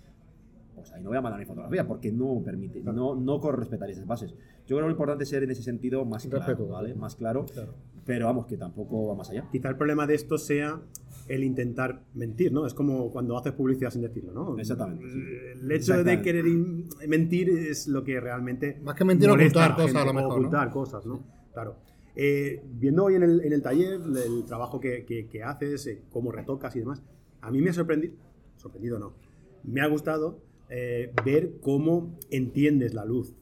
pues 0.74 0.92
ahí 0.92 1.02
no 1.02 1.10
voy 1.10 1.18
a 1.18 1.20
mandar 1.20 1.38
mi 1.38 1.46
fotografía 1.46 1.86
porque 1.86 2.10
no 2.10 2.42
permite, 2.42 2.80
no, 2.80 3.14
no 3.14 3.52
respetar 3.52 3.90
esas 3.90 4.06
bases. 4.06 4.32
Yo 4.66 4.76
creo 4.76 4.80
que 4.80 4.86
lo 4.86 4.90
importante 4.90 5.24
es 5.24 5.30
ser 5.30 5.42
en 5.42 5.50
ese 5.50 5.62
sentido 5.62 6.04
más 6.04 6.26
claro, 6.26 6.68
¿vale? 6.68 6.94
Más 6.94 7.16
claro, 7.16 7.46
pero 8.04 8.26
vamos, 8.26 8.46
que 8.46 8.56
tampoco 8.56 9.08
va 9.08 9.14
más 9.14 9.30
allá. 9.30 9.46
Quizá 9.52 9.68
el 9.68 9.76
problema 9.76 10.06
de 10.06 10.14
esto 10.14 10.38
sea 10.38 10.80
el 11.30 11.44
intentar 11.44 12.02
mentir, 12.14 12.52
¿no? 12.52 12.66
Es 12.66 12.74
como 12.74 13.10
cuando 13.10 13.38
haces 13.38 13.52
publicidad 13.52 13.90
sin 13.90 14.02
decirlo, 14.02 14.32
¿no? 14.32 14.58
Exactamente. 14.58 15.04
El 15.52 15.70
hecho 15.70 16.02
de 16.02 16.20
querer 16.20 16.44
mentir 17.06 17.50
es 17.50 17.86
lo 17.86 18.02
que 18.02 18.20
realmente. 18.20 18.80
Más 18.82 18.96
que 18.96 19.04
mentir, 19.04 19.30
ocultar 19.30 19.76
cosas 19.76 19.94
a 19.94 20.04
lo 20.04 20.12
mejor. 20.12 20.32
Ocultar 20.32 20.70
cosas, 20.70 21.06
¿no? 21.06 21.24
Claro. 21.52 21.76
Eh, 22.16 22.60
viendo 22.72 23.04
hoy 23.04 23.14
en 23.14 23.22
el, 23.22 23.40
en 23.44 23.52
el, 23.52 23.62
taller 23.62 24.00
el 24.00 24.44
trabajo 24.44 24.80
que, 24.80 25.04
que, 25.06 25.42
haces, 25.44 25.86
eh, 25.86 26.02
cómo 26.10 26.32
retocas 26.32 26.74
y 26.74 26.80
demás, 26.80 27.02
a 27.40 27.50
mí 27.52 27.60
me 27.60 27.70
ha 27.70 27.72
sorprendido, 27.72 28.14
sorprendido 28.56 28.98
no, 28.98 29.14
me 29.62 29.80
ha 29.80 29.86
gustado 29.86 30.40
eh, 30.68 31.12
ver 31.24 31.60
cómo 31.60 32.18
entiendes 32.30 32.94
la 32.94 33.04
luz, 33.04 33.36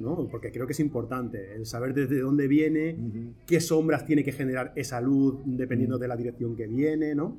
¿no? 0.00 0.26
Porque 0.30 0.50
creo 0.50 0.66
que 0.66 0.72
es 0.72 0.80
importante 0.80 1.54
el 1.54 1.66
saber 1.66 1.94
desde 1.94 2.20
dónde 2.20 2.48
viene, 2.48 2.96
qué 3.46 3.60
sombras 3.60 4.06
tiene 4.06 4.24
que 4.24 4.32
generar 4.32 4.72
esa 4.76 5.00
luz 5.00 5.36
dependiendo 5.44 5.98
de 5.98 6.08
la 6.08 6.16
dirección 6.16 6.56
que 6.56 6.66
viene, 6.66 7.14
¿no? 7.14 7.38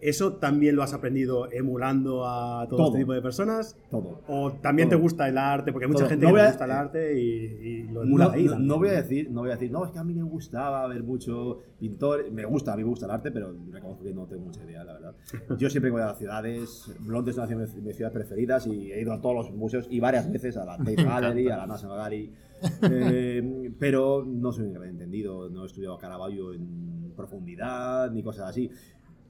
¿Eso 0.00 0.34
también 0.34 0.76
lo 0.76 0.82
has 0.82 0.94
aprendido 0.94 1.50
emulando 1.50 2.26
a 2.26 2.66
todo, 2.68 2.88
este 2.88 3.00
tipo 3.00 3.12
de 3.12 3.22
personas? 3.22 3.76
Todo. 3.90 4.20
¿O 4.28 4.52
también 4.52 4.88
te 4.88 4.96
gusta 4.96 5.28
el 5.28 5.38
arte? 5.38 5.72
Porque 5.72 5.86
hay 5.86 5.92
mucha 5.92 6.08
gente 6.08 6.26
que 6.26 6.32
le 6.32 6.46
gusta 6.46 6.64
el 6.64 6.70
arte 6.70 7.20
y, 7.20 7.82
lo 7.88 8.02
emula 8.02 8.26
no, 8.26 8.30
ahí. 8.32 8.48
No, 8.58 8.78
voy 8.78 8.88
a 8.88 8.92
decir, 8.92 9.30
no 9.30 9.40
voy 9.40 9.50
a 9.50 9.54
decir, 9.54 9.70
no, 9.70 9.84
es 9.84 9.90
que 9.90 9.98
a 9.98 10.04
mí 10.04 10.14
me 10.14 10.22
gustaba 10.22 10.86
ver 10.86 11.02
mucho 11.02 11.60
pintor, 11.78 12.30
me 12.30 12.44
gusta, 12.44 12.72
a 12.72 12.76
mí 12.76 12.82
me 12.82 12.88
gusta 12.88 13.06
el 13.06 13.12
arte, 13.12 13.30
pero 13.30 13.54
reconozco 13.70 14.04
que 14.04 14.12
no 14.12 14.26
tengo 14.26 14.46
mucha 14.46 14.62
idea, 14.64 14.84
la 14.84 14.94
verdad. 14.94 15.14
Yo 15.58 15.70
siempre 15.70 15.90
voy 15.90 16.02
a 16.02 16.06
las 16.06 16.18
ciudades, 16.18 16.92
Londres 17.06 17.36
es 17.36 17.38
una 17.38 17.46
de 17.46 17.80
mis 17.82 17.96
ciudades 17.96 18.14
preferidas 18.14 18.66
y 18.66 18.92
he 18.92 19.00
ido 19.00 19.12
a 19.12 19.20
todos 19.20 19.34
los 19.34 19.50
museos 19.54 19.86
y 19.90 20.00
varias 20.00 20.30
veces 20.30 20.56
a 20.56 20.64
la 20.64 20.76
Tate 20.76 20.94
Gallery, 21.04 21.48
a 21.50 21.56
la 21.58 21.66
National 21.66 21.87
Gallery, 21.96 22.32
eh, 22.90 23.72
pero 23.78 24.24
no 24.24 24.52
soy 24.52 24.66
un 24.66 24.72
gran 24.72 24.88
entendido, 24.88 25.48
no 25.48 25.64
he 25.64 25.66
estudiado 25.66 25.98
Caravaggio 25.98 26.52
en 26.52 27.12
profundidad 27.16 28.10
ni 28.10 28.22
cosas 28.22 28.50
así. 28.50 28.70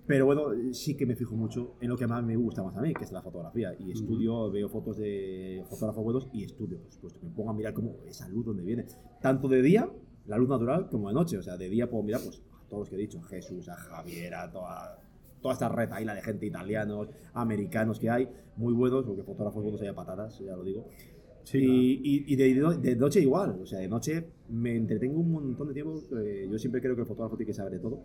Pero 0.09 0.25
bueno, 0.25 0.47
sí 0.73 0.97
que 0.97 1.05
me 1.05 1.14
fijo 1.14 1.37
mucho 1.37 1.75
en 1.83 1.90
lo 1.90 1.97
que 1.99 2.07
más 2.07 2.25
me 2.25 2.35
gusta 2.35 2.62
más 2.62 2.75
a 2.79 2.81
mí, 2.81 2.94
que 2.94 3.05
es 3.05 3.12
la 3.12 3.21
fotografía. 3.21 3.75
Y 3.79 3.92
estudio, 3.92 4.51
veo 4.51 4.66
fotos 4.71 4.97
de 4.97 5.62
fotógrafos 5.68 6.03
buenos 6.03 6.29
y 6.33 6.44
estudio, 6.44 6.79
por 6.81 6.90
supuesto. 6.90 7.21
Me 7.23 7.31
pongo 7.31 7.51
a 7.51 7.53
mirar 7.53 7.75
cómo 7.75 7.99
esa 8.07 8.27
luz 8.27 8.47
donde 8.47 8.62
viene. 8.62 8.87
Tanto 9.21 9.49
de 9.49 9.61
día, 9.61 9.87
la 10.25 10.38
luz 10.38 10.49
natural, 10.49 10.88
como 10.88 11.09
de 11.09 11.14
noche. 11.14 11.37
O 11.37 11.42
sea, 11.42 11.59
de 11.59 11.68
día 11.68 11.90
puedo 11.90 12.03
mirar 12.05 12.23
pues, 12.23 12.40
a 12.40 12.66
todos 12.71 12.81
los 12.81 12.88
que 12.88 12.94
he 12.94 12.99
dicho, 12.99 13.21
Jesús, 13.21 13.68
a 13.68 13.75
Javier, 13.75 14.35
a 14.35 14.51
toda, 14.51 14.99
toda 15.42 15.53
esta 15.53 15.68
red 15.68 15.92
ahí, 15.92 16.07
la 16.07 16.14
de 16.14 16.23
gente 16.23 16.47
italianos, 16.47 17.11
americanos 17.35 18.01
que 18.01 18.09
hay, 18.09 18.31
muy 18.57 18.73
buenos, 18.73 19.05
porque 19.05 19.23
fotógrafos 19.23 19.62
buenos 19.62 19.83
hay 19.83 19.88
a 19.88 19.94
patadas, 19.94 20.38
ya 20.38 20.57
lo 20.57 20.64
digo. 20.64 20.87
Y, 21.55 22.37
de, 22.37 22.97
noche 22.97 23.21
igual, 23.21 23.59
o 23.63 23.67
sea, 23.67 23.79
de 23.79 23.89
noche 23.89 24.25
me 24.49 24.77
entretengo 24.77 25.21
un 25.21 25.33
montón 25.33 25.69
de 25.69 25.75
tiempo. 25.75 26.01
Eh, 26.17 26.49
yo 26.51 26.59
siempre 26.59 26.81
creo 26.81 26.95
que 26.95 27.03
el 27.03 27.07
fotógrafo 27.07 27.37
tiene 27.37 27.49
que 27.49 27.55
saber 27.55 27.73
de 27.73 27.79
todo. 27.79 28.03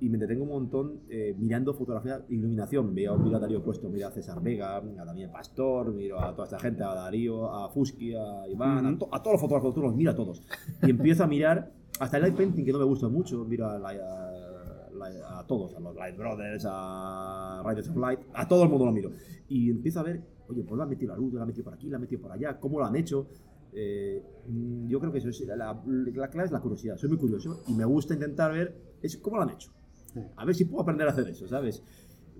Y 0.00 0.08
me 0.08 0.16
entretengo 0.16 0.42
un 0.42 0.50
montón 0.50 1.00
eh, 1.08 1.34
mirando 1.38 1.72
fotografía, 1.74 2.24
iluminación. 2.28 2.92
Veo, 2.92 3.16
miro 3.18 3.36
a 3.36 3.40
Darío 3.40 3.62
Puesto, 3.62 3.88
miro 3.88 4.08
a 4.08 4.10
César 4.10 4.42
Vega, 4.42 4.76
a 4.76 5.04
Daniel 5.04 5.30
Pastor, 5.30 5.94
miro 5.94 6.20
a 6.20 6.32
toda 6.34 6.44
esta 6.44 6.58
gente, 6.58 6.82
a 6.82 6.92
Darío, 6.92 7.48
a 7.48 7.68
Fusky, 7.70 8.12
a 8.14 8.48
Iván, 8.48 8.84
a, 8.86 8.98
todos 9.22 9.34
los 9.34 9.40
fotógrafos, 9.40 9.76
los 9.76 9.94
miro 9.94 10.10
a 10.10 10.16
todos. 10.16 10.42
Y 10.82 10.90
empiezo 10.90 11.22
a 11.22 11.28
mirar, 11.28 11.70
hasta 12.00 12.16
el 12.16 12.24
light 12.24 12.36
painting, 12.36 12.64
que 12.64 12.72
no 12.72 12.80
me 12.80 12.84
gusta 12.84 13.08
mucho, 13.08 13.44
miro 13.44 13.66
a, 13.66 13.76
a 13.76 14.41
todos, 15.46 15.74
a 15.74 15.80
los 15.80 15.94
Light 15.94 16.16
Brothers, 16.16 16.66
a 16.68 17.62
Riders 17.66 17.88
of 17.88 17.96
Light, 17.96 18.20
a 18.34 18.46
todo 18.46 18.64
el 18.64 18.68
mundo 18.68 18.86
lo 18.86 18.92
miro. 18.92 19.10
Y 19.48 19.70
empiezo 19.70 20.00
a 20.00 20.02
ver, 20.02 20.22
oye, 20.48 20.62
pues 20.64 20.76
la 20.76 20.84
han 20.84 20.90
metido 20.90 21.12
la 21.12 21.18
luz, 21.18 21.34
la 21.34 21.42
han 21.42 21.48
metido 21.48 21.64
por 21.64 21.74
aquí, 21.74 21.88
la 21.88 21.96
han 21.96 22.02
metido 22.02 22.22
por 22.22 22.32
allá, 22.32 22.58
cómo 22.58 22.78
lo 22.78 22.86
han 22.86 22.96
hecho. 22.96 23.28
Eh, 23.74 24.22
yo 24.86 25.00
creo 25.00 25.12
que 25.12 25.18
eso 25.18 25.30
es, 25.30 25.40
la, 25.46 25.56
la, 25.56 26.28
clave 26.30 26.46
es 26.46 26.52
la 26.52 26.60
curiosidad. 26.60 26.96
Soy 26.96 27.08
muy 27.08 27.18
curioso 27.18 27.62
y 27.66 27.74
me 27.74 27.84
gusta 27.84 28.14
intentar 28.14 28.52
ver 28.52 28.96
es 29.02 29.16
cómo 29.16 29.36
lo 29.36 29.42
han 29.42 29.50
hecho. 29.50 29.70
A 30.36 30.44
ver 30.44 30.54
si 30.54 30.66
puedo 30.66 30.82
aprender 30.82 31.08
a 31.08 31.10
hacer 31.12 31.26
eso, 31.28 31.48
¿sabes? 31.48 31.82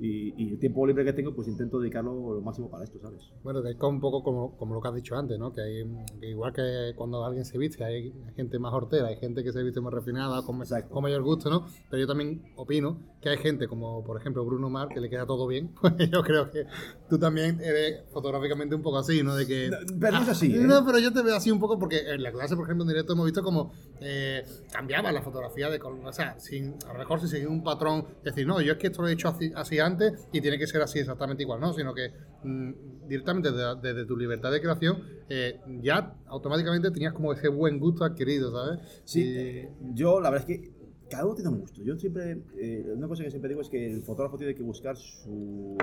Y, 0.04 0.52
el 0.52 0.58
tiempo 0.58 0.86
libre 0.86 1.04
que 1.04 1.12
tengo, 1.12 1.32
pues 1.32 1.46
intento 1.46 1.78
dedicarlo 1.78 2.34
lo 2.34 2.40
máximo 2.40 2.68
para 2.68 2.84
esto, 2.84 2.98
¿sabes? 3.00 3.22
Bueno, 3.44 3.62
que 3.62 3.70
es 3.70 3.76
un 3.80 4.00
poco 4.00 4.22
como, 4.22 4.56
como 4.56 4.74
lo 4.74 4.80
que 4.80 4.88
has 4.88 4.94
dicho 4.94 5.16
antes, 5.16 5.38
¿no? 5.38 5.52
Que, 5.52 5.60
hay, 5.62 5.84
igual 6.22 6.52
que 6.52 6.92
cuando 6.96 7.24
alguien 7.24 7.44
se 7.44 7.56
viste, 7.56 7.84
hay 7.84 8.12
gente 8.34 8.58
más 8.58 8.72
hortera, 8.72 9.08
hay 9.08 9.16
gente 9.16 9.44
que 9.44 9.52
se 9.52 9.62
viste 9.62 9.80
más 9.80 9.92
refinada, 9.92 10.42
con, 10.42 10.60
con 10.90 11.02
mayor 11.02 11.22
gusto, 11.22 11.50
¿no? 11.50 11.66
Pero 11.88 12.00
yo 12.00 12.06
también 12.06 12.52
opino 12.56 12.98
que 13.20 13.28
hay 13.28 13.38
gente 13.38 13.68
como, 13.68 14.02
por 14.02 14.20
ejemplo, 14.20 14.44
Bruno 14.44 14.68
Mar, 14.68 14.88
que 14.88 15.00
le 15.00 15.08
queda 15.08 15.26
todo 15.26 15.46
bien. 15.46 15.72
Pues 15.82 16.10
yo 16.10 16.22
creo 16.22 16.50
que 16.50 16.66
tú 17.08 17.18
también 17.18 17.60
eres 17.60 18.04
fotográficamente 18.12 18.74
un 18.74 18.82
poco 18.82 18.98
así, 18.98 19.22
¿no? 19.22 19.34
De 19.36 19.46
que... 19.46 19.70
pero 20.00 20.16
no 20.16 20.22
es 20.22 20.28
así, 20.30 20.54
¿eh? 20.54 20.60
No, 20.60 20.84
pero 20.86 20.98
yo 20.98 21.12
te 21.12 21.22
veo 21.22 21.36
así 21.36 21.50
un 21.50 21.60
poco 21.60 21.78
porque 21.78 21.98
en 21.98 22.22
la 22.22 22.32
clase, 22.32 22.56
por 22.56 22.64
ejemplo, 22.64 22.84
en 22.84 22.88
directo 22.88 23.12
hemos 23.12 23.26
visto 23.26 23.42
como 23.42 23.72
eh, 24.00 24.44
cambiaba 24.72 25.12
la 25.12 25.22
fotografía 25.22 25.68
de... 25.68 25.80
O 25.82 26.12
sea, 26.12 26.38
sin, 26.38 26.76
a 26.88 26.92
lo 26.92 26.98
mejor 27.00 27.20
si 27.20 27.28
seguir 27.28 27.48
un 27.48 27.62
patrón, 27.62 28.06
decir, 28.24 28.46
no, 28.46 28.60
yo 28.60 28.72
es 28.72 28.78
que 28.78 28.86
esto 28.86 29.02
lo 29.02 29.08
he 29.08 29.12
hecho 29.12 29.28
así, 29.28 29.52
así 29.54 29.78
antes 29.78 29.91
y 30.32 30.40
tiene 30.40 30.58
que 30.58 30.66
ser 30.66 30.82
así 30.82 30.98
exactamente 30.98 31.42
igual, 31.42 31.60
¿no? 31.60 31.72
Sino 31.72 31.94
que 31.94 32.10
mm, 32.44 33.08
directamente 33.08 33.50
desde, 33.50 34.04
tu 34.06 34.16
libertad 34.16 34.50
de 34.50 34.60
creación 34.60 35.02
eh, 35.28 35.60
ya 35.82 36.14
automáticamente 36.26 36.90
tenías 36.90 37.12
como 37.12 37.32
ese 37.32 37.48
buen 37.48 37.78
gusto 37.78 38.04
adquirido, 38.04 38.52
¿sabes? 38.52 39.02
Sí, 39.04 39.66
yo 39.94 40.20
la 40.20 40.30
verdad 40.30 40.50
es 40.50 40.58
que 40.58 40.70
cada 41.10 41.26
uno 41.26 41.34
tiene 41.34 41.50
un 41.50 41.60
gusto. 41.60 41.82
Yo 41.82 41.98
siempre, 41.98 42.42
eh, 42.56 42.92
una 42.96 43.06
cosa 43.06 43.22
que 43.22 43.30
siempre 43.30 43.50
digo 43.50 43.60
es 43.60 43.68
que 43.68 43.92
el 43.92 44.02
fotógrafo 44.02 44.38
tiene 44.38 44.54
que 44.54 44.62
buscar 44.62 44.96
su, 44.96 45.76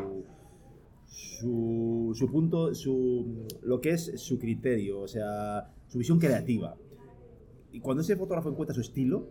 su, 1.06 2.14
su 2.16 2.32
punto, 2.32 2.74
su, 2.74 3.46
lo 3.62 3.80
que 3.80 3.92
es 3.92 4.12
su 4.16 4.40
criterio, 4.40 5.02
o 5.02 5.08
sea, 5.08 5.72
su 5.88 6.00
visión 6.00 6.20
creativa. 6.20 6.76
Y 7.72 7.80
cuando 7.80 8.02
ese 8.02 8.16
fotógrafo 8.16 8.50
encuentra 8.50 8.74
su 8.74 8.82
estilo, 8.82 9.28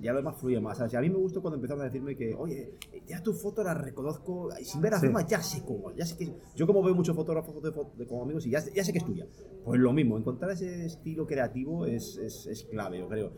ya 0.00 0.12
lo 0.12 0.18
demás 0.18 0.36
fluye 0.36 0.60
más. 0.60 0.80
a 0.80 1.00
mí 1.00 1.10
me 1.10 1.16
gustó 1.16 1.40
cuando 1.40 1.56
empezaron 1.56 1.82
a 1.82 1.84
decirme 1.84 2.16
que, 2.16 2.34
oye, 2.34 2.74
ya 3.06 3.22
tu 3.22 3.32
foto 3.32 3.62
la 3.62 3.74
reconozco, 3.74 4.50
sin 4.62 4.80
ver 4.80 4.94
a 4.94 5.00
sí. 5.00 5.08
ya 5.28 5.42
sé 5.42 5.62
cómo, 5.64 5.92
ya 5.94 6.04
sé 6.04 6.16
que... 6.16 6.32
Yo 6.54 6.66
como 6.66 6.82
veo 6.82 6.94
muchos 6.94 7.14
fotógrafos 7.14 7.62
de, 7.62 7.72
de, 7.96 8.06
como 8.06 8.22
amigos 8.22 8.46
y 8.46 8.50
ya, 8.50 8.60
ya, 8.74 8.84
sé 8.84 8.92
que 8.92 8.98
es 8.98 9.04
tuya. 9.04 9.26
Pues 9.64 9.80
lo 9.80 9.92
mismo, 9.92 10.16
encontrar 10.16 10.50
ese 10.52 10.86
estilo 10.86 11.26
creativo 11.26 11.86
es, 11.86 12.16
es, 12.18 12.46
es, 12.46 12.64
clave, 12.64 12.98
yo 12.98 13.08
creo. 13.08 13.32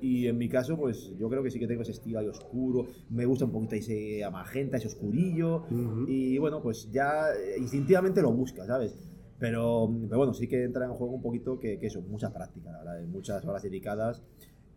Y 0.00 0.26
en 0.26 0.36
mi 0.36 0.48
caso, 0.48 0.76
pues 0.76 1.12
yo 1.16 1.28
creo 1.28 1.42
que 1.42 1.50
sí 1.50 1.60
que 1.60 1.68
tengo 1.68 1.82
ese 1.82 1.92
estilo 1.92 2.18
ahí 2.18 2.26
oscuro, 2.26 2.86
me 3.10 3.24
gusta 3.24 3.44
un 3.44 3.52
poquito 3.52 3.76
ese 3.76 4.22
magenta, 4.32 4.76
ese 4.76 4.88
oscurillo, 4.88 5.64
y 6.08 6.38
bueno, 6.38 6.60
pues 6.60 6.90
ya 6.90 7.26
instintivamente 7.56 8.20
lo 8.20 8.32
busca, 8.32 8.66
¿sabes? 8.66 8.98
Pero, 9.38 9.92
pero 10.08 10.18
bueno, 10.18 10.34
sí 10.34 10.46
que 10.48 10.62
entra 10.62 10.84
en 10.84 10.92
juego 10.92 11.14
un 11.14 11.22
poquito 11.22 11.58
que, 11.58 11.78
que 11.78 11.86
eso, 11.86 12.00
mucha 12.00 12.32
práctica, 12.32 12.70
la 12.70 12.78
verdad, 12.78 13.08
muchas 13.08 13.44
horas 13.44 13.62
dedicadas. 13.62 14.22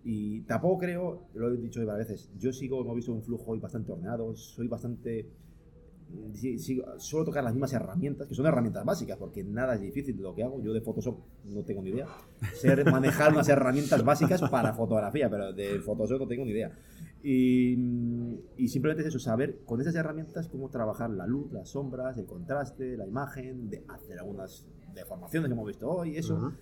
Y 0.07 0.41
tampoco 0.41 0.77
creo, 0.77 1.27
lo 1.33 1.51
he 1.51 1.57
dicho 1.57 1.83
varias 1.85 2.07
veces, 2.07 2.31
yo 2.37 2.53
sigo, 2.53 2.79
hemos 2.81 2.95
visto 2.95 3.11
un 3.11 3.23
flujo 3.23 3.51
hoy 3.51 3.59
bastante 3.59 3.91
ordenado, 3.91 4.35
soy 4.35 4.67
bastante 4.67 5.27
sí, 6.33 6.59
sí, 6.59 6.81
suelo 6.97 7.25
tocar 7.25 7.43
las 7.43 7.53
mismas 7.53 7.73
herramientas, 7.73 8.27
que 8.27 8.35
son 8.35 8.45
herramientas 8.45 8.85
básicas, 8.85 9.17
porque 9.17 9.43
nada 9.43 9.75
es 9.75 9.81
difícil 9.81 10.15
de 10.15 10.23
lo 10.23 10.35
que 10.35 10.43
hago. 10.43 10.61
Yo 10.61 10.73
de 10.73 10.81
Photoshop 10.81 11.17
no 11.45 11.63
tengo 11.63 11.81
ni 11.81 11.89
idea. 11.89 12.07
Sé 12.53 12.83
manejar 12.85 13.33
unas 13.33 13.49
herramientas 13.49 14.03
básicas 14.03 14.41
para 14.49 14.73
fotografía, 14.73 15.29
pero 15.29 15.53
de 15.53 15.79
Photoshop 15.79 16.19
no 16.19 16.27
tengo 16.27 16.45
ni 16.45 16.51
idea. 16.51 16.71
Y, 17.23 17.75
y, 18.57 18.67
simplemente 18.67 19.01
es 19.01 19.07
eso, 19.09 19.19
saber 19.19 19.63
con 19.65 19.81
esas 19.81 19.95
herramientas 19.95 20.47
cómo 20.47 20.69
trabajar 20.69 21.09
la 21.09 21.25
luz, 21.25 21.51
las 21.51 21.69
sombras, 21.69 22.17
el 22.17 22.25
contraste, 22.25 22.95
la 22.97 23.07
imagen, 23.07 23.69
de 23.69 23.83
hacer 23.87 24.19
algunas 24.19 24.67
deformaciones 24.93 25.49
que 25.49 25.53
hemos 25.53 25.67
visto 25.67 25.89
hoy, 25.89 26.17
eso. 26.17 26.35
Uh 26.35 26.39
-huh. 26.39 26.53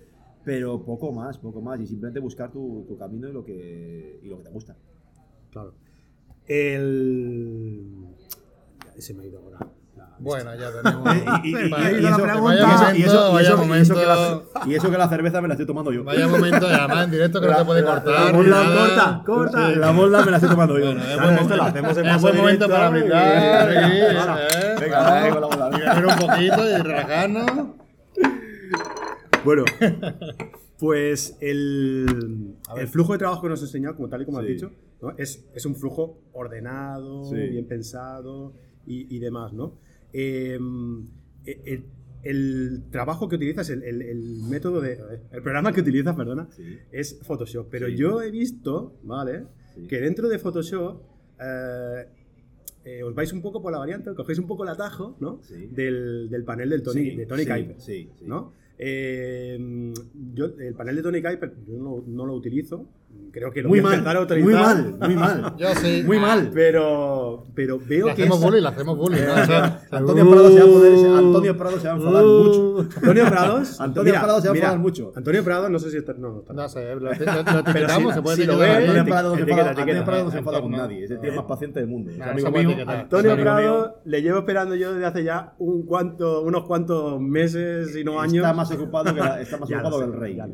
Pero 0.44 0.84
poco 0.84 1.12
más, 1.12 1.38
poco 1.38 1.62
más. 1.62 1.80
Y 1.80 1.88
simplemente 1.88 2.20
buscar 2.20 2.52
tu, 2.52 2.86
tu 2.88 2.98
camino 2.98 3.30
y 3.30 3.34
lo, 3.34 3.44
que, 3.44 4.20
y 4.22 4.28
lo 4.28 4.38
que 4.38 4.44
te 4.44 4.50
gusta. 4.50 4.76
Claro. 5.52 5.74
El 6.48 8.04
se 8.98 9.14
me 9.14 9.24
ha 9.24 9.26
ido 9.28 9.40
ahora. 9.40 9.60
Bueno, 10.20 10.52
ya 10.56 10.72
tenemos. 10.72 11.16
y, 11.44 11.50
y, 11.50 11.52
y, 11.52 11.56
y 12.02 12.06
eso, 12.06 12.18
momento, 12.20 13.58
momento. 13.58 13.96
Que 13.96 14.06
la, 14.06 14.42
y 14.66 14.76
eso 14.76 14.92
que 14.92 14.98
la 14.98 15.10
cerveza 15.10 15.42
me 15.42 15.48
la 15.48 15.56
estoy 15.56 15.66
tomando 15.66 15.92
yo. 15.92 16.04
Vaya 16.04 16.28
momento, 16.28 16.68
además 16.68 17.06
en 17.06 17.12
directo 17.12 17.42
que 17.42 17.48
la, 17.48 17.54
no 17.54 17.60
te 17.60 17.66
puede 17.66 17.82
la, 17.82 17.92
cortar. 17.92 18.26
La 18.26 18.32
bola 18.32 18.64
corta, 18.64 19.22
corta. 19.26 19.70
La 19.70 19.92
bola 19.92 20.24
me 20.24 20.32
la 20.32 20.38
estoy 20.38 20.50
tomando 20.52 20.80
yo. 20.80 20.86
Bueno, 20.86 21.04
es 21.04 21.16
buen 21.18 21.36
momento, 21.36 21.56
lo 21.56 21.64
hacemos 21.64 21.98
en 21.98 22.06
es 22.06 22.22
buen 22.22 22.38
momento 22.38 22.70
para 22.70 22.90
brindar. 22.90 23.70
Venga, 23.70 23.88
venga. 24.80 25.28
Y 25.78 25.82
beber 25.82 26.06
un 26.06 26.16
poquito 26.16 26.70
y 26.70 26.82
relajarnos. 26.82 27.83
Bueno, 29.44 29.66
pues 30.80 31.38
el, 31.42 32.56
el 32.78 32.88
flujo 32.88 33.14
de 33.14 33.20
trabajo 33.20 33.42
que 33.42 33.50
nos 33.50 33.60
has 33.62 33.70
enseñado, 33.70 33.96
como 33.96 34.10
tal 34.10 34.22
y 34.22 34.26
como 34.26 34.40
sí. 34.40 34.46
has 34.46 34.54
dicho, 34.54 34.72
¿no? 35.02 35.12
es, 35.18 35.46
es 35.54 35.66
un 35.66 35.76
flujo 35.76 36.22
ordenado, 36.32 37.26
sí. 37.26 37.36
bien 37.36 37.68
pensado 37.68 38.54
y, 38.86 39.14
y 39.14 39.20
demás, 39.20 39.54
¿no? 39.54 39.78
Eh, 40.14 40.58
el, 41.46 41.86
el, 42.24 42.84
trabajo 42.90 43.28
que 43.28 43.36
utilizas, 43.36 43.70
el, 43.70 43.84
el, 43.84 44.44
método 44.50 44.80
de. 44.80 44.98
El 45.32 45.42
programa 45.42 45.74
que 45.74 45.82
utilizas, 45.82 46.16
perdona, 46.16 46.48
sí. 46.52 46.78
es 46.92 47.20
Photoshop. 47.24 47.68
Pero 47.70 47.88
sí. 47.88 47.98
yo 47.98 48.22
he 48.22 48.32
visto, 48.32 49.00
¿vale? 49.04 49.46
Que 49.90 50.00
dentro 50.00 50.30
de 50.30 50.40
Photoshop. 50.40 51.02
Eh, 51.40 52.08
eh, 52.86 53.02
os 53.02 53.16
vais 53.16 53.32
un 53.32 53.42
poco 53.42 53.62
por 53.62 53.72
la 53.72 53.78
variante, 53.78 54.14
cogéis 54.14 54.40
un 54.40 54.48
poco 54.48 54.64
el 54.64 54.70
atajo, 54.70 55.16
¿no? 55.22 55.40
Del, 55.72 56.30
del, 56.30 56.44
panel 56.44 56.70
del 56.70 56.84
Tony, 56.84 57.16
de 57.16 57.26
Tony 57.26 57.46
Kuiper, 57.46 57.78
¿no? 58.24 58.52
Eh, 58.78 59.94
yo, 60.34 60.46
el 60.46 60.74
panel 60.74 60.96
de 60.96 61.04
Tony 61.04 61.22
Kuiper 61.22 61.54
yo 61.66 61.78
no, 61.78 62.04
no, 62.08 62.26
lo 62.26 62.34
utilizo. 62.34 62.88
Creo 63.34 63.52
que 63.52 63.64
lo 63.64 63.70
muy 63.70 63.80
voy 63.82 63.90
mal. 64.04 64.22
Muy 64.44 64.54
mal, 64.54 64.96
muy 65.02 65.16
mal. 65.16 65.56
yo 65.58 65.74
sí. 65.82 66.04
Muy 66.06 66.20
mal. 66.20 66.52
Pero, 66.54 67.48
pero 67.56 67.80
veo 67.80 68.06
le 68.08 68.14
que. 68.16 68.22
Hacemos 68.22 68.38
esa... 68.38 68.46
bullying, 68.48 68.62
le 68.62 68.68
hacemos 68.70 68.96
bullying. 68.98 69.22
¿no? 69.26 69.34
O 69.34 69.46
sea, 69.46 69.82
Antonio, 69.90 70.30
Prado 70.30 70.50
se 70.52 70.60
va 70.60 70.64
a 70.64 70.68
poder, 70.68 70.94
Antonio 71.18 71.58
Prado 71.58 71.80
se 71.80 71.88
va 71.88 71.94
a 71.94 71.98
enfadar 71.98 72.24
Uh. 72.26 72.44
mucho. 72.44 72.80
Antonio 72.98 73.26
Prados. 73.26 73.82
Antonio 73.82 74.12
mira, 74.14 74.24
Prado 74.24 74.42
se 74.42 74.48
va 74.50 74.54
a 74.54 74.58
enfadar 74.58 74.80
mucho. 74.80 75.12
Antonio 75.16 75.44
Prado, 75.44 75.70
no 75.70 75.80
sé 75.80 75.90
si 75.90 75.98
está. 75.98 76.14
No, 76.14 76.30
no, 76.30 76.40
está. 76.42 76.54
no 76.54 76.70
sé, 76.70 76.86
lo, 76.94 76.96
lo, 77.00 77.10
lo 77.10 77.12
etiquetamos, 77.60 78.12
si- 78.12 78.16
se 78.18 78.22
puede 78.22 78.36
si 78.38 78.46
lo 78.46 78.58
ves, 78.60 78.70
Antonio 78.78 79.06
Prado 79.06 79.30
no 79.30 79.36
se 79.36 79.42
enfada- 79.42 79.70
Antonio. 79.72 80.06
Prado 80.06 80.24
no 80.26 80.32
se 80.32 80.38
enfada 80.38 80.62
con 80.62 80.72
nadie. 80.72 81.04
Es 81.06 81.12
el 81.12 81.20
tío 81.20 81.34
más 81.34 81.46
paciente 81.46 81.80
del 81.80 81.90
mundo. 81.90 82.12
Antonio 82.88 83.36
Prado 83.36 84.02
le 84.06 84.22
llevo 84.22 84.38
esperando 84.40 84.76
yo 84.76 84.94
desde 84.94 85.06
hace 85.08 85.24
ya 85.24 85.56
un 85.58 85.88
cuanto, 85.88 86.42
unos 86.44 86.66
cuantos 86.66 87.20
meses 87.20 87.96
y 87.96 88.04
no 88.04 88.20
años. 88.22 88.36
Está 88.46 88.54
más 88.54 88.72
ocupado 88.72 89.12
que, 89.14 90.04
el 90.04 90.14
rey. 90.14 90.36
No, 90.38 90.46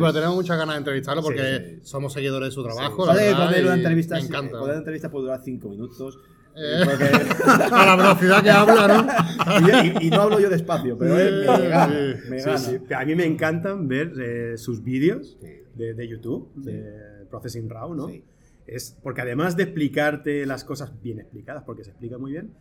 pero 0.00 0.12
tenemos 0.12 0.34
muchas 0.34 0.58
ganas 0.58 0.74
de 0.74 0.78
entrevistarlo 0.78 1.22
porque 1.22 1.78
somos 1.82 2.17
seguidores 2.18 2.48
de 2.48 2.52
su 2.52 2.62
trabajo. 2.62 3.06
la 3.06 3.12
¿Sabes 3.14 3.28
que 3.28 3.32
verdad, 3.34 3.46
poner 3.48 3.64
una 3.64 3.74
entrevista, 3.74 4.14
Me 4.16 4.20
encanta. 4.22 4.50
poner 4.58 4.70
una 4.70 4.78
entrevista 4.78 5.10
puede 5.10 5.24
durar 5.24 5.40
5 5.44 5.68
minutos. 5.68 6.18
Eh, 6.60 6.82
Porque- 6.84 7.04
a 7.72 7.86
la 7.86 7.96
velocidad 7.96 8.42
que 8.42 8.50
habla, 8.50 8.88
¿no? 8.88 9.06
y, 10.00 10.04
y- 10.04 10.06
y 10.08 10.10
no 10.10 10.22
hablo 10.22 10.40
yo 10.40 10.50
despacio, 10.50 10.98
pero 10.98 11.16
él 11.18 11.46
me 11.46 11.68
gana. 11.68 12.16
Me 12.28 12.38
Sí, 12.40 12.44
gana. 12.46 12.58
sí. 12.58 12.78
A 12.94 13.04
mí 13.04 13.14
me 13.14 13.24
encantan 13.26 13.86
ver 13.86 14.12
eh, 14.20 14.58
sus 14.58 14.82
vídeos 14.82 15.36
Sí. 15.40 15.46
de, 15.76 15.94
de 15.94 16.08
YouTube, 16.08 16.52
de 16.56 17.26
Processing 17.30 17.70
Raw, 17.70 17.94
¿no? 17.94 18.08
Sí. 18.08 18.24
Es 18.66 18.96
porque 19.02 19.20
además 19.22 19.56
de 19.56 19.62
explicarte 19.62 20.44
las 20.46 20.64
cosas 20.64 21.00
bien 21.00 21.20
explicadas, 21.20 21.62
porque 21.64 21.84
se 21.84 21.90
explica 21.90 22.18
muy 22.18 22.32
bien, 22.32 22.52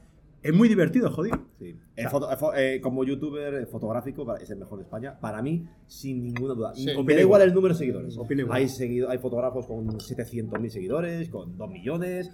es 0.44 0.54
muy 0.54 0.70
divertido, 0.70 1.10
jodido. 1.12 1.40
Sí. 1.60 1.76
Foto- 2.10 2.30
fo- 2.38 2.54
eh, 2.56 2.80
como 2.82 3.04
youtuber 3.04 3.54
eh, 3.56 3.66
fotográfico 3.66 4.36
es 4.38 4.50
el 4.50 4.58
mejor 4.60 4.78
de 4.80 4.84
España. 4.84 5.20
Para 5.20 5.42
mí, 5.42 5.66
sin 5.88 6.24
ninguna 6.24 6.54
duda. 6.54 6.74
Sí. 6.76 6.86
Me 6.86 6.96
Opina 6.96 7.16
da 7.16 7.22
igual 7.22 7.42
el 7.42 7.54
número 7.54 7.74
de 7.74 7.78
seguidores. 7.80 8.18
Opina 8.18 8.42
igual. 8.44 8.58
Hay, 8.58 8.70
seguido, 8.70 9.10
hay 9.10 9.18
fotógrafos 9.18 9.66
con 9.66 9.88
700.000 10.00 10.70
seguidores, 10.70 11.30
con 11.30 11.58
2 11.58 11.70
millones. 11.70 12.32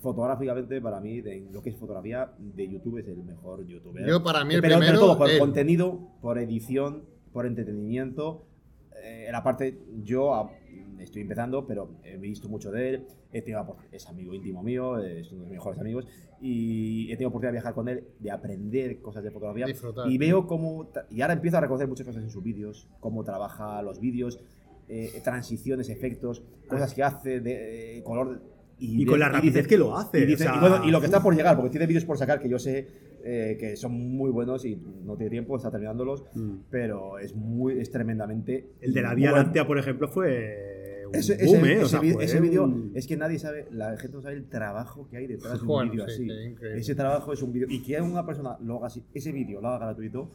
Fotográficamente, 0.00 0.80
para 0.80 1.00
mí, 1.00 1.20
de 1.20 1.48
lo 1.50 1.62
que 1.62 1.70
es 1.70 1.76
fotografía, 1.76 2.30
de 2.38 2.68
YouTube 2.68 2.98
es 2.98 3.08
el 3.08 3.22
mejor 3.24 3.66
youtuber. 3.66 4.06
Yo, 4.06 4.22
para 4.22 4.44
mí, 4.44 4.54
el 4.54 4.60
Pero 4.60 4.74
entre 4.74 4.88
primero, 4.90 5.06
todo, 5.06 5.18
por 5.18 5.30
él. 5.30 5.38
contenido, 5.38 5.98
por 6.20 6.38
edición, 6.38 7.02
por 7.32 7.46
entretenimiento. 7.46 8.44
Eh, 9.02 9.24
en 9.26 9.32
la 9.32 9.42
parte, 9.42 9.78
yo 10.04 10.34
ah, 10.34 10.50
estoy 11.00 11.22
empezando, 11.22 11.66
pero 11.66 11.90
he 12.04 12.18
visto 12.18 12.48
mucho 12.48 12.70
de 12.70 12.90
él. 12.90 13.06
He 13.36 13.42
tenido, 13.42 13.76
es 13.92 14.08
amigo 14.08 14.32
íntimo 14.34 14.62
mío, 14.62 14.98
es 14.98 15.30
uno 15.32 15.42
de 15.42 15.46
mis 15.48 15.58
mejores 15.58 15.78
amigos. 15.80 16.06
Y 16.40 17.06
he 17.10 17.16
tenido 17.16 17.28
oportunidad 17.28 17.50
de 17.52 17.56
viajar 17.58 17.74
con 17.74 17.88
él, 17.88 18.04
de 18.18 18.30
aprender 18.30 19.00
cosas 19.00 19.22
de 19.24 19.30
fotografía. 19.30 19.66
Disfrutar. 19.66 20.10
Y 20.10 20.18
veo 20.18 20.46
cómo. 20.46 20.88
Y 21.10 21.20
ahora 21.22 21.34
empiezo 21.34 21.56
a 21.58 21.60
reconocer 21.60 21.88
muchas 21.88 22.06
cosas 22.06 22.22
en 22.22 22.30
sus 22.30 22.42
vídeos, 22.42 22.88
cómo 23.00 23.24
trabaja 23.24 23.82
los 23.82 24.00
vídeos, 24.00 24.38
eh, 24.88 25.20
transiciones, 25.24 25.88
efectos, 25.88 26.42
cosas 26.68 26.94
que 26.94 27.02
hace, 27.02 27.40
de 27.40 27.98
eh, 27.98 28.02
color. 28.02 28.40
Y 28.78 29.04
de- 29.04 29.10
con 29.10 29.18
la 29.18 29.28
rapidez 29.30 29.54
dice- 29.54 29.68
que 29.68 29.78
lo 29.78 29.96
hace, 29.96 30.20
Y, 30.20 30.26
dice- 30.26 30.44
o 30.44 30.48
sea, 30.48 30.56
y 30.56 30.60
bueno, 30.60 30.84
y 30.86 30.90
lo 30.90 31.00
que 31.00 31.06
está 31.06 31.22
por 31.22 31.34
llegar, 31.34 31.56
porque 31.56 31.70
tiene 31.70 31.86
vídeos 31.86 32.04
por 32.04 32.18
sacar 32.18 32.40
que 32.40 32.48
yo 32.48 32.58
sé 32.58 32.86
eh, 33.28 33.56
que 33.58 33.74
son 33.74 33.90
muy 34.16 34.30
buenos 34.30 34.64
y 34.64 34.76
no 34.76 35.16
tiene 35.16 35.30
tiempo, 35.30 35.56
está 35.56 35.68
terminándolos, 35.68 36.22
Mm. 36.34 36.58
pero 36.70 37.18
es 37.18 37.34
muy 37.34 37.80
es 37.80 37.90
tremendamente. 37.90 38.68
El 38.80 38.92
de 38.94 39.02
la 39.02 39.14
Vía 39.14 39.30
bueno. 39.30 39.44
Láctea, 39.44 39.66
por 39.66 39.78
ejemplo, 39.78 40.06
fue 40.06 40.85
un 41.08 41.14
Ese, 41.14 41.34
boom, 41.44 41.64
ese- 41.64 41.72
¿eh? 41.72 41.78
O 41.78 41.80
ese 41.82 41.88
sea, 41.90 42.00
vi- 42.00 42.12
fue 42.12 42.24
ese 42.24 42.40
vídeo 42.40 42.64
un- 42.64 42.92
es 42.94 43.06
que 43.06 43.16
nadie 43.16 43.38
sabe, 43.38 43.66
la 43.70 43.96
gente 43.96 44.16
no 44.16 44.22
sabe 44.22 44.34
el 44.36 44.48
trabajo 44.48 45.08
que 45.08 45.16
hay 45.16 45.26
detrás 45.26 45.60
de 45.60 45.66
un 45.66 45.90
vídeo 45.90 46.08
sí, 46.08 46.28
así. 46.30 46.56
Ese 46.74 46.94
trabajo 46.94 47.32
es 47.32 47.42
un 47.42 47.52
vídeo. 47.52 47.66
Y 47.70 47.82
que 47.82 48.00
una 48.00 48.24
persona 48.26 48.56
lo 48.60 48.76
haga 48.78 48.86
así, 48.88 49.02
ese 49.14 49.32
vídeo 49.32 49.60
lo 49.60 49.68
haga 49.68 49.86
gratuito, 49.86 50.30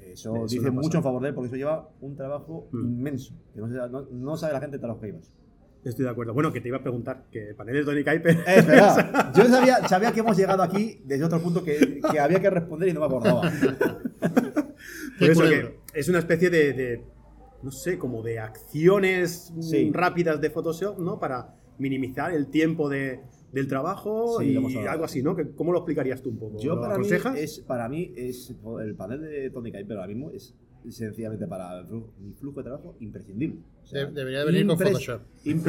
eso 0.00 0.44
Es 0.44 0.50
dice 0.52 0.70
mucho 0.70 0.98
en 0.98 1.02
favor 1.02 1.20
de 1.22 1.28
él, 1.28 1.34
porque 1.34 1.48
eso 1.48 1.56
lleva 1.56 1.88
un 2.00 2.14
trabajo 2.16 2.68
Mm. 2.72 2.78
inmenso. 2.86 3.34
Que 3.54 3.60
no, 3.60 3.68
se- 3.68 3.74
no- 3.90 4.06
no 4.10 4.36
sabe 4.36 4.52
la 4.52 4.60
gente 4.60 4.76
el 4.76 4.80
trabajo 4.80 5.00
que 5.00 5.06
llevas. 5.08 5.32
Estoy 5.84 6.04
de 6.04 6.10
acuerdo. 6.10 6.34
Bueno, 6.34 6.52
que 6.52 6.60
te 6.60 6.66
iba 6.68 6.78
a 6.78 6.82
preguntar, 6.82 7.26
que 7.30 7.50
el 7.50 7.54
panel 7.54 7.74
de 7.76 7.84
Tony 7.84 8.02
Kuiper... 8.02 8.36
Eh, 8.38 8.42
espera, 8.56 9.32
yo 9.36 9.44
sabía, 9.44 9.86
sabía 9.88 10.10
que 10.10 10.18
hemos 10.20 10.36
llegado 10.36 10.60
aquí 10.62 11.00
desde 11.04 11.24
otro 11.24 11.40
punto 11.40 11.62
que, 11.62 12.00
que 12.10 12.18
había 12.18 12.40
que 12.40 12.50
responder 12.50 12.88
y 12.88 12.92
no 12.92 13.00
me 13.00 13.06
acordaba. 13.06 13.42
Por 15.18 15.30
eso 15.30 15.42
que 15.42 15.78
es 15.94 16.08
una 16.08 16.18
especie 16.18 16.50
de, 16.50 16.72
de, 16.72 17.04
no 17.66 17.72
sé, 17.72 17.98
como 17.98 18.22
de 18.22 18.38
acciones 18.38 19.52
Sí. 19.60 19.86
mm, 19.90 19.92
rápidas 19.92 20.40
de 20.40 20.50
Photoshop, 20.50 20.98
¿no? 21.00 21.18
Para 21.18 21.54
minimizar 21.78 22.32
el 22.32 22.46
tiempo 22.46 22.88
de, 22.88 23.20
del 23.52 23.66
trabajo 23.66 24.38
Sí, 24.40 24.52
y 24.52 24.86
algo 24.86 25.04
así, 25.04 25.20
¿no? 25.22 25.34
Que- 25.34 25.50
¿Cómo 25.50 25.72
lo 25.72 25.78
explicarías 25.80 26.22
tú 26.22 26.30
un 26.30 26.38
poco? 26.38 26.58
Yo 26.58 26.76
¿Lo 26.76 26.80
para 26.80 26.96
mí, 26.96 27.08
es, 27.36 27.58
para 27.60 27.88
mí 27.88 28.12
es 28.16 28.54
el 28.80 28.94
panel 28.94 29.20
de 29.20 29.50
Tony 29.50 29.72
Kai, 29.72 29.84
pero 29.84 30.00
ahora 30.00 30.12
mismo 30.14 30.30
es 30.30 30.54
sencillamente 30.88 31.48
para 31.48 31.82
mi 32.20 32.32
flujo 32.34 32.60
de 32.60 32.64
trabajo 32.64 32.96
imprescindible. 33.00 33.58
O 33.82 33.86
sea, 33.86 34.06
De- 34.06 34.12
debería 34.12 34.38
de 34.40 34.46
venir 34.46 34.66
con 34.68 34.78
Photoshop. 34.78 35.20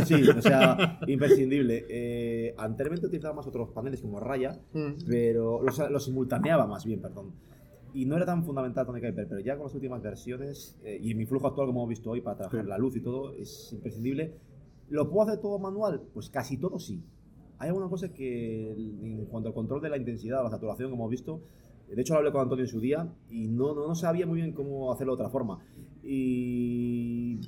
sí, 0.05 0.29
o 0.29 0.41
sea, 0.43 0.99
imprescindible. 1.07 1.85
Eh, 1.89 2.53
anteriormente 2.59 3.07
utilizaba 3.07 3.33
más 3.33 3.47
otros 3.47 3.69
paneles 3.71 3.99
como 4.01 4.19
Raya, 4.19 4.59
Mm. 4.73 4.91
pero 5.07 5.63
los, 5.63 5.79
los 5.89 6.05
simultaneaba 6.05 6.67
más 6.67 6.85
bien, 6.85 7.01
perdón. 7.01 7.31
Y 7.93 8.05
no 8.05 8.15
era 8.17 8.25
tan 8.25 8.43
fundamental 8.43 8.85
Tony 8.85 8.99
Kuiper, 8.99 9.27
pero 9.27 9.39
ya 9.39 9.55
con 9.55 9.65
las 9.65 9.73
últimas 9.75 10.01
versiones 10.01 10.77
eh, 10.83 10.99
y 11.01 11.11
en 11.11 11.17
mi 11.17 11.25
flujo 11.25 11.47
actual, 11.47 11.67
como 11.67 11.79
hemos 11.81 11.89
visto 11.89 12.11
hoy, 12.11 12.21
para 12.21 12.37
trabajar 12.37 12.61
Sí. 12.63 12.67
la 12.69 12.77
luz 12.77 12.95
y 12.95 13.01
todo, 13.01 13.33
es 13.33 13.71
imprescindible. 13.73 14.35
¿Lo 14.89 15.09
puedo 15.09 15.27
hacer 15.27 15.41
todo 15.41 15.57
manual? 15.59 16.01
Pues 16.13 16.29
casi 16.29 16.57
todo 16.57 16.79
sí. 16.79 17.03
Hay 17.59 17.69
alguna 17.69 17.89
cosa 17.89 18.13
que, 18.13 18.71
en 18.73 19.25
cuanto 19.25 19.49
al 19.49 19.55
control 19.55 19.81
de 19.81 19.89
la 19.89 19.97
intensidad 19.97 20.41
o 20.41 20.43
la 20.43 20.49
saturación, 20.51 20.91
como 20.91 21.03
hemos 21.03 21.11
visto, 21.11 21.41
de 21.89 21.99
hecho 22.01 22.13
lo 22.13 22.19
hablé 22.19 22.31
con 22.31 22.41
Antonio 22.41 22.65
en 22.65 22.69
su 22.69 22.79
día 22.79 23.11
y 23.29 23.47
no, 23.47 23.73
no, 23.73 23.87
no 23.87 23.95
sabía 23.95 24.27
muy 24.27 24.41
bien 24.41 24.51
cómo 24.53 24.91
hacerlo 24.91 25.15
de 25.15 25.23
otra 25.23 25.29
forma. 25.31 25.59
Y 26.03 27.39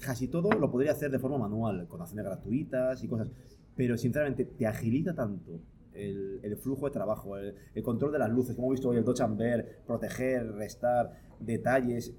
casi 0.00 0.28
todo 0.28 0.50
lo 0.52 0.70
podría 0.70 0.92
hacer 0.92 1.10
de 1.10 1.18
forma 1.18 1.38
manual, 1.38 1.86
con 1.88 2.00
acciones 2.00 2.24
gratuitas 2.24 3.02
y 3.02 3.08
cosas. 3.08 3.30
Pero 3.74 3.96
sinceramente, 3.96 4.44
te 4.44 4.66
agiliza 4.66 5.14
tanto 5.14 5.60
el, 5.98 6.40
el 6.42 6.56
flujo 6.56 6.86
de 6.86 6.92
trabajo, 6.92 7.36
el, 7.36 7.54
el 7.74 7.82
control 7.82 8.12
de 8.12 8.18
las 8.18 8.30
luces, 8.30 8.54
como 8.54 8.68
hemos 8.68 8.76
visto 8.78 8.88
hoy, 8.90 8.96
el 8.98 9.04
and 9.22 9.38
bear, 9.38 9.66
proteger, 9.86 10.52
restar, 10.52 11.12
detalles. 11.40 12.14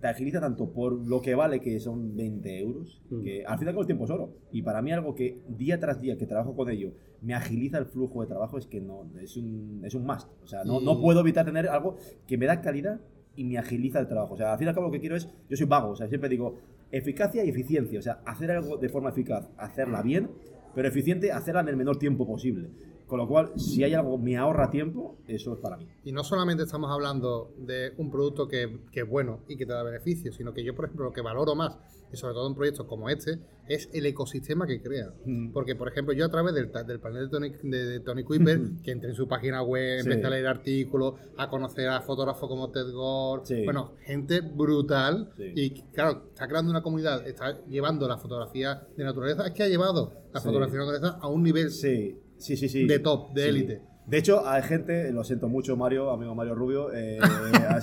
Te 0.00 0.08
agiliza 0.08 0.40
tanto 0.40 0.72
por 0.72 0.92
lo 1.06 1.22
que 1.22 1.34
vale, 1.36 1.60
que 1.60 1.78
son 1.78 2.16
20 2.16 2.58
euros, 2.58 3.00
Mm. 3.08 3.22
que 3.22 3.44
al 3.44 3.58
final 3.58 3.74
con 3.74 3.82
el 3.82 3.86
tiempo 3.86 4.04
es 4.04 4.10
oro. 4.10 4.34
Y 4.50 4.62
para 4.62 4.82
mí 4.82 4.90
algo 4.90 5.14
que 5.14 5.40
día 5.48 5.78
tras 5.78 6.00
día 6.00 6.16
que 6.18 6.26
trabajo 6.26 6.56
con 6.56 6.68
ello 6.70 6.92
me 7.20 7.34
agiliza 7.34 7.78
el 7.78 7.86
flujo 7.86 8.20
de 8.22 8.26
trabajo 8.26 8.58
es 8.58 8.66
que 8.66 8.80
no 8.80 9.06
es 9.20 9.36
un, 9.36 9.80
es 9.84 9.94
un 9.94 10.04
must. 10.04 10.28
O 10.42 10.46
sea, 10.48 10.64
no, 10.64 10.80
no 10.80 10.94
Y- 10.98 11.02
puedo 11.02 11.20
evitar 11.20 11.44
tener 11.44 11.68
algo 11.68 11.96
que 12.26 12.36
me 12.36 12.46
da 12.46 12.60
calidad 12.60 13.00
y 13.36 13.44
me 13.44 13.58
agiliza 13.58 14.00
el 14.00 14.08
trabajo. 14.08 14.34
O 14.34 14.36
sea, 14.36 14.52
al 14.52 14.58
fin 14.58 14.66
y 14.66 14.68
al 14.70 14.74
cabo 14.74 14.86
lo 14.88 14.92
que 14.92 14.98
quiero 15.00 15.14
es, 15.14 15.28
yo 15.48 15.56
soy 15.56 15.66
vago, 15.66 15.90
o 15.90 15.96
sea, 15.96 16.08
siempre 16.08 16.28
digo 16.28 16.56
eficacia 16.90 17.44
y 17.44 17.48
eficiencia, 17.50 17.98
o 18.00 18.02
sea, 18.02 18.20
hacer 18.26 18.50
algo 18.50 18.76
de 18.78 18.88
forma 18.88 19.10
eficaz, 19.10 19.48
hacerla 19.56 20.02
bien, 20.02 20.30
pero 20.74 20.88
eficiente, 20.88 21.30
hacerla 21.32 21.60
en 21.60 21.68
el 21.68 21.76
menor 21.76 21.96
tiempo 21.98 22.26
posible. 22.26 22.68
Con 23.12 23.18
lo 23.18 23.28
cual, 23.28 23.52
si 23.56 23.84
hay 23.84 23.92
algo 23.92 24.16
que 24.16 24.22
me 24.22 24.38
ahorra 24.38 24.70
tiempo, 24.70 25.18
eso 25.26 25.52
es 25.52 25.58
para 25.58 25.76
mí. 25.76 25.86
Y 26.02 26.12
no 26.12 26.24
solamente 26.24 26.62
estamos 26.62 26.90
hablando 26.90 27.52
de 27.58 27.92
un 27.98 28.10
producto 28.10 28.48
que, 28.48 28.78
que 28.90 29.00
es 29.00 29.06
bueno 29.06 29.40
y 29.48 29.58
que 29.58 29.66
te 29.66 29.72
da 29.74 29.82
beneficios, 29.82 30.34
sino 30.34 30.54
que 30.54 30.64
yo, 30.64 30.74
por 30.74 30.86
ejemplo, 30.86 31.04
lo 31.04 31.12
que 31.12 31.20
valoro 31.20 31.54
más, 31.54 31.76
y 32.10 32.16
sobre 32.16 32.32
todo 32.32 32.48
en 32.48 32.54
proyectos 32.54 32.86
como 32.86 33.10
este, 33.10 33.38
es 33.68 33.90
el 33.92 34.06
ecosistema 34.06 34.66
que 34.66 34.80
crea. 34.80 35.12
Mm. 35.26 35.52
Porque, 35.52 35.76
por 35.76 35.88
ejemplo, 35.88 36.14
yo 36.14 36.24
a 36.24 36.30
través 36.30 36.54
del, 36.54 36.70
panel 36.70 37.24
de 37.24 37.28
Tony, 37.28 37.50
de, 37.62 37.84
de 37.84 38.00
Tony 38.00 38.24
Kuiper, 38.24 38.60
que 38.82 38.92
entré 38.92 39.10
en 39.10 39.14
su 39.14 39.28
página 39.28 39.62
web, 39.62 40.00
Sí. 40.00 40.08
empecé 40.08 40.26
a 40.26 40.30
leer 40.30 40.46
artículos, 40.46 41.14
a 41.36 41.50
conocer 41.50 41.88
a 41.90 42.00
fotógrafos 42.00 42.48
como 42.48 42.70
Ted 42.70 42.92
Gore, 42.92 43.42
Sí. 43.44 43.64
bueno, 43.64 43.92
gente 44.06 44.40
brutal. 44.40 45.32
Sí. 45.36 45.52
Y 45.54 45.70
claro, 45.92 46.28
está 46.28 46.48
creando 46.48 46.70
una 46.70 46.82
comunidad, 46.82 47.26
está 47.26 47.62
llevando 47.66 48.08
la 48.08 48.16
fotografía 48.16 48.86
de 48.96 49.04
naturaleza, 49.04 49.46
es 49.48 49.52
que 49.52 49.64
ha 49.64 49.68
llevado 49.68 50.14
la 50.32 50.40
fotografía 50.40 50.78
de 50.80 50.86
naturaleza 50.86 51.18
a 51.20 51.28
un 51.28 51.42
nivel 51.42 51.70
Sí, 51.70 52.18
sí, 52.42 52.56
sí, 52.56 52.68
sí. 52.68 52.84
de 52.86 52.98
top, 52.98 53.32
de 53.32 53.48
élite. 53.48 53.91
De 54.04 54.18
hecho, 54.18 54.46
hay 54.46 54.62
gente, 54.62 55.12
lo 55.12 55.22
siento 55.22 55.48
mucho, 55.48 55.76
Mario, 55.76 56.10
amigo 56.10 56.34
Mario 56.34 56.54
Rubio, 56.56 56.92
eh, 56.92 57.18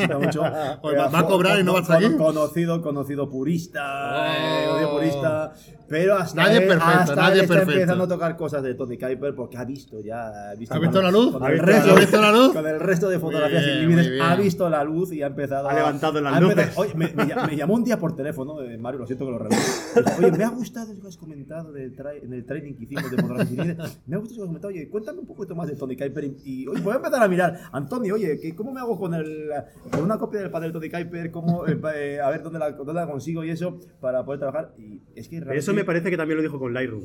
lo 0.09 0.19
mucho. 0.19 0.45
Eh, 0.45 0.49
¿va- 0.97 1.07
va 1.07 1.19
a 1.19 1.25
cobrar 1.25 1.59
y 1.59 1.63
no 1.63 1.73
va 1.73 1.79
a 1.79 1.95
aquí? 1.95 2.11
Conocido, 2.17 2.81
conocido 2.81 3.29
purista, 3.29 4.27
eh, 4.35 4.67
Oh. 4.85 4.97
purista, 4.97 5.53
pero 5.87 6.15
hasta 6.17 6.43
Nadie 6.43 6.57
él, 6.57 6.67
perfecto, 6.67 6.89
hasta 6.99 7.15
nadie 7.15 7.33
él 7.35 7.41
está 7.41 7.53
perfecto. 7.55 7.79
empezando 7.79 8.03
a 8.03 8.07
tocar 8.07 8.35
cosas 8.37 8.61
de 8.63 8.73
Tony 8.75 8.97
Kuiper 8.97 9.33
porque 9.33 9.57
ha 9.57 9.63
visto 9.65 9.99
ya... 10.01 10.49
Ha 10.51 10.55
visto, 10.55 10.75
¿Ha 10.75 10.79
visto 10.79 11.01
la 11.01 11.09
luz? 11.11 11.31
Con 11.31 11.43
¿Ha 11.43 11.47
el, 11.47 11.53
visto- 11.53 11.65
resto, 11.65 11.91
ha 11.91 11.99
visto 11.99 12.21
la 12.21 12.31
luz? 12.31 12.53
Con 12.53 12.67
el 12.67 12.79
resto 12.79 13.09
de 13.09 13.19
fotografías 13.19 13.61
Muy 13.63 13.69
sin 13.71 13.79
bien, 13.79 13.89
límites, 13.89 14.11
bien. 14.11 14.21
ha 14.21 14.35
visto 14.35 14.69
la 14.69 14.83
luz 14.83 15.11
y 15.13 15.23
ha 15.23 15.27
empezado 15.27 15.69
Ha 15.69 15.73
levantado 15.73 16.21
las 16.21 16.41
luces. 16.41 16.77
Oye, 16.77 16.93
me, 16.95 17.07
me 17.13 17.25
me 17.47 17.55
llamó 17.55 17.73
un 17.75 17.83
día 17.85 17.97
por 17.97 18.15
teléfono, 18.15 18.61
eh, 18.61 18.77
Mario, 18.77 18.99
lo 18.99 19.07
siento 19.07 19.25
que 19.25 19.31
lo 19.31 19.39
revelo. 19.39 19.61
Oye, 20.19 20.31
me 20.31 20.43
ha 20.43 20.49
gustado 20.49 20.91
eso 20.91 21.01
que 21.01 21.07
has 21.07 21.17
comentado 21.17 21.71
del 21.71 21.95
en 22.23 22.33
el 22.33 22.45
training 22.45 22.73
que 22.75 22.83
hicimos 22.83 23.09
de 23.09 23.17
fotografía 23.17 23.47
sin 23.47 23.57
límites. 23.57 23.99
Me 24.05 24.15
ha 24.15 24.19
gustado 24.19 24.35
eso 24.35 24.35
que 24.35 24.41
has 24.41 24.47
comentado. 24.47 24.73
Oye, 24.73 24.89
cuéntame 24.89 25.19
un 25.19 25.25
poquito 25.27 25.55
más 25.55 25.67
de 25.69 25.75
Tony 25.75 25.95
Kuiper. 25.95 26.08
Y, 26.43 26.63
y, 26.63 26.67
oye, 26.67 26.81
voy 26.81 26.93
a 26.93 26.97
empezar 26.97 27.21
a 27.23 27.27
mirar. 27.27 27.59
Antonio, 27.71 28.15
oye, 28.15 28.39
¿qué- 28.39 28.55
¿cómo 28.55 28.71
me 28.73 28.79
hago 28.79 28.97
con, 28.99 29.13
el, 29.13 29.49
con 29.91 30.03
una 30.03 30.17
copia 30.17 30.41
del 30.41 30.51
panel 30.51 30.71
de 30.71 30.79
Tony 30.79 30.89
Kuiper? 30.89 31.31
¿Cómo, 31.31 31.67
eh, 31.67 31.79
eh, 31.95 32.19
a 32.21 32.29
ver 32.29 32.43
dónde 32.43 32.59
la, 32.59 32.71
dónde 32.71 32.93
la 32.93 33.07
consigo 33.07 33.43
y 33.43 33.49
eso 33.51 33.79
para 34.01 34.23
poder 34.25 34.39
trabajar? 34.39 34.73
Y 34.77 35.01
es 35.15 35.27
que 35.27 35.43
Eso 35.53 35.73
me 35.73 35.83
parece 35.83 36.09
que 36.09 36.17
también 36.17 36.37
lo 36.37 36.43
dijo 36.43 36.59
con 36.59 36.73
Lightroom. 36.73 37.03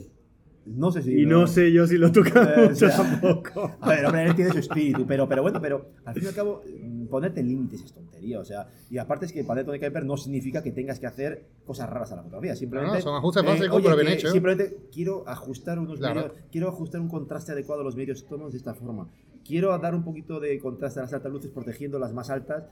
No 0.67 0.91
sé 0.91 1.03
si. 1.03 1.21
Y 1.21 1.27
no 1.27 1.47
sé 1.47 1.71
yo 1.73 1.87
si 1.87 1.99
lo 1.99 2.11
toca 2.11 2.43
Eh, 2.57 2.69
mucho 2.71 2.87
o 2.87 2.89
sea, 2.89 2.97
tampoco. 2.97 3.77
A 3.83 3.89
ver, 3.91 4.07
hombre, 4.07 4.25
él 4.25 4.35
tiene 4.35 4.51
su 4.51 4.59
espíritu, 4.61 5.05
pero, 5.07 5.29
pero 5.29 5.43
bueno, 5.43 5.61
pero 5.61 5.91
al 6.07 6.15
fin 6.15 6.25
y 6.25 6.27
al 6.29 6.35
cabo, 6.35 6.63
mm, 6.83 7.07
ponerte 7.09 7.43
límites 7.43 7.83
es 7.85 7.93
tontería, 8.25 8.41
o 8.41 8.45
sea, 8.45 8.69
y 8.91 8.99
aparte 8.99 9.27
es 9.27 9.33
que 9.33 9.45
para 9.45 9.65
Tony 9.65 9.79
Kuiper 9.79 10.05
no 10.05 10.17
significa 10.17 10.63
que 10.63 10.73
tengas 10.73 10.99
que 10.99 11.07
hacer 11.07 11.45
cosas 11.65 11.89
raras 11.89 12.13
a 12.13 12.17
la 12.17 12.23
fotografía, 12.23 12.57
simplemente... 12.57 12.97
No, 12.97 13.03
son 13.03 13.17
ajustes 13.17 13.43
eh, 13.43 13.47
básicos, 13.47 13.77
oye, 13.77 13.85
pero 13.85 13.97
bien 13.97 14.09
hechos. 14.09 14.33
Simplemente 14.33 14.77
quiero 14.93 15.25
ajustar 15.29 15.79
unos 15.79 15.99
Claro. 15.99 16.23
medios, 16.23 16.37
quiero 16.51 16.69
ajustar 16.69 17.01
un 17.01 17.09
contraste 17.09 17.53
adecuado 17.53 17.83
a 17.83 17.85
los 17.85 17.97
medios 17.97 18.27
tonos 18.27 18.53
de 18.53 18.59
esta 18.59 18.75
forma, 18.75 19.09
quiero 19.45 19.77
dar 19.79 19.95
un 19.95 20.05
poquito 20.05 20.41
de 20.41 20.59
contraste 20.59 21.01
a 21.01 21.03
las 21.03 21.13
altas 21.13 21.31
luces 21.31 21.51
protegiendo 21.51 21.99
las 21.99 22.13
más 22.13 22.31
altas, 22.31 22.65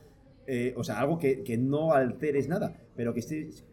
eh, 0.47 0.75
o 0.77 0.83
sea, 0.85 0.99
algo 1.01 1.19
que, 1.19 1.43
que 1.43 1.57
no 1.57 1.93
alteres 1.93 2.49
nada, 2.49 2.77
pero 2.97 3.15
que 3.15 3.21
estés 3.21 3.65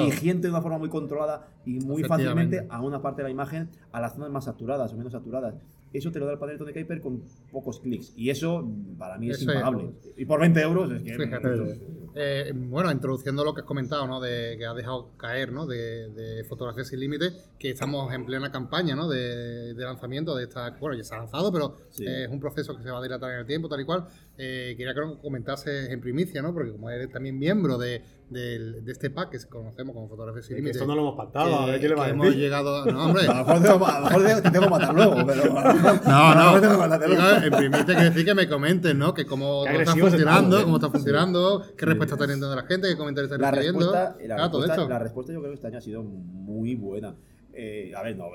dirigiendo 0.00 0.42
de 0.42 0.50
una 0.50 0.62
forma 0.62 0.78
muy 0.78 0.88
controlada 0.88 1.48
y 1.76 1.80
muy 1.80 2.02
fácilmente 2.04 2.66
a 2.68 2.80
una 2.80 3.02
parte 3.02 3.22
de 3.22 3.28
la 3.28 3.30
imagen 3.30 3.68
a 3.92 4.00
las 4.00 4.14
zonas 4.14 4.30
más 4.30 4.44
saturadas 4.44 4.92
o 4.92 4.96
menos 4.96 5.12
saturadas. 5.12 5.54
Eso 5.90 6.12
te 6.12 6.18
lo 6.18 6.26
da 6.26 6.32
el 6.32 6.38
panel 6.38 6.56
de 6.56 6.58
Tony 6.58 6.72
Kuiper 6.74 7.00
con 7.00 7.22
pocos 7.50 7.80
clics. 7.80 8.12
Y 8.14 8.28
eso 8.28 8.68
para 8.98 9.16
mí 9.16 9.30
es 9.30 9.38
Eso 9.40 9.50
es. 9.50 9.56
impagable. 9.56 9.90
Y 10.18 10.26
por 10.26 10.38
20 10.40 10.60
euros 10.60 10.92
es 10.92 11.02
que. 11.02 11.14
Fíjate. 11.14 11.80
Eh, 12.14 12.52
bueno, 12.54 12.90
introduciendo 12.90 13.42
lo 13.44 13.54
que 13.54 13.60
has 13.60 13.66
comentado, 13.66 14.06
¿no? 14.06 14.20
De, 14.20 14.56
que 14.58 14.66
has 14.66 14.74
dejado 14.76 15.12
caer, 15.16 15.50
¿no? 15.52 15.66
De, 15.66 16.10
de 16.10 16.44
Fotografía 16.44 16.84
sin 16.84 17.00
Límites, 17.00 17.32
que 17.58 17.70
estamos 17.70 18.12
en 18.12 18.26
plena 18.26 18.50
campaña, 18.50 18.94
¿no? 18.96 19.08
De, 19.08 19.72
de 19.72 19.84
lanzamiento 19.84 20.34
de 20.34 20.44
esta... 20.44 20.70
Bueno, 20.80 20.96
ya 20.96 21.04
se 21.04 21.14
ha 21.14 21.18
lanzado, 21.18 21.50
pero 21.52 21.76
Sí. 21.90 22.04
eh, 22.04 22.24
es 22.24 22.30
un 22.30 22.40
proceso 22.40 22.76
que 22.76 22.82
se 22.82 22.90
va 22.90 22.98
a 22.98 23.02
dilatar 23.02 23.30
en 23.32 23.38
el 23.40 23.46
tiempo, 23.46 23.68
tal 23.68 23.80
y 23.80 23.84
cual. 23.84 24.06
Eh, 24.36 24.74
quería 24.76 24.92
que 24.94 25.00
nos 25.00 25.18
comentases 25.18 25.88
en 25.90 26.00
primicia, 26.00 26.42
¿no? 26.42 26.52
Porque 26.52 26.72
como 26.72 26.90
eres 26.90 27.08
también 27.10 27.38
miembro 27.38 27.78
de, 27.78 28.02
de 28.30 28.82
este 28.92 29.08
pack 29.10 29.30
que 29.30 29.38
conocemos 29.48 29.94
como 29.94 30.08
Fotografía 30.08 30.42
sin 30.42 30.56
Límites... 30.56 30.76
Esto 30.76 30.86
no 30.88 30.96
lo 30.96 31.02
hemos 31.02 31.16
pactado, 31.16 31.50
a 31.64 31.72
que- 31.74 31.80
qué 31.80 31.88
le 31.88 31.94
va 31.94 32.04
a 32.06 32.08
hemos 32.10 32.34
llegado... 32.34 32.82
a- 32.82 32.86
No, 32.86 33.06
hombre. 33.06 33.22
A 33.28 33.34
lo 33.34 33.44
mejor, 33.44 33.62
tengo- 33.62 33.86
a 33.88 34.00
lo 34.00 34.06
mejor 34.06 34.42
te 34.42 34.50
tengo 34.50 34.64
que 34.64 34.70
matar 34.70 34.94
luego, 34.94 35.14
pero. 35.26 35.44
No, 35.54 36.34
no. 36.34 36.60
tengo 36.60 36.98
que 37.00 37.08
luego. 37.08 37.28
En 37.44 37.50
primicia 37.52 37.84
quiere 37.84 38.04
decir 38.04 38.24
que 38.24 38.34
me 38.34 38.48
comentes, 38.48 38.94
¿no? 38.94 39.14
Que 39.14 39.26
cómo, 39.26 39.64
cómo 39.64 39.80
está 39.80 39.94
funcionando, 39.96 40.58
¿eh? 40.60 40.64
cómo 40.64 40.76
está 40.76 40.90
funcionando, 40.90 41.62
qué 41.76 41.86
respuesta 41.86 42.14
está 42.14 42.24
teniendo 42.26 42.50
de 42.50 42.56
la 42.56 42.62
gente, 42.62 42.88
qué 42.88 42.96
comentarios 42.96 43.30
está 43.32 43.42
La 43.42 43.50
recibiendo. 43.50 43.80
respuesta, 43.92 44.16
la, 44.26 44.34
Claro, 44.36 44.50
todo 44.50 44.60
respuesta, 44.62 44.82
esto. 44.82 44.88
la 44.88 44.98
respuesta 44.98 45.32
yo 45.32 45.38
creo 45.40 45.50
que 45.50 45.54
este 45.56 45.66
año 45.66 45.78
ha 45.78 45.82
sido 45.82 46.02
muy 46.02 46.74
buena. 46.74 47.14
Eh, 47.60 47.92
a 47.96 48.02
ver, 48.02 48.16
no, 48.16 48.28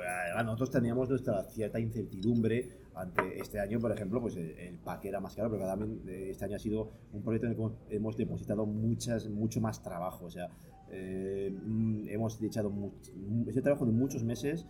nosotros 0.43 0.69
teníamos 0.71 1.07
nuestra 1.09 1.43
cierta 1.45 1.79
incertidumbre 1.79 2.67
ante 2.95 3.39
este 3.39 3.57
año, 3.59 3.79
por 3.79 3.91
ejemplo, 3.91 4.19
pues 4.21 4.35
el, 4.35 4.51
el 4.59 4.77
pack 4.79 5.05
era 5.05 5.19
más 5.21 5.33
caro, 5.33 5.49
pero 5.49 5.65
también 5.65 6.01
eh, 6.07 6.27
este 6.31 6.43
año 6.45 6.57
ha 6.57 6.59
sido 6.59 6.91
un 7.13 7.23
proyecto 7.23 7.45
en 7.47 7.51
el 7.51 7.55
que 7.57 7.61
hemos, 7.63 7.73
hemos 7.89 8.17
depositado 8.17 8.65
muchas, 8.65 9.27
mucho 9.29 9.61
más 9.61 9.81
trabajo. 9.81 10.25
O 10.25 10.29
sea, 10.29 10.49
eh, 10.93 11.51
mm, 11.51 12.07
hemos 12.09 12.41
echado 12.41 12.69
much- 12.69 13.09
ese 13.47 13.61
trabajo 13.61 13.85
de 13.85 13.91
muchos 13.91 14.23
meses, 14.23 14.65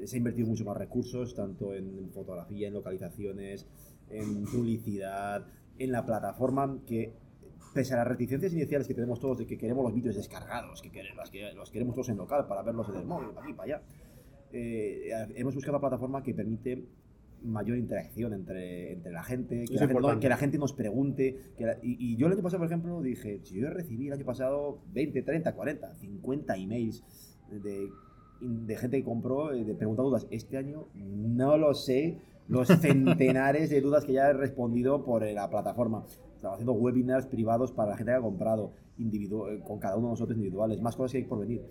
eh, 0.00 0.06
se 0.06 0.16
ha 0.16 0.18
invertido 0.18 0.48
mucho 0.48 0.64
más 0.64 0.76
recursos, 0.76 1.34
tanto 1.34 1.74
en 1.74 2.10
fotografía, 2.10 2.68
en 2.68 2.74
localizaciones, 2.74 3.66
en 4.10 4.44
publicidad, 4.44 5.46
en 5.78 5.92
la 5.92 6.04
plataforma 6.06 6.80
que 6.86 7.12
pese 7.74 7.94
a 7.94 7.98
las 7.98 8.06
reticencias 8.08 8.52
iniciales 8.54 8.88
que 8.88 8.94
tenemos 8.94 9.20
todos 9.20 9.38
de 9.38 9.46
que 9.46 9.58
queremos 9.58 9.84
los 9.84 9.94
vídeos 9.94 10.16
descargados, 10.16 10.80
que 10.80 10.90
queremos, 10.90 11.30
que 11.30 11.52
los 11.52 11.70
queremos 11.70 11.94
todos 11.94 12.08
en 12.08 12.16
local 12.16 12.46
para 12.48 12.62
verlos 12.62 12.88
en 12.88 12.96
el 12.96 13.04
móvil, 13.06 13.28
para 13.30 13.44
aquí, 13.46 13.52
para 13.54 13.76
allá, 13.76 13.82
eh, 14.52 15.10
hemos 15.36 15.54
buscado 15.54 15.76
una 15.76 15.80
plataforma 15.80 16.22
que 16.22 16.32
permite 16.34 16.82
mayor 17.42 17.78
interacción 17.78 18.32
entre, 18.34 18.92
entre 18.92 19.12
la 19.12 19.22
gente, 19.22 19.64
que 19.64 19.74
la 19.74 19.80
gente, 19.80 19.84
importante. 19.94 20.20
que 20.22 20.28
la 20.28 20.36
gente 20.36 20.58
nos 20.58 20.72
pregunte. 20.72 21.36
que 21.56 21.66
la- 21.66 21.78
y, 21.82 21.96
y 22.12 22.16
yo 22.16 22.26
el 22.26 22.32
año 22.34 22.42
pasado, 22.42 22.58
por 22.60 22.66
ejemplo, 22.66 23.00
dije, 23.02 23.40
si 23.44 23.60
yo 23.60 23.70
recibí 23.70 24.08
el 24.08 24.14
año 24.14 24.24
pasado 24.24 24.80
20, 24.92 25.22
30, 25.22 25.54
40, 25.54 25.94
50 25.94 26.56
emails 26.56 27.04
de, 27.50 27.88
de 28.40 28.76
gente 28.76 28.98
que 28.98 29.04
compró, 29.04 29.52
eh, 29.52 29.64
de 29.64 29.74
preguntando 29.74 30.10
dudas, 30.10 30.26
este 30.30 30.56
año 30.56 30.88
no 30.94 31.56
lo 31.58 31.74
sé, 31.74 32.18
los 32.48 32.68
centenares 32.80 33.70
de 33.70 33.80
dudas 33.80 34.04
que 34.04 34.12
ya 34.14 34.28
he 34.28 34.32
respondido 34.32 35.04
por 35.04 35.24
eh, 35.24 35.32
la 35.34 35.48
plataforma. 35.50 36.04
Estamos 36.34 36.54
haciendo 36.54 36.72
webinars 36.72 37.26
privados 37.26 37.72
para 37.72 37.90
la 37.90 37.96
gente 37.96 38.12
que 38.12 38.16
ha 38.18 38.20
comprado, 38.20 38.72
individu- 38.98 39.48
eh, 39.52 39.60
con 39.66 39.78
cada 39.78 39.96
uno 39.96 40.06
de 40.08 40.12
nosotros 40.12 40.36
individuales, 40.36 40.80
más 40.80 40.94
cosas 40.96 41.12
que 41.12 41.18
hay 41.18 41.24
por 41.24 41.40
venir. 41.40 41.62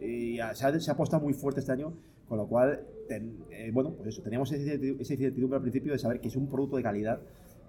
Y 0.00 0.36
ya 0.36 0.54
se, 0.54 0.66
ha, 0.66 0.80
se 0.80 0.90
ha 0.90 0.94
apostado 0.94 1.22
muy 1.22 1.32
fuerte 1.34 1.60
este 1.60 1.72
año, 1.72 1.92
con 2.32 2.38
lo 2.38 2.46
cual, 2.46 2.80
ten- 3.10 3.44
eh, 3.50 3.70
bueno, 3.74 3.90
pues 3.94 4.08
eso, 4.08 4.22
teníamos 4.22 4.50
esa 4.52 4.62
incertidumbre- 5.14 5.56
al 5.56 5.60
principio 5.60 5.92
de 5.92 5.98
saber 5.98 6.18
que 6.18 6.28
es 6.28 6.36
un 6.36 6.48
producto 6.48 6.78
de 6.78 6.82
calidad, 6.82 7.20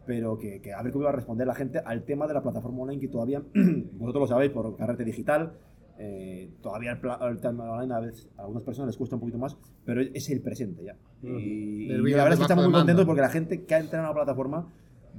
pero 0.05 0.37
que, 0.37 0.61
que 0.61 0.71
a 0.71 0.81
ver 0.81 0.93
cómo 0.93 1.01
iba 1.03 1.09
a 1.09 1.15
responder 1.15 1.45
la 1.45 1.53
gente 1.53 1.79
al 1.79 2.03
tema 2.05 2.27
de 2.27 2.33
la 2.33 2.41
plataforma 2.41 2.83
online 2.83 3.01
que 3.01 3.09
todavía, 3.09 3.41
vosotros 3.99 4.21
lo 4.21 4.27
sabéis 4.27 4.53
por 4.53 4.77
carrete 4.77 5.03
digital, 5.03 5.51
eh, 5.99 6.49
todavía 6.61 6.93
el, 6.93 6.99
el 7.29 7.39
tema 7.41 7.69
online 7.73 7.93
a 7.93 7.99
veces 7.99 8.29
a 8.37 8.43
algunas 8.43 8.63
personas 8.63 8.87
les 8.87 8.95
cuesta 8.95 9.17
un 9.17 9.19
poquito 9.19 9.37
más, 9.37 9.57
pero 9.83 9.99
es, 9.99 10.29
el 10.29 10.39
presente 10.39 10.81
ya. 10.85 10.95
Y, 11.21 11.89
Del 11.89 11.99
y 11.99 12.03
vídeo 12.05 12.17
la 12.19 12.23
verdad 12.23 12.33
es 12.35 12.39
que 12.39 12.43
estamos 12.43 12.63
muy 12.63 12.73
contentos 12.73 13.05
porque 13.05 13.19
la 13.21 13.29
gente 13.29 13.65
que 13.65 13.75
ha 13.75 13.79
entrado 13.79 14.05
en 14.05 14.09
la 14.11 14.13
plataforma, 14.15 14.71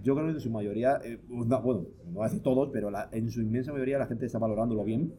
yo 0.03 0.15
creo 0.15 0.27
que 0.29 0.33
en 0.33 0.41
su 0.41 0.51
mayoría, 0.51 1.01
eh, 1.05 1.19
no, 1.29 1.61
bueno, 1.61 1.83
no 2.07 2.13
voy 2.15 2.23
a 2.23 2.29
decir 2.29 2.43
todos, 2.43 2.71
pero 2.73 2.91
la- 2.91 3.11
en 3.13 3.31
su 3.31 3.43
inmensa 3.43 3.73
mayoría 3.73 3.99
la 3.99 4.07
gente 4.07 4.25
está 4.25 4.39
valorándolo 4.39 4.85
bien 4.85 5.13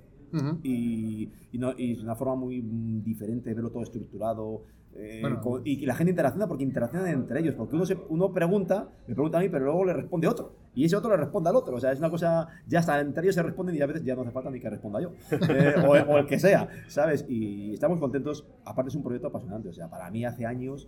Y, 0.64 1.30
y, 1.52 1.58
no- 1.58 1.74
y 1.78 1.94
es 1.94 2.02
una 2.04 2.16
forma 2.16 2.36
muy 2.36 2.62
diferente 2.62 3.50
de 3.50 3.56
verlo 3.56 3.70
todo 3.72 3.84
estructurado. 3.84 4.64
eh, 4.98 5.18
Bueno. 5.20 5.42
con- 5.42 5.62
y 5.66 5.78
que 5.78 5.86
la 5.86 5.94
gente 5.94 6.12
interacciona 6.12 6.48
porque 6.48 6.64
interaccionan 6.64 7.10
entre 7.10 7.42
ellos. 7.42 7.54
Porque 7.56 7.76
uno, 7.76 7.86
se, 7.86 7.98
uno 8.08 8.32
pregunta, 8.32 8.88
me 9.08 9.14
pregunta 9.14 9.40
a 9.40 9.42
mí, 9.42 9.50
pero 9.50 9.66
luego 9.66 9.84
le 9.84 9.92
responde 9.92 10.26
otro. 10.26 10.54
Y 10.74 10.86
ese 10.86 10.96
otro 10.96 11.10
le 11.12 11.18
responde 11.18 11.50
al 11.50 11.56
otro. 11.58 11.76
O 11.76 11.80
sea, 11.82 11.92
es 11.92 12.00
una 12.00 12.10
cosa, 12.10 12.48
ya 12.66 12.80
está, 12.80 13.02
entre 13.02 13.24
ellos 13.24 13.36
se 13.36 13.44
responden 13.44 13.76
y 13.76 13.82
a 13.82 13.88
veces 13.88 14.06
ya 14.06 14.16
no 14.16 14.22
hace 14.22 14.32
falta 14.32 14.50
ni 14.50 14.60
que 14.62 14.70
responda 14.70 15.02
yo. 15.02 15.12
Eh, 15.50 15.74
o, 15.86 15.90
o 16.14 16.18
el 16.18 16.26
que 16.28 16.40
sea, 16.40 16.70
¿sabes? 16.88 17.26
Y 17.28 17.74
estamos 17.74 18.00
contentos. 18.00 18.46
Aparte, 18.64 18.88
es 18.90 18.96
un 18.96 19.04
proyecto 19.04 19.28
apasionante. 19.28 19.68
O 19.68 19.74
sea, 19.74 19.90
para 19.90 20.10
mí 20.10 20.24
hace 20.24 20.46
años. 20.46 20.88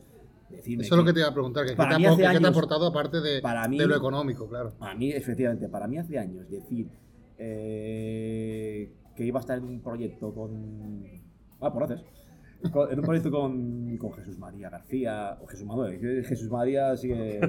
Decirme 0.50 0.86
Eso 0.86 0.96
es 0.96 1.00
lo 1.00 1.06
que- 1.06 1.12
te 1.12 1.20
iba 1.20 1.28
a 1.28 1.34
preguntar, 1.34 1.66
que 1.66 1.72
¿qué 1.72 1.76
Para 1.76 1.98
te, 1.98 2.04
qué 2.04 2.16
te 2.40 2.46
ha 2.46 2.50
aportado 2.50 2.88
aparte 2.88 3.20
de, 3.20 3.42
para 3.42 3.68
mí- 3.68 3.78
de 3.78 3.88
lo 3.88 3.98
económico, 3.98 4.48
claro? 4.48 4.72
A 4.80 4.96
mí, 4.96 5.12
efectivamente, 5.12 5.68
para 5.68 5.86
mí 5.90 5.98
hace 5.98 6.18
años 6.18 6.50
decir 6.50 6.88
eh, 7.38 8.90
que 9.18 9.26
iba 9.26 9.40
a 9.40 9.42
estar 9.42 9.58
en 9.58 9.66
un 9.66 9.82
proyecto 9.82 10.34
con. 10.34 11.04
Ah, 11.60 11.74
por 11.74 11.84
haces. 11.84 12.02
Con- 12.72 12.92
En 12.92 12.98
un 13.00 13.06
proyecto 13.06 13.30
con, 13.30 13.98
con 13.98 14.12
Jesús 14.14 14.40
María 14.40 14.70
García, 14.70 15.38
o 15.42 15.46
Jesús 15.48 15.66
Manuel. 15.68 16.00
Jesús 16.26 16.50
María 16.50 16.96
sigue. 16.98 17.40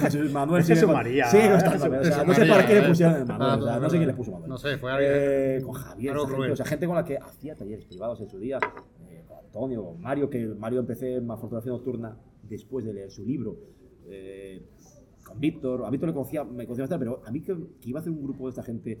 Jesús 0.00 0.32
Manuel 0.32 0.62
sigue. 0.62 0.74
Jesús 0.74 0.86
con- 0.86 0.94
María. 0.94 1.26
Sigue 1.26 1.50
constando, 1.50 1.84
Jesús- 1.90 1.98
o 2.00 2.04
sea, 2.14 2.24
no 2.24 2.32
sé 2.34 2.40
María, 2.40 2.54
para 2.54 2.66
qué 2.66 2.74
le 2.74 2.80
¿eh? 2.84 2.88
pusieron 2.88 3.14
el 3.16 3.26
Manuel. 3.26 3.50
Ah, 3.50 3.56
o 3.56 3.62
sea, 3.64 3.78
no, 3.80 3.90
sé 3.90 3.96
quién 3.96 4.08
le 4.08 4.14
puso 4.14 4.30
Manuel. 4.32 4.48
No 4.50 4.56
sé, 4.58 4.78
fue 4.78 4.90
alguien- 4.92 5.12
Eh, 5.14 5.60
con 5.64 5.72
Javier, 5.74 6.16
gente, 6.16 6.52
o 6.52 6.56
sea, 6.56 6.66
gente 6.66 6.86
con 6.86 6.96
la 6.96 7.04
que 7.04 7.16
hacía 7.18 7.54
talleres 7.56 7.84
privados 7.86 8.20
en 8.20 8.28
su 8.28 8.38
día. 8.38 8.58
eh, 9.08 9.24
con 9.28 9.38
Antonio, 9.38 9.84
con 9.84 10.00
Mario, 10.00 10.30
que 10.30 10.46
Mario 10.46 10.80
empecé 10.80 11.16
en 11.16 11.26
la 11.26 11.36
fotografía 11.36 11.72
nocturna 11.72 12.16
después 12.42 12.84
de 12.86 12.94
leer 12.94 13.10
su 13.10 13.24
libro. 13.24 13.56
Eh, 14.06 14.62
con 15.24 15.40
Víctor. 15.40 15.84
A 15.84 15.90
Víctor 15.90 16.08
le 16.10 16.14
conocía, 16.14 16.44
me 16.44 16.64
conocía 16.64 16.84
bastante, 16.84 17.04
pero 17.04 17.22
a 17.26 17.30
mí 17.30 17.40
que, 17.42 17.54
que 17.80 17.88
iba 17.90 17.98
a 17.98 18.00
hacer 18.00 18.12
un 18.12 18.22
grupo 18.22 18.44
de 18.44 18.50
esta 18.50 18.62
gente 18.62 19.00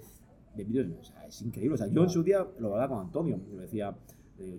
o 1.00 1.04
sea, 1.04 1.26
es 1.26 1.42
increíble. 1.42 1.74
O 1.74 1.78
sea, 1.78 1.86
yo 1.88 2.02
en 2.02 2.10
su 2.10 2.22
día 2.22 2.46
lo 2.58 2.72
hablaba 2.74 2.88
con 2.96 3.06
Antonio, 3.06 3.38
me 3.54 3.62
decía, 3.62 3.96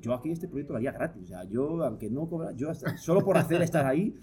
yo 0.01 0.13
aquí 0.13 0.31
este 0.31 0.47
proyecto 0.47 0.73
lo 0.73 0.77
haría 0.77 0.91
gratis. 0.91 1.23
O 1.23 1.27
sea, 1.27 1.43
yo, 1.45 1.83
aunque 1.83 2.09
no 2.09 2.27
cobra, 2.29 2.51
yo 2.53 2.69
hasta- 2.69 2.97
solo 2.97 3.23
por 3.23 3.37
hacer 3.37 3.61
estar 3.61 3.85
ahí, 3.85 4.15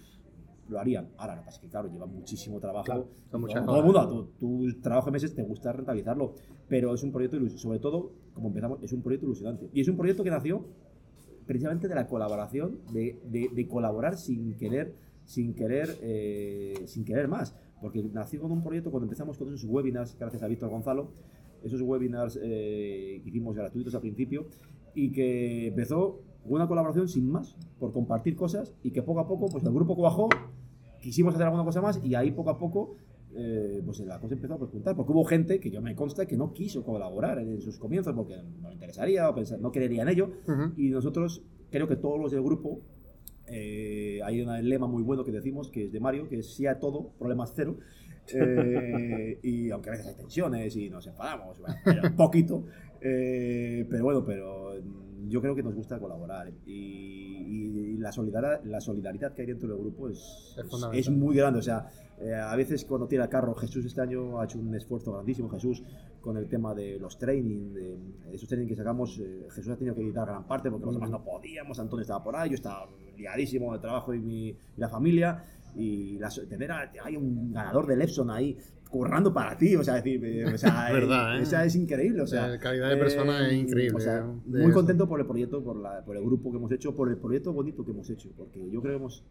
lo 0.69 0.79
harían. 0.79 1.09
Ahora, 1.19 1.35
lo 1.37 1.43
que 1.43 1.47
pasa 1.47 1.57
es 1.57 1.63
que, 1.63 1.69
claro, 1.69 1.91
lleva 1.91 2.07
muchísimo 2.07 2.59
trabajo. 2.61 2.85
Claro, 2.85 3.09
son 3.31 3.41
todo, 3.67 3.67
todo 3.67 3.77
el 3.79 3.85
mundo, 3.85 4.29
tu, 4.39 4.65
tu 4.73 4.81
trabajo 4.81 5.07
de 5.07 5.13
meses 5.13 5.35
te 5.35 5.43
gusta 5.43 5.73
rentabilizarlo, 5.73 6.35
pero 6.69 6.95
es 6.95 7.03
un 7.03 7.13
proyecto 7.13 7.37
ilusionante. 7.37 7.63
Sobre 7.63 7.79
todo, 7.81 8.13
como 8.33 8.49
empezamos, 8.49 8.83
es 8.83 8.93
un 8.93 9.03
proyecto 9.03 9.27
ilusionante. 9.27 9.69
Y 9.75 9.81
es 9.81 9.89
un 9.89 9.97
proyecto 9.97 10.23
que 10.25 10.31
nació 10.31 10.65
precisamente 11.47 11.89
de 11.89 11.95
la 11.95 12.07
colaboración, 12.07 12.79
de, 12.93 13.21
de- 13.25 13.51
de 13.53 13.69
colaborar 13.69 14.17
sin 14.17 14.55
querer, 14.57 14.95
sin 15.25 15.55
querer, 15.55 15.99
eh, 16.01 16.75
sin 16.87 17.05
querer 17.05 17.29
más. 17.29 17.55
Porque 17.81 18.03
nació 18.03 18.41
con 18.41 18.53
un 18.53 18.63
proyecto 18.63 18.91
cuando 18.91 19.07
empezamos 19.07 19.37
con 19.37 19.49
esos 19.53 19.69
webinars, 19.69 20.17
gracias 20.19 20.43
a 20.43 20.47
Víctor 20.47 20.71
Gonzalo, 20.71 21.11
esos 21.65 21.81
webinars 21.83 22.39
eh, 22.43 23.21
que 23.23 23.29
hicimos 23.29 23.55
gratuitos 23.57 23.95
al 23.95 24.01
principio, 24.01 24.47
y 24.95 25.11
que 25.13 25.69
empezó 25.69 26.21
una 26.45 26.67
colaboración 26.67 27.09
sin 27.09 27.31
más, 27.31 27.57
por 27.79 27.93
compartir 27.93 28.35
cosas, 28.37 28.75
y 28.83 28.91
que 28.91 29.03
poco 29.03 29.21
a 29.21 29.29
poco, 29.29 29.47
pues 29.49 29.65
el 29.65 29.73
grupo 29.73 29.95
cuajó, 29.97 30.29
quisimos 31.01 31.35
hacer 31.35 31.47
alguna 31.47 31.65
cosa 31.65 31.81
más, 31.81 32.05
y 32.05 32.15
ahí 32.15 32.31
poco 32.33 32.51
a 32.51 32.59
poco 32.59 32.97
eh, 33.35 33.81
pues 33.87 33.99
la 34.01 34.21
cosa 34.21 34.35
empezó 34.35 34.53
a 34.55 34.59
preguntar, 34.59 34.95
porque 34.95 35.11
hubo 35.13 35.25
gente 35.25 35.59
que 35.59 35.71
yo 35.71 35.81
me 35.81 35.95
consta 35.95 36.27
que 36.27 36.37
no 36.37 36.53
quiso 36.53 36.85
colaborar 36.85 37.39
en 37.39 37.63
sus 37.63 37.79
comienzos 37.79 38.15
porque 38.15 38.37
no 38.61 38.69
le 38.69 38.75
interesaría 38.75 39.27
o 39.31 39.35
pensar- 39.35 39.59
no 39.59 39.73
querería 39.73 40.03
en 40.03 40.09
ello. 40.11 40.31
Y 40.77 40.91
nosotros, 40.91 41.43
creo 41.71 41.89
que 41.89 41.97
todos 41.97 42.21
los 42.21 42.31
del 42.31 42.43
grupo, 42.43 42.81
eh, 43.47 44.21
hay 44.23 44.43
un 44.43 44.69
lema 44.69 44.87
muy 44.87 45.03
bueno 45.03 45.25
que 45.25 45.33
decimos, 45.33 45.71
que 45.71 45.85
es 45.87 45.93
de 45.93 45.99
Mario, 46.01 46.29
que 46.29 46.41
es 46.41 46.55
sí 46.55 46.67
a 46.67 46.79
todo, 46.79 47.13
problemas 47.19 47.53
cero. 47.57 47.79
Eh, 48.29 49.39
y 49.43 49.71
aunque 49.71 49.91
a 49.91 49.93
veces 49.93 50.07
hay 50.09 50.15
tensiones 50.15 50.77
y 50.77 50.89
nos 50.89 51.07
enfadamos, 51.07 51.59
bueno, 51.85 52.03
un 52.05 52.17
poquito. 52.17 52.65
eh, 53.01 53.87
pero 53.91 54.05
bueno, 54.05 54.25
pero 54.25 54.75
mm, 54.83 55.29
yo 55.29 55.41
creo 55.41 55.55
que 55.55 55.63
nos 55.63 55.75
gusta 55.75 55.99
colaborar. 55.99 56.51
Y, 56.67 57.93
y 57.93 57.97
la, 57.99 58.13
solidaridad, 58.13 58.63
la 58.65 58.81
solidaridad 58.81 59.35
que 59.35 59.43
hay 59.43 59.49
dentro 59.49 59.69
del 59.69 59.79
grupo 59.79 60.09
es, 60.09 60.57
Es 60.57 61.09
es, 61.09 61.11
muy 61.11 61.37
grande. 61.37 61.59
O 61.59 61.63
sea, 61.63 61.89
eh, 62.19 62.35
a 62.35 62.55
veces 62.57 62.85
cuando 62.85 63.09
tira 63.09 63.25
el 63.25 63.31
carro, 63.31 63.55
Jesús 63.55 63.85
este 63.85 64.01
año 64.01 64.41
ha 64.41 64.45
hecho 64.45 64.59
un 64.59 64.75
esfuerzo 64.75 65.13
grandísimo, 65.13 65.49
Jesús, 65.49 65.83
con 66.21 66.37
el 66.37 66.49
tema 66.49 66.75
de 66.75 66.99
los 66.99 67.19
training, 67.19 67.73
de 67.75 67.99
esos 68.33 68.49
training 68.49 68.69
que 68.69 68.77
sacamos, 68.77 69.19
eh, 69.19 69.49
Jesús 69.51 69.73
ha 69.73 69.77
tenido 69.77 69.95
que 69.95 70.03
editar 70.03 70.27
gran 70.27 70.47
parte 70.47 70.71
porque 70.71 70.87
los 70.87 70.95
demás 70.95 71.11
no 71.11 71.25
podíamos, 71.25 71.79
Antonio 71.81 72.03
estaba 72.03 72.23
por 72.23 72.37
ahí, 72.37 72.51
yo 72.51 72.55
estaba 72.55 72.89
liadísimo 73.17 73.73
de 73.73 73.81
trabajo 73.81 74.15
y, 74.15 74.21
mi, 74.21 74.49
y 74.49 74.57
la 74.77 74.89
familia, 74.89 75.45
y 75.75 76.19
la, 76.19 76.29
tener 76.49 76.71
a, 76.73 76.91
hay 77.05 77.17
un 77.17 77.53
ganador 77.53 77.87
del 77.87 78.03
Epson 78.03 78.31
ahí 78.31 78.57
currando 78.91 79.33
para 79.33 79.57
ti, 79.57 79.75
o 79.75 79.83
sea, 79.83 79.95
decir, 79.95 80.23
eh, 80.25 80.45
o 80.55 80.59
sea, 80.59 80.89
Verdad, 80.93 81.39
¿eh? 81.39 81.43
o 81.43 81.47
sea, 81.47 81.65
es 81.65 81.75
increíble, 81.77 82.21
o 82.23 82.27
sea, 82.27 82.47
La 82.49 82.59
calidad 82.59 82.91
de 82.91 82.97
persona 82.99 83.47
es 83.49 83.55
increíble, 83.55 83.97
o 83.97 84.01
sea, 84.01 84.19
¿eh? 84.19 84.41
De 84.45 84.59
muy 84.61 84.67
eso. 84.71 84.75
contento 84.75 85.09
por 85.09 85.19
el 85.21 85.27
proyecto, 85.27 85.63
por, 85.65 85.77
la- 85.77 86.05
por 86.05 86.17
el 86.17 86.23
grupo 86.25 86.51
que 86.51 86.59
hemos 86.59 86.71
hecho, 86.73 86.95
por 86.95 87.09
el 87.09 87.17
proyecto 87.17 87.53
bonito 87.55 87.85
que 87.85 87.91
hemos 87.93 88.11
hecho, 88.11 88.31
porque 88.37 88.61
yo 88.71 88.83
creo 88.83 88.93
que 88.93 88.97
hemos, 88.99 89.25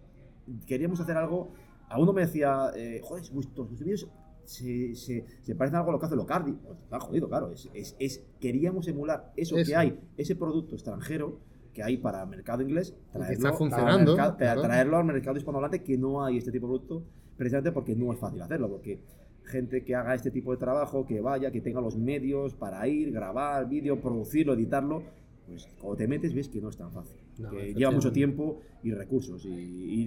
queríamos 0.65 0.99
hacer 0.99 1.15
algo. 1.17 1.51
A 1.89 1.99
uno 1.99 2.11
me 2.13 2.21
decía, 2.21 2.71
eh, 2.75 3.01
joder, 3.03 3.23
vuestros 3.31 3.69
vídeos 3.77 4.07
se, 4.45 4.95
se, 4.95 5.25
se 5.41 5.55
parecen 5.55 5.75
algo 5.77 5.89
a 5.89 5.93
lo 5.93 5.99
que 5.99 6.05
hace 6.07 6.15
Locardi. 6.15 6.53
Pues 6.53 6.79
está 6.79 6.99
jodido, 6.99 7.27
claro. 7.29 7.51
Es, 7.51 7.69
es, 7.73 7.95
es- 7.99 8.23
queríamos 8.39 8.87
emular 8.87 9.31
eso, 9.37 9.57
Eso. 9.57 9.69
que 9.69 9.75
hay, 9.75 9.99
ese 10.17 10.35
producto 10.35 10.73
extranjero 10.73 11.39
que 11.73 11.83
hay 11.83 11.97
para 11.97 12.23
el 12.23 12.29
mercado 12.29 12.61
inglés, 12.61 12.93
que 13.27 13.33
está 13.33 13.49
funcionando, 13.53 14.11
mercado- 14.15 14.37
claro. 14.37 14.61
traerlo 14.61 14.97
al 14.97 15.05
mercado 15.05 15.37
hispanohablante, 15.37 15.83
que 15.83 15.97
no 15.97 16.23
hay 16.23 16.37
este 16.37 16.51
tipo 16.51 16.67
de 16.67 16.71
producto, 16.71 17.03
precisamente 17.37 17.71
porque 17.71 17.95
no 17.95 18.11
es 18.11 18.19
fácil 18.19 18.41
hacerlo, 18.41 18.69
porque 18.69 18.99
gente 19.45 19.83
que 19.83 19.95
haga 19.95 20.13
este 20.13 20.31
tipo 20.31 20.51
de 20.51 20.57
trabajo, 20.57 21.05
que 21.05 21.19
vaya, 21.21 21.51
que 21.51 21.61
tenga 21.61 21.81
los 21.81 21.97
medios 21.97 22.53
para 22.55 22.87
ir, 22.87 23.11
grabar 23.11 23.67
vídeo, 23.67 23.99
producirlo, 24.01 24.53
editarlo, 24.53 25.03
pues 25.47 25.67
cuando 25.79 25.97
te 25.97 26.07
metes 26.07 26.33
ves 26.33 26.47
que 26.49 26.61
no 26.61 26.69
es 26.69 26.77
tan 26.77 26.91
fácil. 26.91 27.17
No, 27.39 27.49
que 27.49 27.73
lleva 27.73 27.91
mucho 27.91 28.11
tiempo 28.11 28.59
y 28.83 28.91
recursos. 28.93 29.45
Y, 29.45 29.49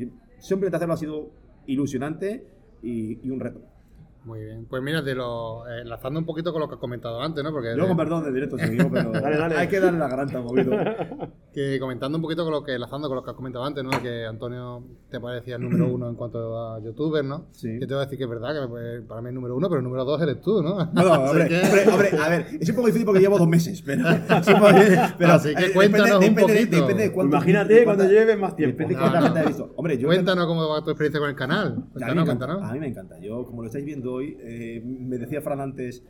y 0.04 0.12
simplemente 0.38 0.76
hacerlo 0.76 0.94
ha 0.94 0.98
sido 0.98 1.30
ilusionante 1.66 2.46
y, 2.82 3.26
y 3.26 3.30
un 3.30 3.40
reto. 3.40 3.60
Muy 4.24 4.40
bien. 4.40 4.66
Pues 4.70 4.82
mira, 4.82 5.02
de 5.02 5.14
lo, 5.14 5.66
eh, 5.68 5.82
enlazando 5.82 6.18
un 6.18 6.24
poquito 6.24 6.50
con 6.52 6.60
lo 6.60 6.68
que 6.68 6.74
has 6.76 6.80
comentado 6.80 7.20
antes, 7.20 7.44
¿no? 7.44 7.52
Porque 7.52 7.74
Yo 7.76 7.86
con 7.86 7.96
perdón 7.96 8.24
de 8.24 8.32
directo 8.32 8.56
seguido, 8.58 8.88
pero 8.90 9.10
Dale, 9.12 9.36
dale. 9.36 9.56
hay 9.56 9.68
que 9.68 9.80
darle 9.80 9.98
la 9.98 10.08
garanta 10.08 10.40
movido. 10.40 10.72
que 11.52 11.78
comentando 11.78 12.16
un 12.18 12.22
poquito 12.22 12.42
con 12.42 12.52
lo 12.52 12.64
que 12.64 12.74
enlazando 12.74 13.06
con 13.08 13.16
lo 13.16 13.22
que 13.24 13.30
has 13.30 13.36
comentado 13.36 13.64
antes, 13.64 13.84
¿no? 13.84 13.90
Que 14.02 14.24
Antonio 14.24 14.82
te 15.10 15.20
parecía 15.20 15.56
el 15.56 15.62
número 15.62 15.92
uno 15.92 16.08
en 16.08 16.14
cuanto 16.16 16.58
a 16.58 16.80
youtuber, 16.80 17.24
¿no? 17.24 17.46
Sí. 17.52 17.78
Que 17.78 17.86
te 17.86 17.94
voy 17.94 18.02
a 18.02 18.06
decir 18.06 18.16
que 18.18 18.24
es 18.24 18.30
verdad 18.30 18.60
que 18.62 18.66
pues, 18.68 19.02
para 19.02 19.20
mí 19.20 19.28
es 19.28 19.34
número 19.34 19.56
uno, 19.56 19.68
pero 19.68 19.78
el 19.80 19.84
número 19.84 20.04
dos 20.04 20.20
eres 20.22 20.40
tú, 20.40 20.62
¿no? 20.62 20.74
No, 20.86 21.02
no, 21.02 21.12
hombre, 21.30 21.48
que- 21.48 21.60
hombre, 21.60 21.84
hombre, 21.92 22.10
a 22.18 22.28
ver, 22.30 22.46
es 22.60 22.68
un 22.70 22.74
poco 22.76 22.86
difícil 22.86 23.04
porque 23.06 23.20
llevo 23.20 23.38
dos 23.38 23.46
meses, 23.48 23.82
pero, 23.82 24.04
pero 25.18 25.32
Así 25.34 25.54
que 25.54 25.72
cuéntanos 25.72 26.14
un 26.14 26.20
depende, 26.20 26.42
poquito. 26.42 26.76
Depende 26.76 27.02
de 27.04 27.12
cuánto- 27.12 27.36
Imagínate 27.36 27.74
de 27.74 27.84
cuando 27.84 28.04
lleves 28.04 28.38
más 28.38 28.56
tiempo. 28.56 28.78
Depende 28.78 28.94
de 28.94 29.00
No, 29.00 29.10
cuánta 29.10 29.20
no. 29.20 29.26
gente 29.26 29.40
ha 29.40 29.44
visto. 29.48 29.72
Hombre, 29.76 29.98
yo 29.98 30.08
Cuéntanos 30.08 30.46
cómo 30.46 30.68
va 30.68 30.82
tu 30.82 30.90
experiencia 30.90 31.20
con 31.20 31.28
el 31.28 31.36
canal. 31.36 31.66
A 31.66 31.70
mí, 31.76 31.82
Cuéntanos, 31.92 32.24
encanta, 32.24 32.46
cuéntanos. 32.46 32.70
a 32.70 32.72
mí 32.72 32.80
me 32.80 32.88
encanta. 32.88 33.18
Yo, 33.20 33.44
como 33.44 33.62
lo 33.62 33.66
estáis 33.66 33.84
viendo 33.84 34.13
hoy, 34.14 34.36
eh, 34.40 34.82
me 34.84 35.18
decía 35.18 35.40
Fran 35.42 35.60
antes, 35.60 36.02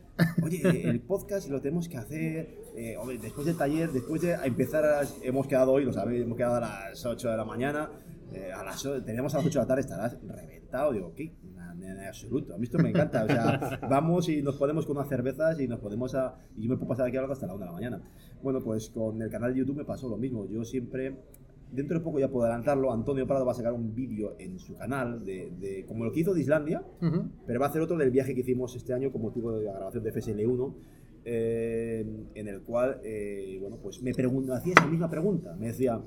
oye, 0.43 0.89
el 0.89 1.01
podcast 1.01 1.49
lo 1.49 1.61
tenemos 1.61 1.89
que 1.89 1.97
hacer, 1.97 2.55
eh, 2.75 2.95
hombre, 2.97 3.17
después 3.17 3.45
del 3.45 3.57
taller, 3.57 3.91
después 3.91 4.21
de 4.21 4.33
empezar, 4.43 4.85
a- 4.85 5.01
hemos 5.23 5.47
quedado 5.47 5.71
hoy, 5.73 5.85
lo 5.85 5.93
sabéis, 5.93 6.23
hemos 6.23 6.37
quedado 6.37 6.55
a 6.55 6.59
las 6.61 7.05
8 7.05 7.29
de 7.29 7.37
la 7.37 7.45
mañana, 7.45 7.89
eh, 8.33 8.51
a 8.51 8.63
las, 8.63 8.81
teníamos 9.05 9.33
a 9.33 9.37
las 9.37 9.45
8 9.47 9.59
de 9.59 9.63
la 9.63 9.67
tarde, 9.67 9.81
estarás 9.81 10.17
reventado, 10.25 10.93
digo, 10.93 11.13
¿qué? 11.15 11.33
En 11.81 11.99
absoluto, 12.07 12.55
a 12.55 12.57
mí 12.57 12.63
esto 12.63 12.79
me 12.79 12.89
encanta, 12.89 13.25
o 13.25 13.27
sea, 13.27 13.79
vamos 13.89 14.27
y 14.29 14.41
nos 14.41 14.55
ponemos 14.55 14.85
con 14.87 14.97
unas 14.97 15.07
cervezas 15.09 15.59
y 15.59 15.67
nos 15.67 15.79
podemos 15.79 16.15
a, 16.15 16.35
y 16.57 16.63
yo 16.63 16.69
me 16.69 16.77
puedo 16.77 16.87
pasar 16.89 17.07
aquí 17.07 17.17
hablando 17.17 17.33
hasta 17.33 17.45
la 17.47 17.53
1 17.53 17.59
de 17.59 17.65
la 17.67 17.71
mañana. 17.73 18.01
Bueno, 18.41 18.59
pues 18.63 18.89
con 18.89 19.21
el 19.21 19.29
canal 19.29 19.53
de 19.53 19.59
YouTube 19.59 19.77
me 19.77 19.85
pasó 19.85 20.09
lo 20.09 20.17
mismo, 20.17 20.47
yo 20.47 20.63
siempre 20.63 21.15
dentro 21.71 21.97
de 21.99 22.03
poco 22.03 22.19
ya 22.19 22.29
puedo 22.29 22.45
adelantarlo, 22.45 22.91
Antonio 22.93 23.25
Prado 23.27 23.45
va 23.45 23.51
a 23.51 23.55
sacar 23.55 23.73
un 23.73 23.93
vídeo 23.93 24.35
en 24.39 24.59
su 24.59 24.75
canal 24.75 25.25
de, 25.25 25.51
de- 25.59 25.85
como 25.85 26.05
lo 26.05 26.11
que 26.11 26.21
hizo 26.21 26.33
de 26.33 26.41
Islandia, 26.41 26.83
Ujú. 27.01 27.29
pero 27.45 27.59
va 27.59 27.65
a 27.65 27.69
hacer 27.69 27.81
otro 27.81 27.97
del 27.97 28.11
viaje 28.11 28.33
que 28.33 28.41
hicimos 28.41 28.75
este 28.75 28.93
año 28.93 29.11
con 29.11 29.21
motivo 29.21 29.51
de 29.51 29.65
la 29.65 29.73
grabación 29.73 30.03
de 30.03 30.13
FSL1, 30.13 30.73
eh, 31.25 32.05
en 32.35 32.47
el 32.47 32.61
cual, 32.61 32.99
eh, 33.03 33.57
bueno, 33.59 33.77
pues 33.81 34.01
me 34.01 34.13
pregunto, 34.13 34.53
hacía 34.53 34.73
esa 34.73 34.87
misma 34.87 35.09
pregunta, 35.09 35.55
me 35.59 35.67
decía, 35.67 35.99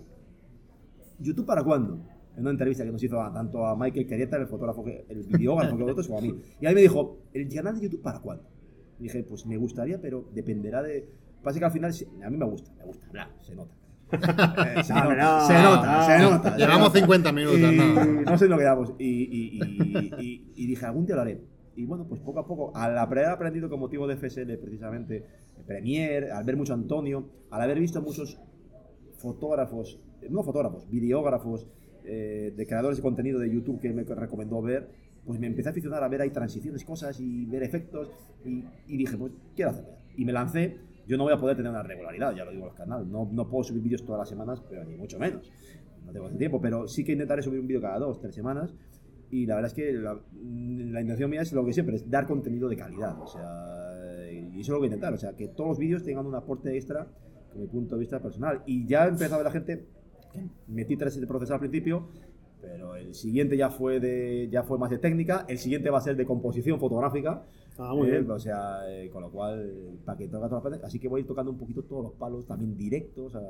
¿YouTube 1.18 1.46
para 1.46 1.62
cuándo? 1.64 1.98
En 2.36 2.42
una 2.42 2.50
entrevista 2.52 2.84
que 2.84 2.92
nos 2.92 3.02
hizo 3.02 3.20
a- 3.20 3.32
tanto 3.32 3.66
a 3.66 3.76
Michael 3.76 4.06
Carieta, 4.06 4.36
el 4.36 4.46
fotógrafo, 4.46 4.84
el 4.86 5.24
videógrafo 5.24 5.76
que 5.76 5.82
vosotros, 5.82 6.06
como 6.06 6.18
a 6.20 6.22
mí. 6.22 6.34
Y 6.60 6.66
ahí 6.66 6.74
me 6.74 6.82
dijo, 6.82 7.18
¿el 7.32 7.48
canal 7.52 7.74
de 7.76 7.82
YouTube 7.82 8.02
para 8.02 8.20
cuándo? 8.20 8.44
Y 9.00 9.04
dije, 9.04 9.24
pues 9.24 9.44
me 9.46 9.56
gustaría, 9.56 10.00
pero 10.00 10.24
dependerá 10.32 10.82
de... 10.82 11.08
Pasa 11.42 11.58
que 11.58 11.64
al 11.64 11.72
final, 11.72 11.92
a 12.24 12.30
mí 12.30 12.36
me 12.36 12.44
gusta, 12.46 12.72
me 12.78 12.84
gusta 12.84 13.06
hablar, 13.08 13.30
se 13.40 13.54
nota. 13.56 13.74
Se, 14.84 14.92
No, 14.94 15.04
nota, 15.04 15.16
no, 15.16 15.46
se 15.46 15.54
nota, 15.62 15.98
no. 15.98 16.06
se 16.06 16.18
nota. 16.18 16.56
Llevamos 16.56 16.88
nota. 16.88 16.98
50 16.98 17.32
minutos, 17.32 17.58
Y 17.60 18.24
¿no? 18.24 18.38
sé 18.38 18.48
lo 18.48 18.56
que 18.58 18.64
damos. 18.64 18.94
Y, 18.98 19.06
y- 19.06 20.52
y- 20.56 20.66
dije, 20.66 20.86
algún 20.86 21.04
día 21.06 21.16
lo 21.16 21.22
haré. 21.22 21.40
Y 21.76 21.84
bueno, 21.84 22.06
pues 22.08 22.20
poco 22.22 22.40
a 22.40 22.46
poco, 22.46 22.76
al 22.76 22.96
haber 22.98 23.26
aprendido 23.26 23.68
con 23.68 23.80
motivo 23.80 24.06
de 24.06 24.16
FSL, 24.16 24.56
precisamente, 24.58 25.24
Premiere, 25.66 26.30
al 26.32 26.44
ver 26.44 26.56
mucho 26.56 26.72
a 26.72 26.76
Antonio, 26.76 27.28
al 27.50 27.60
haber 27.62 27.78
visto 27.78 28.00
muchos 28.00 28.38
fotógrafos, 29.18 30.00
no 30.30 30.42
fotógrafos, 30.42 30.88
videógrafos, 30.90 31.66
eh, 32.04 32.52
de 32.56 32.66
creadores 32.66 32.96
de 32.98 33.02
contenido 33.02 33.38
de 33.38 33.50
YouTube 33.52 33.80
que 33.80 33.92
me 33.92 34.02
recomendó 34.04 34.62
ver, 34.62 34.88
pues 35.26 35.38
me 35.38 35.46
empecé 35.46 35.68
a 35.68 35.72
aficionar 35.72 36.02
a 36.02 36.08
ver 36.08 36.22
ahí 36.22 36.30
transiciones, 36.30 36.84
cosas 36.84 37.20
y 37.20 37.44
ver 37.46 37.62
efectos. 37.62 38.10
Y 38.44 38.96
dije, 38.96 39.16
pues 39.18 39.32
quiero 39.54 39.72
hacerlo. 39.72 39.90
Y 40.16 40.24
me 40.24 40.32
lancé. 40.32 40.78
Yo 41.08 41.16
no 41.16 41.24
voy 41.24 41.32
a 41.32 41.38
poder 41.38 41.56
tener 41.56 41.70
una 41.70 41.82
regularidad, 41.82 42.36
ya 42.36 42.44
lo 42.44 42.50
digo 42.50 42.68
el 42.68 42.74
canal. 42.74 43.10
No, 43.10 43.26
no 43.32 43.48
puedo 43.48 43.64
subir 43.64 43.82
vídeos 43.82 44.04
todas 44.04 44.18
las 44.18 44.28
semanas, 44.28 44.62
pero 44.68 44.84
ni 44.84 44.94
mucho 44.94 45.18
menos. 45.18 45.50
No 46.04 46.12
tengo 46.12 46.28
ese 46.28 46.36
tiempo, 46.36 46.60
pero 46.60 46.86
sí 46.86 47.02
que 47.02 47.12
intentaré 47.12 47.40
subir 47.42 47.60
un 47.60 47.66
vídeo 47.66 47.80
cada 47.80 47.98
dos, 47.98 48.20
tres 48.20 48.34
semanas. 48.34 48.74
Y 49.30 49.46
la 49.46 49.54
verdad 49.54 49.70
es 49.70 49.74
que 49.74 49.92
la, 49.92 50.20
la 50.92 51.00
intención 51.00 51.30
mía 51.30 51.40
es 51.40 51.52
lo 51.54 51.64
que 51.64 51.72
siempre, 51.72 51.96
es 51.96 52.10
dar 52.10 52.26
contenido 52.26 52.68
de 52.68 52.76
calidad. 52.76 53.18
O 53.22 53.26
sea, 53.26 54.30
y 54.30 54.60
eso 54.60 54.72
es 54.72 54.76
lo 54.76 54.80
que 54.80 54.86
intentar. 54.86 55.14
O 55.14 55.18
sea, 55.18 55.32
que 55.34 55.48
todos 55.48 55.70
los 55.70 55.78
vídeos 55.78 56.02
tengan 56.02 56.26
un 56.26 56.34
aporte 56.34 56.76
extra 56.76 57.06
con 57.50 57.62
mi 57.62 57.68
punto 57.68 57.94
de 57.94 58.00
vista 58.00 58.20
personal. 58.20 58.62
Y 58.66 58.86
ya 58.86 59.06
he 59.06 59.08
empezado 59.08 59.42
la 59.42 59.50
gente, 59.50 59.86
metí 60.66 60.94
tres 60.98 61.18
de 61.18 61.26
procesar 61.26 61.54
al 61.54 61.60
principio, 61.60 62.08
pero 62.60 62.96
el 62.96 63.14
siguiente 63.14 63.56
ya 63.56 63.70
fue, 63.70 63.98
de, 63.98 64.48
ya 64.50 64.62
fue 64.62 64.78
más 64.78 64.90
de 64.90 64.98
técnica, 64.98 65.46
el 65.48 65.56
siguiente 65.56 65.88
va 65.88 65.98
a 65.98 66.02
ser 66.02 66.16
de 66.16 66.26
composición 66.26 66.78
fotográfica. 66.78 67.44
Ah, 67.78 67.94
muy 67.94 68.08
Eh, 68.08 68.10
bien. 68.10 68.30
O 68.30 68.38
sea, 68.38 68.80
eh, 68.88 69.08
con 69.10 69.22
lo 69.22 69.30
cual, 69.30 69.98
para 70.04 70.18
que 70.18 70.26
toca 70.26 70.48
todas 70.48 70.52
las 70.52 70.62
partes. 70.62 70.84
Así 70.84 70.98
que 70.98 71.08
voy 71.08 71.20
a 71.20 71.22
ir 71.22 71.26
tocando 71.26 71.52
un 71.52 71.58
poquito 71.58 71.82
todos 71.84 72.02
los 72.02 72.12
palos, 72.14 72.44
también 72.46 72.76
directos 72.76 73.34
a. 73.36 73.40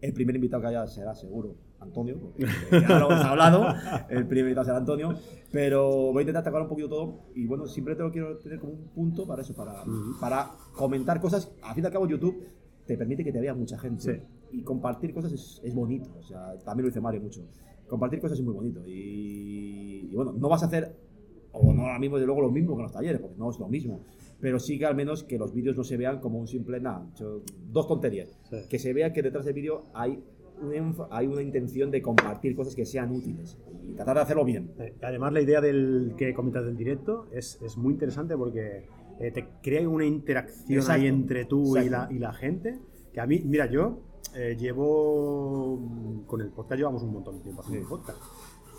El 0.00 0.12
primer 0.12 0.34
invitado 0.34 0.60
que 0.62 0.68
haya 0.68 0.86
será 0.86 1.14
seguro 1.14 1.54
Antonio, 1.78 2.18
porque 2.20 2.44
ya 2.72 2.98
lo 2.98 3.10
hemos 3.10 3.24
hablado. 3.24 3.66
El 4.08 4.26
primer 4.26 4.46
invitado 4.48 4.64
será 4.66 4.78
Antonio. 4.78 5.14
Pero 5.52 6.12
voy 6.12 6.18
a 6.18 6.22
intentar 6.22 6.42
tocar 6.44 6.62
un 6.62 6.68
poquito 6.68 6.88
todo. 6.88 7.18
Y 7.34 7.46
bueno, 7.46 7.66
siempre 7.66 7.94
te 7.94 8.02
lo 8.02 8.10
quiero 8.10 8.36
tener 8.38 8.58
como 8.58 8.72
un 8.72 8.88
punto 8.88 9.26
para 9.26 9.42
eso, 9.42 9.54
para, 9.54 9.84
para 10.20 10.50
comentar 10.74 11.20
cosas. 11.20 11.52
Al 11.62 11.74
fin 11.74 11.84
y 11.84 11.86
al 11.86 11.92
cabo, 11.92 12.06
YouTube 12.08 12.42
te 12.86 12.96
permite 12.96 13.22
que 13.22 13.32
te 13.32 13.40
vea 13.40 13.54
mucha 13.54 13.78
gente. 13.78 14.22
Y 14.50 14.62
compartir 14.62 15.14
cosas 15.14 15.32
es, 15.32 15.60
es 15.62 15.74
bonito. 15.74 16.10
O 16.18 16.22
sea, 16.24 16.56
también 16.64 16.84
lo 16.84 16.88
dice 16.88 17.00
Mario 17.00 17.20
mucho. 17.20 17.42
Compartir 17.86 18.20
cosas 18.20 18.38
es 18.38 18.44
muy 18.44 18.54
bonito. 18.54 18.80
Y, 18.86 20.08
y 20.10 20.14
bueno, 20.16 20.32
no 20.32 20.48
vas 20.48 20.62
a 20.62 20.66
hacer 20.66 20.94
o 21.52 21.72
no 21.72 21.82
ahora 21.82 21.98
mismo, 21.98 22.18
de 22.18 22.26
luego 22.26 22.40
lo 22.42 22.50
mismo 22.50 22.76
que 22.76 22.82
los 22.82 22.92
talleres, 22.92 23.20
porque 23.20 23.36
no 23.38 23.50
es 23.50 23.58
lo 23.58 23.68
mismo. 23.68 24.00
Pero 24.40 24.58
sí 24.58 24.78
que 24.78 24.86
al 24.86 24.96
menos 24.96 25.22
que 25.24 25.38
los 25.38 25.52
vídeos 25.54 25.76
no 25.76 25.84
se 25.84 25.96
vean 25.96 26.18
como 26.20 26.38
un 26.38 26.48
simple, 26.48 26.80
nada, 26.80 27.06
dos 27.70 27.86
tonterías. 27.86 28.28
Sí. 28.50 28.56
Que 28.68 28.78
se 28.78 28.92
vea 28.92 29.12
que 29.12 29.22
detrás 29.22 29.44
del 29.44 29.54
vídeo 29.54 29.84
hay, 29.94 30.22
hay 31.10 31.26
una 31.26 31.42
intención 31.42 31.90
de 31.90 32.02
compartir 32.02 32.56
cosas 32.56 32.74
que 32.74 32.84
sean 32.84 33.12
útiles 33.12 33.56
y 33.88 33.94
tratar 33.94 34.16
de 34.16 34.22
hacerlo 34.22 34.44
bien. 34.44 34.72
Eh, 34.78 34.94
Además, 35.02 35.32
la 35.32 35.40
idea 35.40 35.60
del 35.60 36.14
que 36.16 36.34
comentas 36.34 36.64
del 36.64 36.76
directo 36.76 37.26
es, 37.32 37.60
es 37.62 37.76
muy 37.76 37.92
interesante 37.92 38.36
porque 38.36 38.86
eh, 39.20 39.30
te 39.30 39.46
crea 39.62 39.88
una 39.88 40.04
interacción 40.06 40.78
Exacto, 40.80 41.00
ahí 41.02 41.06
entre 41.06 41.44
tú 41.44 41.76
y 41.76 41.88
la, 41.88 42.08
y 42.10 42.18
la 42.18 42.32
gente. 42.32 42.78
Que 43.12 43.20
a 43.20 43.26
mí, 43.26 43.42
mira, 43.44 43.70
yo 43.70 44.00
eh, 44.34 44.56
llevo. 44.58 45.78
Con 46.26 46.40
el 46.40 46.48
podcast 46.50 46.78
llevamos 46.78 47.02
un 47.02 47.12
montón 47.12 47.36
de 47.36 47.42
tiempo 47.42 47.62
haciendo 47.62 47.86
Sí. 47.86 47.90
podcast. 47.90 48.18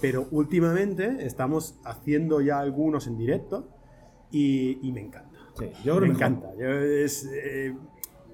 Pero 0.04 0.28
últimamente 0.32 1.26
estamos 1.26 1.80
haciendo 1.86 2.42
ya 2.42 2.60
algunos 2.60 3.08
en 3.08 3.18
directo 3.18 3.70
y, 4.32 4.86
y 4.88 4.92
me 4.92 5.00
encanta. 5.02 5.40
Sí, 5.58 5.66
yo 5.86 5.96
creo 5.96 6.02
me 6.02 6.08
mejor. 6.10 6.16
encanta. 6.16 6.48
Yo 6.60 6.68
es, 6.70 7.30
eh, 7.34 7.74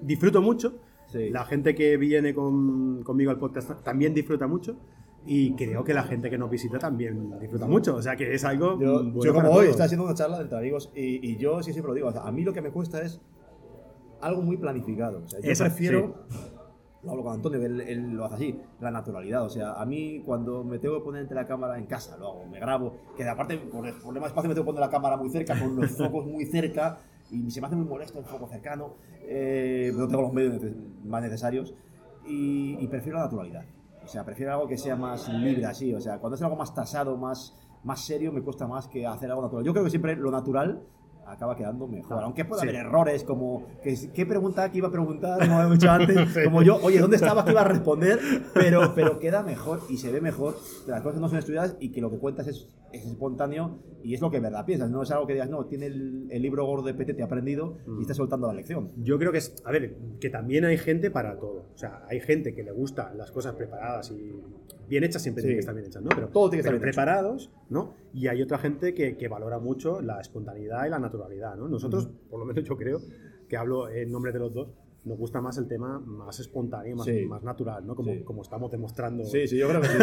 disfruto 0.02 0.42
mucho. 0.42 0.80
Sí. 1.06 1.30
La 1.30 1.44
gente 1.44 1.74
que 1.74 1.96
viene 1.96 2.34
con- 2.34 3.02
conmigo 3.04 3.30
al 3.30 3.38
podcast 3.38 3.82
también 3.84 4.12
disfruta 4.14 4.46
mucho. 4.46 4.76
Y 5.26 5.52
creo 5.54 5.84
que 5.84 5.92
la 5.94 6.02
gente 6.04 6.28
que 6.30 6.38
nos 6.38 6.50
visita 6.50 6.78
también 6.78 7.38
disfruta 7.38 7.66
mucho. 7.66 7.94
O 7.96 8.02
sea 8.02 8.16
que 8.16 8.34
es 8.34 8.42
algo. 8.44 8.78
Yo, 8.80 9.02
bueno 9.04 9.22
yo 9.22 9.34
como 9.34 9.50
hoy, 9.50 9.66
está 9.68 9.84
haciendo 9.84 10.04
una 10.06 10.14
charla 10.14 10.40
entre 10.40 10.58
amigos 10.58 10.90
y, 10.94 11.30
y 11.30 11.36
yo 11.36 11.62
sí 11.62 11.72
siempre 11.72 11.90
lo 11.90 11.94
digo, 11.94 12.08
o 12.08 12.12
sea, 12.12 12.22
a 12.22 12.32
mí 12.32 12.42
lo 12.42 12.52
que 12.52 12.62
me 12.62 12.70
cuesta 12.70 13.02
es 13.02 13.20
algo 14.22 14.42
muy 14.42 14.56
planificado. 14.56 15.22
O 15.24 15.28
sea, 15.28 15.40
yo 15.40 15.50
Esa- 15.50 15.64
prefiero, 15.66 16.24
lo 17.02 17.10
hablo 17.10 17.22
con 17.22 17.34
Antonio, 17.34 17.64
él, 17.64 17.80
él 17.80 18.10
lo 18.10 18.24
hace 18.24 18.34
así, 18.34 18.60
la 18.80 18.90
naturalidad. 18.90 19.44
O 19.44 19.48
sea, 19.48 19.72
a 19.72 19.86
mí 19.86 20.22
cuando 20.24 20.64
me 20.64 20.78
tengo 20.78 20.98
que 20.98 21.04
poner 21.04 21.22
entre 21.22 21.36
la 21.36 21.46
cámara 21.46 21.78
en 21.78 21.86
casa, 21.86 22.16
lo 22.18 22.28
hago, 22.28 22.46
me 22.46 22.60
grabo, 22.60 22.94
que 23.16 23.28
aparte 23.28 23.56
por 23.56 23.86
el 23.86 23.94
problema 23.94 24.26
de 24.26 24.28
espacio 24.28 24.48
me 24.48 24.54
tengo 24.54 24.64
que 24.64 24.72
poner 24.72 24.80
la 24.80 24.90
cámara 24.90 25.16
muy 25.16 25.30
cerca, 25.30 25.58
con 25.58 25.76
los 25.76 25.90
focos 25.96 26.26
muy 26.26 26.44
cerca, 26.46 26.98
y 27.30 27.50
se 27.50 27.60
me 27.60 27.66
hace 27.66 27.76
muy 27.76 27.86
molesto 27.86 28.18
el 28.18 28.24
foco 28.24 28.48
cercano, 28.48 28.94
eh, 29.22 29.92
no 29.94 30.08
tengo 30.08 30.22
los 30.22 30.32
medios 30.32 30.60
más 31.04 31.22
necesarios, 31.22 31.74
y, 32.26 32.76
y 32.78 32.86
prefiero 32.88 33.18
la 33.18 33.24
naturalidad. 33.24 33.64
O 34.04 34.08
sea, 34.08 34.24
prefiero 34.24 34.52
algo 34.52 34.66
que 34.66 34.76
sea 34.76 34.96
más 34.96 35.28
libre 35.28 35.64
así. 35.66 35.94
O 35.94 36.00
sea, 36.00 36.18
cuando 36.18 36.34
es 36.34 36.42
algo 36.42 36.56
más 36.56 36.74
tasado, 36.74 37.16
más, 37.16 37.54
más 37.84 38.00
serio, 38.00 38.32
me 38.32 38.42
cuesta 38.42 38.66
más 38.66 38.88
que 38.88 39.06
hacer 39.06 39.30
algo 39.30 39.42
natural. 39.42 39.64
Yo 39.64 39.72
creo 39.72 39.84
que 39.84 39.90
siempre 39.90 40.16
lo 40.16 40.30
natural 40.30 40.82
acaba 41.32 41.56
quedando 41.56 41.86
mejor. 41.86 42.08
Claro, 42.08 42.24
Aunque 42.26 42.44
pueda 42.44 42.62
sí. 42.62 42.68
haber 42.68 42.80
errores 42.80 43.24
como 43.24 43.66
que, 43.82 43.96
¿qué 44.12 44.26
pregunta 44.26 44.70
que 44.70 44.78
iba 44.78 44.88
a 44.88 44.90
preguntar? 44.90 45.46
No 45.48 45.62
he 45.66 45.72
dicho 45.72 45.90
antes. 45.90 46.16
Como 46.44 46.62
yo, 46.62 46.78
oye, 46.82 46.98
¿dónde 46.98 47.16
estaba 47.16 47.44
que 47.44 47.52
iba 47.52 47.60
a 47.60 47.64
responder? 47.64 48.18
Pero, 48.54 48.92
pero 48.94 49.18
queda 49.18 49.42
mejor 49.42 49.80
y 49.88 49.96
se 49.96 50.10
ve 50.10 50.20
mejor. 50.20 50.56
que 50.84 50.90
Las 50.90 51.02
cosas 51.02 51.20
no 51.20 51.28
son 51.28 51.38
estudiadas 51.38 51.76
y 51.80 51.90
que 51.90 52.00
lo 52.00 52.10
que 52.10 52.18
cuentas 52.18 52.46
es, 52.48 52.68
es 52.92 53.06
espontáneo 53.06 53.78
y 54.02 54.14
es 54.14 54.20
lo 54.20 54.30
que 54.30 54.38
en 54.38 54.44
verdad 54.44 54.64
piensas. 54.64 54.90
No 54.90 55.02
es 55.02 55.10
algo 55.10 55.26
que 55.26 55.34
digas, 55.34 55.48
no, 55.50 55.64
tiene 55.66 55.86
el, 55.86 56.26
el 56.30 56.42
libro 56.42 56.64
gordo 56.66 56.86
de 56.86 56.94
PT, 56.94 57.14
te 57.14 57.22
ha 57.22 57.26
aprendido 57.26 57.78
y 57.98 58.02
está 58.02 58.14
soltando 58.14 58.46
la 58.46 58.54
lección. 58.54 58.90
Yo 58.96 59.18
creo 59.18 59.32
que 59.32 59.38
es. 59.38 59.54
A 59.64 59.70
ver, 59.70 59.96
que 60.20 60.30
también 60.30 60.64
hay 60.64 60.78
gente 60.78 61.10
para 61.10 61.38
todo. 61.38 61.66
O 61.74 61.78
sea, 61.78 62.02
hay 62.08 62.20
gente 62.20 62.54
que 62.54 62.62
le 62.62 62.72
gusta 62.72 63.12
las 63.14 63.30
cosas 63.30 63.54
preparadas 63.54 64.10
y 64.10 64.40
bien 64.90 65.04
hechas, 65.04 65.22
siempre 65.22 65.40
Sí. 65.40 65.46
tienen 65.46 65.56
que 65.56 65.60
estar 65.60 65.74
bien 65.74 65.86
hechas, 65.86 66.02
¿no? 66.02 66.10
Pero, 66.10 66.28
Todo 66.28 66.50
tiene 66.50 66.62
que 66.62 66.68
estar 66.68 66.80
preparados, 66.80 67.50
¿no? 67.70 67.94
Y 68.12 68.26
hay 68.26 68.42
otra 68.42 68.58
gente 68.58 68.92
que, 68.92 69.16
que 69.16 69.28
valora 69.28 69.58
mucho 69.58 70.02
la 70.02 70.20
espontaneidad 70.20 70.84
y 70.86 70.90
la 70.90 70.98
naturalidad, 70.98 71.56
¿no? 71.56 71.68
Nosotros, 71.68 72.10
por 72.28 72.40
lo 72.40 72.44
menos 72.44 72.64
yo 72.64 72.76
creo, 72.76 73.00
que 73.48 73.56
hablo 73.56 73.88
en 73.88 74.10
nombre 74.12 74.32
de 74.32 74.38
los 74.40 74.52
dos, 74.52 74.68
nos 75.04 75.16
gusta 75.16 75.40
más 75.40 75.56
el 75.58 75.66
tema 75.66 75.98
más 75.98 76.40
espontáneo, 76.40 76.94
más, 76.96 77.06
Sí. 77.06 77.24
más 77.26 77.42
natural, 77.42 77.86
¿no? 77.86 77.94
Como, 77.96 78.12
Sí. 78.12 78.20
como 78.22 78.42
estamos 78.42 78.70
demostrando. 78.70 79.24
Sí, 79.24 79.48
sí, 79.48 79.56
yo 79.56 79.68
creo 79.68 79.80
que 79.80 79.88
sí. 79.88 79.94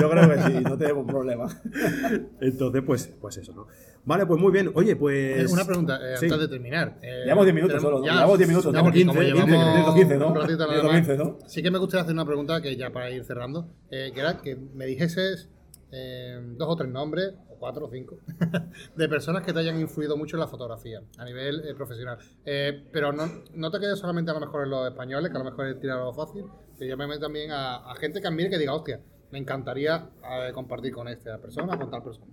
Yo 0.00 0.10
creo 0.10 0.28
que 0.28 0.38
sí, 0.42 0.60
no 0.62 0.76
tenemos 0.76 1.06
problema. 1.06 1.46
Entonces, 2.40 2.82
pues, 2.86 3.12
pues 3.20 3.36
eso, 3.38 3.52
¿no? 3.54 3.66
Vale, 4.04 4.26
pues 4.26 4.40
muy 4.40 4.52
bien. 4.52 4.70
Oye, 4.74 4.96
pues. 4.96 5.50
Una 5.52 5.64
pregunta, 5.64 5.96
eh, 6.02 6.16
Sí. 6.18 6.26
antes 6.26 6.40
de 6.40 6.48
terminar. 6.48 6.98
Eh, 7.02 7.22
Llevamos 7.24 7.44
10 7.46 7.54
minutos 7.54 7.80
solo, 7.80 7.98
¿no? 8.00 8.04
Llevamos 8.04 8.38
10 8.38 8.48
minutos, 8.48 8.72
ya, 8.72 8.78
¿no? 8.78 8.84
porque 8.84 8.98
15, 8.98 9.08
como 9.08 9.20
15, 9.20 9.34
llevamos 9.34 9.94
15, 9.94 10.00
15, 10.00 10.18
¿no? 10.18 10.28
un 10.28 10.34
ratito 10.34 10.58
nada 10.66 10.72
15, 10.80 10.86
más, 10.88 10.96
15, 11.06 11.16
¿no? 11.16 11.38
Sí 11.48 11.62
que 11.62 11.70
me 11.70 11.78
gustaría 11.78 12.02
hacer 12.02 12.14
una 12.14 12.26
pregunta 12.26 12.60
que 12.60 12.76
ya 12.76 12.90
para 12.92 13.10
ir 13.10 13.24
cerrando, 13.24 13.68
eh, 13.90 14.10
que 14.12 14.20
era 14.20 14.38
que 14.38 14.56
me 14.56 14.86
dijeses 14.86 15.48
eh, 15.92 16.40
dos 16.56 16.68
o 16.70 16.76
tres 16.76 16.90
nombres, 16.90 17.34
cuatro 17.62 17.86
o 17.86 17.88
cinco, 17.88 18.18
de 18.96 19.08
personas 19.08 19.44
que 19.44 19.52
te 19.52 19.60
hayan 19.60 19.78
influido 19.78 20.16
mucho 20.16 20.34
en 20.34 20.40
la 20.40 20.48
fotografía 20.48 21.00
a 21.16 21.24
nivel 21.24 21.64
eh, 21.64 21.76
profesional. 21.76 22.18
Eh, 22.44 22.88
pero 22.90 23.12
no, 23.12 23.22
no 23.54 23.70
te 23.70 23.78
quedes 23.78 24.00
solamente 24.00 24.32
a 24.32 24.34
lo 24.34 24.40
mejor 24.40 24.64
en 24.64 24.70
los 24.70 24.88
españoles, 24.88 25.30
que 25.30 25.36
a 25.36 25.38
lo 25.38 25.44
mejor 25.44 25.68
es 25.68 25.78
tirar 25.78 26.00
lo 26.00 26.12
fácil, 26.12 26.44
que 26.76 26.88
llámame 26.88 27.20
también 27.20 27.52
a, 27.52 27.94
gente 28.00 28.20
que 28.20 28.26
admire 28.26 28.50
que 28.50 28.58
diga, 28.58 28.74
hostia, 28.74 29.00
me 29.30 29.38
encantaría 29.38 30.10
compartir 30.52 30.92
con 30.92 31.06
esta 31.06 31.38
persona, 31.40 31.78
con 31.78 31.88
tal 31.88 32.02
persona. 32.02 32.26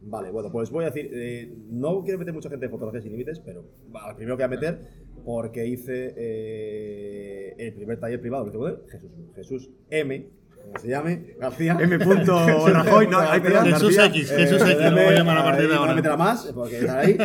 Vale, 0.00 0.32
bueno, 0.32 0.50
pues 0.50 0.68
voy 0.68 0.82
a 0.84 0.90
decir, 0.90 1.12
eh, 1.14 1.54
no 1.70 2.02
quiero 2.02 2.18
meter 2.18 2.34
mucha 2.34 2.50
gente 2.50 2.66
de 2.66 2.70
fotografía 2.70 3.02
sin 3.02 3.12
límites, 3.12 3.38
pero 3.38 3.64
al 3.94 4.16
primero 4.16 4.36
que 4.36 4.44
voy 4.44 4.52
a 4.52 4.60
meter, 4.60 4.80
porque 5.24 5.64
hice 5.64 7.54
el 7.56 7.72
primer 7.74 8.00
taller 8.00 8.20
privado, 8.20 8.46
¿lo 8.46 8.50
tengo? 8.50 8.66
Jesús, 8.88 9.12
Jesús 9.36 9.70
M, 9.90 10.28
como 10.62 10.78
se 10.78 10.88
llame, 10.88 11.34
García. 11.38 11.76
M. 11.80 11.98
Rajoy, 11.98 13.06
no, 13.08 13.18
ay, 13.18 13.40
perdón, 13.40 13.64
Jesús 13.66 13.96
García. 13.96 14.06
X, 14.06 14.30
Jesús 14.30 14.62
X, 14.62 14.76
lo 14.84 14.90
voy 14.92 15.00
a 15.04 15.12
llamar 15.12 15.38
a 15.38 15.44
partir 15.44 15.68
de 15.68 15.74
ahora. 15.74 15.92
a 15.92 15.94
meter 15.94 16.10
a 16.12 16.16
más, 16.16 16.46
porque 16.54 16.78
están 16.78 16.98
ahí. 16.98 17.16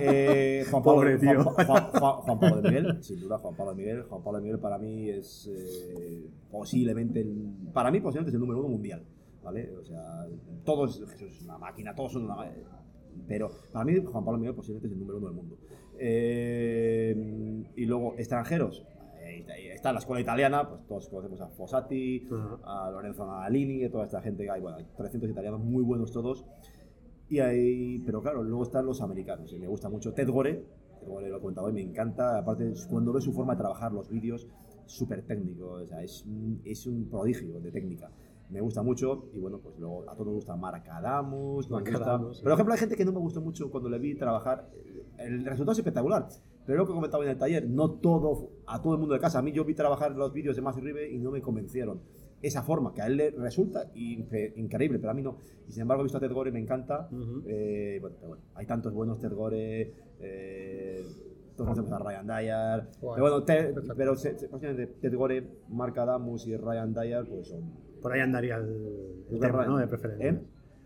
Eh, 0.00 0.64
Juan, 0.70 0.82
Pablo, 0.82 1.00
Pobre 1.00 1.18
tío. 1.18 1.42
Juan, 1.44 1.66
Juan- 1.66 1.90
Juan- 1.90 2.14
Juan 2.22 2.40
Pablo 2.40 2.62
de 2.62 2.68
Miguel, 2.70 2.98
sin 3.02 3.20
duda, 3.20 3.38
Juan 3.38 3.54
Pablo 3.56 3.72
de 3.74 3.76
Miguel. 3.82 4.02
Juan 4.04 4.22
Pablo 4.22 4.38
de 4.38 4.42
Miguel 4.44 4.58
para 4.60 4.78
mí 4.78 5.10
es 5.10 5.50
eh, 5.52 6.24
posiblemente, 6.50 7.20
el, 7.20 7.34
para 7.72 7.90
mí 7.90 8.00
posiblemente 8.00 8.30
es 8.30 8.34
el 8.34 8.40
número 8.40 8.60
uno 8.60 8.68
mundial. 8.68 9.02
¿Vale? 9.42 9.70
O 9.78 9.84
sea, 9.84 10.26
todos, 10.64 11.02
Jesús 11.10 11.32
es 11.36 11.42
una 11.42 11.58
máquina, 11.58 11.94
todos 11.94 12.12
son 12.12 12.24
una 12.24 12.34
máquina. 12.36 12.64
Pero 13.28 13.50
para 13.72 13.84
mí 13.84 13.94
Juan 14.02 14.24
Pablo 14.24 14.38
de 14.38 14.40
Miguel 14.40 14.54
posiblemente 14.54 14.86
es 14.88 14.92
el 14.94 14.98
número 15.00 15.18
uno 15.18 15.26
del 15.28 15.36
mundo. 15.36 15.56
Eh, 15.98 17.64
y 17.76 17.84
luego, 17.84 18.14
extranjeros. 18.18 18.84
Eh, 19.40 19.74
Está 19.74 19.92
la 19.92 19.98
escuela 19.98 20.20
italiana, 20.20 20.68
pues 20.68 20.86
todos 20.86 21.08
conocemos 21.08 21.40
a 21.40 21.48
Fossati, 21.48 22.26
Ajá. 22.30 22.86
a 22.86 22.90
Lorenzo 22.90 23.26
Nadalini, 23.26 23.84
a 23.84 23.90
toda 23.90 24.04
esta 24.04 24.20
gente 24.22 24.48
hay, 24.50 24.60
bueno, 24.60 24.76
hay 24.78 24.86
300 24.96 25.30
italianos 25.30 25.60
muy 25.60 25.82
buenos 25.82 26.12
todos. 26.12 26.44
Y 27.28 27.40
hay, 27.40 27.98
pero 28.00 28.20
claro, 28.22 28.42
luego 28.42 28.62
están 28.62 28.84
los 28.86 29.00
americanos. 29.00 29.52
Y 29.52 29.58
me 29.58 29.66
gusta 29.66 29.88
mucho 29.88 30.12
Ted 30.12 30.28
Gore, 30.28 30.64
Ted 31.00 31.08
Gore 31.08 31.28
lo 31.28 31.38
he 31.38 31.40
comentado 31.40 31.66
hoy, 31.66 31.72
me 31.72 31.80
encanta. 31.82 32.38
Aparte, 32.38 32.72
cuando 32.90 33.12
ves 33.12 33.24
su 33.24 33.32
forma 33.32 33.54
de 33.54 33.58
trabajar 33.60 33.92
los 33.92 34.08
vídeos, 34.10 34.46
súper 34.86 35.22
técnico, 35.22 35.66
o 35.82 35.86
sea, 35.86 36.02
es, 36.02 36.24
es 36.64 36.86
un 36.86 37.08
prodigio 37.08 37.60
de 37.60 37.70
técnica. 37.70 38.10
Me 38.50 38.60
gusta 38.60 38.82
mucho 38.82 39.30
y 39.32 39.38
bueno, 39.38 39.58
pues 39.58 39.78
luego 39.78 40.02
a 40.02 40.12
todos 40.12 40.26
nos 40.26 40.34
gusta 40.36 40.54
Mark 40.54 40.84
Adamus, 40.88 41.70
Mark 41.70 41.86
gusta- 41.90 42.04
Adamus, 42.04 42.36
sí. 42.36 42.42
Por 42.42 42.52
ejemplo, 42.52 42.74
hay 42.74 42.78
gente 42.80 42.94
que 42.94 43.04
no 43.06 43.12
me 43.12 43.18
gustó 43.18 43.40
mucho 43.40 43.70
cuando 43.70 43.88
le 43.88 43.98
vi 43.98 44.14
trabajar. 44.14 44.68
El 45.16 45.44
resultado 45.46 45.72
es 45.72 45.78
espectacular. 45.78 46.28
Pero 46.66 46.78
lo 46.78 46.86
que 46.86 46.92
comentaba 46.92 47.24
en 47.24 47.30
el 47.30 47.36
taller, 47.38 47.68
no 47.68 47.90
todo, 47.90 48.50
a 48.66 48.80
todo 48.80 48.94
el 48.94 48.98
mundo 49.00 49.14
de 49.14 49.20
casa. 49.20 49.38
A 49.38 49.42
mí 49.42 49.52
yo 49.52 49.64
vi 49.64 49.74
trabajar 49.74 50.12
los 50.16 50.32
vídeos 50.32 50.56
de 50.56 50.62
Más 50.62 50.76
Ribe 50.76 51.10
y 51.10 51.18
no 51.18 51.30
me 51.30 51.40
convencieron. 51.42 52.00
Esa 52.40 52.62
forma 52.62 52.92
que 52.92 53.00
a 53.02 53.06
él 53.06 53.16
le 53.16 53.30
resulta 53.30 53.90
incre- 53.94 54.52
increíble, 54.56 54.98
pero 54.98 55.10
a 55.10 55.14
mí 55.14 55.22
no. 55.22 55.38
Y 55.68 55.72
sin 55.72 55.82
embargo, 55.82 56.02
he 56.02 56.04
visto 56.04 56.18
a 56.18 56.20
Ted 56.20 56.32
Gore 56.32 56.50
y 56.50 56.52
me 56.52 56.60
encanta. 56.60 57.08
Ujú. 57.10 57.42
Eh, 57.46 57.98
bueno, 58.00 58.16
pero 58.18 58.28
bueno, 58.28 58.44
hay 58.54 58.66
tantos 58.66 58.92
buenos 58.92 59.18
Ted 59.18 59.32
Gore. 59.32 59.92
Eh, 60.20 61.04
todos 61.56 61.70
conocemos 61.70 61.92
a 61.92 61.98
Ryan 62.04 62.26
Dyer. 62.26 62.88
Guay. 63.00 63.14
Pero 63.16 63.20
bueno, 63.30 63.42
Ted- 63.44 63.74
pero 63.96 64.16
se- 64.16 64.38
se- 64.38 64.48
Ted 64.48 65.14
Gore, 65.14 65.46
Mark 65.68 65.98
Adamus 65.98 66.46
y 66.46 66.56
Ryan 66.56 66.92
Dyer, 66.92 67.24
pues 67.28 67.48
son. 67.48 67.62
Por 68.02 68.12
ahí 68.12 68.20
andaría 68.20 68.56
el, 68.56 69.24
el 69.30 69.40
tema, 69.40 69.52
terreno. 69.52 69.72
¿no? 69.74 69.78
De 69.78 69.86
preferencia. 69.86 70.28
¿Eh? 70.30 70.40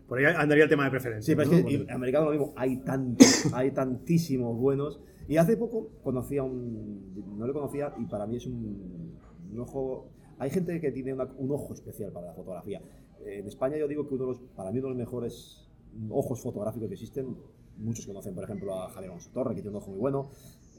Por 0.07 0.19
ahí 0.19 0.25
andaría 0.25 0.63
el 0.63 0.69
tema 0.69 0.85
de 0.85 0.91
preferencia. 0.91 1.33
Sí, 1.33 1.35
pero 1.35 1.51
¿no? 1.51 1.57
es 1.57 1.65
que 1.65 1.71
y 1.73 1.89
americano 1.91 2.25
lo 2.25 2.31
mismo, 2.31 2.53
hay 2.55 2.77
tantos, 2.77 3.53
hay 3.53 3.71
tantísimos 3.71 4.57
buenos. 4.57 5.01
Y 5.29 5.37
hace 5.37 5.55
poco 5.55 5.89
conocí 6.03 6.37
a 6.37 6.43
un. 6.43 7.37
No 7.37 7.45
le 7.47 7.53
conocía 7.53 7.93
y 7.97 8.05
para 8.05 8.25
mí 8.27 8.37
es 8.37 8.45
un, 8.47 9.13
un 9.53 9.59
ojo. 9.59 10.07
Hay 10.39 10.49
gente 10.49 10.81
que 10.81 10.91
tiene 10.91 11.13
una- 11.13 11.31
un 11.37 11.51
ojo 11.51 11.73
especial 11.73 12.11
para 12.11 12.27
la 12.27 12.33
fotografía. 12.33 12.81
En 13.25 13.45
España 13.47 13.77
yo 13.77 13.87
digo 13.87 14.07
que 14.07 14.15
uno 14.15 14.25
de 14.25 14.31
los, 14.31 14.39
para 14.55 14.71
mí 14.71 14.79
uno 14.79 14.87
de 14.89 14.93
los 14.95 14.97
mejores 14.97 15.69
ojos 16.09 16.41
fotográficos 16.41 16.87
que 16.87 16.93
existen. 16.95 17.37
Muchos 17.77 18.05
conocen, 18.07 18.35
por 18.35 18.43
ejemplo, 18.43 18.73
a 18.73 18.89
Javier 18.89 19.11
Alonso 19.11 19.29
Torre, 19.33 19.55
que 19.55 19.61
tiene 19.61 19.77
un 19.77 19.81
ojo 19.81 19.91
muy 19.91 19.99
bueno. 19.99 20.29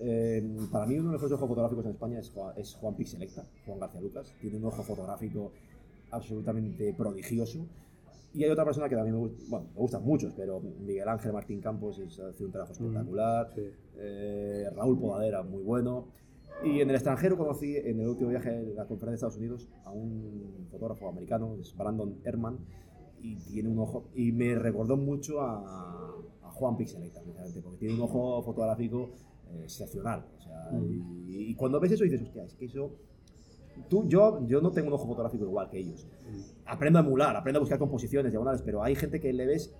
Eh, 0.00 0.42
para 0.70 0.84
mí 0.84 0.94
uno 0.94 1.04
de 1.10 1.12
los 1.12 1.22
mejores 1.22 1.32
ojos 1.32 1.48
fotográficos 1.48 1.84
en 1.86 1.92
España 1.92 2.18
es 2.18 2.28
Juan, 2.30 2.52
es 2.58 2.74
Juan 2.74 2.94
Pixelecta, 2.96 3.46
Juan 3.64 3.78
García 3.78 4.00
Lucas. 4.02 4.34
Tiene 4.40 4.56
un 4.58 4.64
ojo 4.66 4.82
fotográfico 4.82 5.52
absolutamente 6.10 6.92
prodigioso. 6.94 7.66
Y 8.32 8.44
hay 8.44 8.50
otra 8.50 8.64
persona 8.64 8.88
que 8.88 8.94
también 8.94 9.14
me 9.16 9.20
gusta, 9.20 9.44
bueno, 9.48 9.66
me 9.74 9.80
gustan 9.80 10.04
muchos, 10.04 10.32
pero 10.34 10.60
Miguel 10.60 11.08
Ángel 11.08 11.32
Martín 11.32 11.60
Campos 11.60 11.98
es- 11.98 12.18
hace 12.20 12.44
un 12.44 12.52
trabajo 12.52 12.72
espectacular. 12.72 13.48
sí. 13.54 13.62
Eh, 13.98 14.70
Raúl 14.74 14.98
Podadera, 14.98 15.42
muy 15.42 15.62
bueno. 15.62 16.06
Y 16.62 16.80
en 16.80 16.90
el 16.90 16.94
extranjero 16.96 17.36
conocí, 17.38 17.76
en 17.76 18.00
el 18.00 18.06
último 18.08 18.30
viaje 18.30 18.50
a 18.50 18.60
la 18.62 18.86
conferencia 18.86 19.10
de 19.10 19.14
Estados 19.14 19.36
Unidos, 19.38 19.68
a 19.84 19.90
un 19.90 20.66
fotógrafo 20.70 21.08
americano, 21.08 21.56
es 21.60 21.74
Brandon 21.76 22.18
Herman, 22.24 22.58
y 23.22 23.36
tiene 23.36 23.68
un 23.68 23.78
ojo, 23.78 24.08
y 24.14 24.30
me 24.32 24.54
recordó 24.54 24.96
mucho 24.96 25.40
a, 25.40 26.14
a 26.42 26.50
Juan 26.52 26.76
Pixeleta, 26.76 27.20
precisamente, 27.22 27.60
porque 27.62 27.78
tiene 27.78 27.94
un 27.94 28.00
ojo 28.02 28.42
fotográfico 28.42 29.10
eh, 29.50 29.60
excepcional. 29.64 30.24
O 30.36 30.40
sea, 30.40 30.70
y, 31.28 31.50
y 31.50 31.54
cuando 31.54 31.80
ves 31.80 31.92
eso 31.92 32.04
dices, 32.04 32.22
hostia, 32.22 32.44
es 32.44 32.54
que 32.54 32.66
eso... 32.66 32.92
Tú, 33.88 34.06
yo, 34.08 34.46
yo 34.46 34.60
no 34.60 34.70
tengo 34.70 34.88
un 34.88 34.94
ojo 34.94 35.06
fotográfico 35.06 35.44
igual 35.44 35.68
que 35.70 35.78
ellos. 35.78 36.06
Aprendo 36.66 36.98
a 36.98 37.02
emular, 37.02 37.34
aprendo 37.36 37.58
a 37.58 37.60
buscar 37.60 37.78
composiciones, 37.78 38.32
diagonales, 38.32 38.62
pero 38.62 38.82
hay 38.82 38.94
gente 38.94 39.20
que 39.20 39.32
le 39.32 39.46
ves 39.46 39.72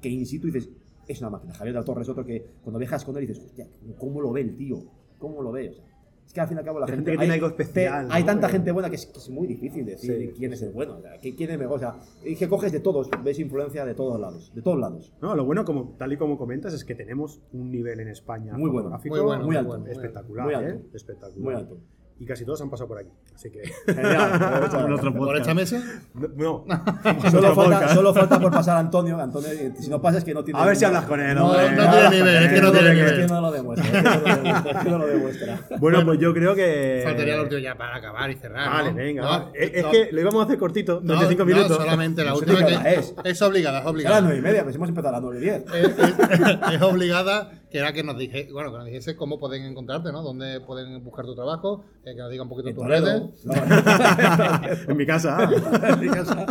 que 0.00 0.08
in 0.08 0.26
situ 0.26 0.46
dices, 0.48 0.68
es 1.06 1.20
una 1.20 1.30
máquina. 1.30 1.54
Javier 1.54 1.74
de 1.74 1.80
la 1.80 1.84
Torre 1.84 2.02
es 2.02 2.08
otro 2.08 2.24
que 2.24 2.44
cuando 2.62 2.78
viajas 2.78 3.04
con 3.04 3.16
él 3.16 3.26
dices, 3.26 3.42
hostia, 3.44 3.66
¿cómo 3.98 4.20
lo 4.20 4.32
ve 4.32 4.40
el 4.42 4.56
tío? 4.56 4.78
¿Cómo 5.18 5.40
lo 5.42 5.52
ve? 5.52 5.70
O 5.70 5.72
sea, 5.72 5.84
es 6.26 6.32
que 6.32 6.40
al 6.40 6.48
fin 6.48 6.56
y 6.56 6.58
al 6.58 6.64
cabo 6.64 6.80
la 6.80 6.86
Hay 6.86 6.90
gente. 6.92 7.10
gente 7.12 7.12
que 7.12 7.18
tiene 7.18 7.32
hay, 7.34 7.38
algo 7.38 7.46
especial, 7.46 8.08
te- 8.08 8.12
hay 8.12 8.22
¿no? 8.22 8.26
tanta 8.26 8.48
Eh, 8.48 8.50
gente 8.50 8.72
buena 8.72 8.90
que 8.90 8.96
es, 8.96 9.06
que 9.06 9.18
es 9.18 9.30
muy 9.30 9.46
difícil 9.46 9.86
decir 9.86 10.18
Sí. 10.18 10.32
quién 10.36 10.52
es 10.52 10.62
el 10.62 10.72
bueno. 10.72 10.96
O 10.96 11.00
sea, 11.00 11.12
quién 11.20 11.50
es 11.50 11.58
mejor. 11.58 11.76
O 11.76 11.78
sea, 11.78 12.00
es 12.24 12.36
que 12.36 12.48
coges 12.48 12.72
de 12.72 12.80
todos, 12.80 13.08
ves 13.22 13.38
influencia 13.38 13.84
de 13.86 13.94
todos 13.94 14.20
lados. 14.20 14.52
De 14.52 14.60
todos 14.60 14.78
lados. 14.80 15.12
No, 15.22 15.36
lo 15.36 15.44
bueno, 15.44 15.64
como, 15.64 15.94
tal 15.96 16.12
y 16.12 16.16
como 16.16 16.36
comentas, 16.36 16.74
es 16.74 16.84
que 16.84 16.96
tenemos 16.96 17.40
un 17.52 17.70
nivel 17.70 18.00
en 18.00 18.08
España 18.08 18.54
Muy 18.58 18.70
bueno, 18.70 18.90
muy 18.90 19.20
bueno, 19.20 19.44
muy 19.44 19.56
alto. 19.56 19.86
espectacular, 19.86 20.44
Muy 20.46 20.54
¿eh? 20.54 20.56
alto. 20.56 20.86
Espectacular. 20.96 21.38
Muy 21.44 21.54
alto. 21.54 21.78
Y 22.18 22.24
casi 22.24 22.46
todos 22.46 22.62
han 22.62 22.70
pasado 22.70 22.88
por 22.88 22.98
aquí. 22.98 23.10
Así 23.34 23.50
que. 23.50 23.60
Genial. 23.86 25.12
¿Por 25.18 25.36
esta 25.36 25.52
mesa? 25.54 25.82
No. 26.14 26.64
Solo 27.30 27.54
falta, 27.54 27.94
solo 27.94 28.14
falta 28.14 28.40
por 28.40 28.50
pasar 28.52 28.76
a 28.76 28.80
Antonio. 28.80 29.20
Antonio, 29.20 29.48
si 29.78 29.90
no 29.90 30.00
pasa 30.00 30.18
es 30.18 30.24
que 30.24 30.32
no 30.32 30.42
tiene. 30.42 30.58
A 30.58 30.64
ver 30.64 30.76
si 30.76 30.84
hablas 30.86 31.04
con 31.04 31.20
él, 31.20 31.34
No, 31.34 31.48
hombre. 31.50 31.72
no 31.76 31.90
tiene 31.90 32.10
nivel, 32.10 32.42
es 32.44 32.52
que 32.54 32.60
no 32.62 32.72
tiene 32.72 32.94
nivel. 32.94 33.04
no 33.04 33.10
lo. 33.10 33.16
Es 33.16 33.20
que 33.22 33.28
no 33.28 33.40
lo 33.40 33.52
demuestra. 33.52 34.70
es 34.70 34.76
que 34.82 34.90
no 34.90 34.98
lo 34.98 35.06
demuestra. 35.06 35.60
Bueno, 35.78 36.04
pues 36.06 36.18
yo 36.18 36.32
creo 36.32 36.54
que. 36.54 37.02
Faltaría 37.04 37.36
la 37.36 37.42
última 37.42 37.60
ya 37.60 37.74
para 37.76 37.96
acabar 37.96 38.30
y 38.30 38.34
cerrar. 38.36 38.70
Vale, 38.70 38.90
¿no? 38.90 38.96
venga. 38.96 39.22
No, 39.22 39.28
va. 39.28 39.50
es 39.54 39.70
es 39.74 39.82
no, 39.84 39.90
que 39.90 40.08
lo 40.12 40.20
íbamos 40.22 40.40
a 40.42 40.44
hacer 40.46 40.58
cortito, 40.58 41.00
no, 41.02 41.18
35 41.18 41.38
no, 41.38 41.46
minutos. 41.46 41.76
solamente 41.76 42.24
la 42.24 42.30
No 42.30 42.36
última 42.38 42.64
que 42.64 42.94
es. 42.94 43.14
es 43.24 43.42
obligada, 43.42 43.78
es 43.78 43.82
A 43.82 43.84
las 43.84 43.92
obligada. 43.92 44.20
nueve 44.22 44.38
y 44.38 44.42
media, 44.42 44.62
pues 44.64 44.76
hemos 44.76 44.88
empezado 44.88 45.08
a 45.10 45.12
las 45.12 45.22
nueve 45.22 45.38
y 45.38 45.40
diez. 45.42 45.64
es, 45.74 45.98
es- 45.98 46.72
es 46.76 46.82
obligada 46.82 47.50
que 47.70 47.78
era 47.78 47.92
que 47.92 48.02
nos 48.02 48.16
dije, 48.16 48.48
bueno, 48.52 48.70
que 48.70 48.78
nos 48.78 48.86
dijese 48.86 49.16
cómo 49.16 49.38
pueden 49.38 49.64
encontrarte, 49.64 50.12
¿no? 50.12 50.22
Dónde 50.22 50.60
pueden 50.60 51.02
buscar 51.02 51.24
tu 51.24 51.34
trabajo, 51.34 51.84
eh, 52.04 52.14
que 52.14 52.20
nos 52.20 52.30
diga 52.30 52.42
un 52.42 52.48
poquito 52.48 52.72
tus 52.74 52.86
redes. 52.86 53.44
No, 53.44 53.52
en 54.88 54.96
mi 54.96 55.06
casa. 55.06 55.48
en 55.92 56.00
mi 56.00 56.08
casa. 56.08 56.46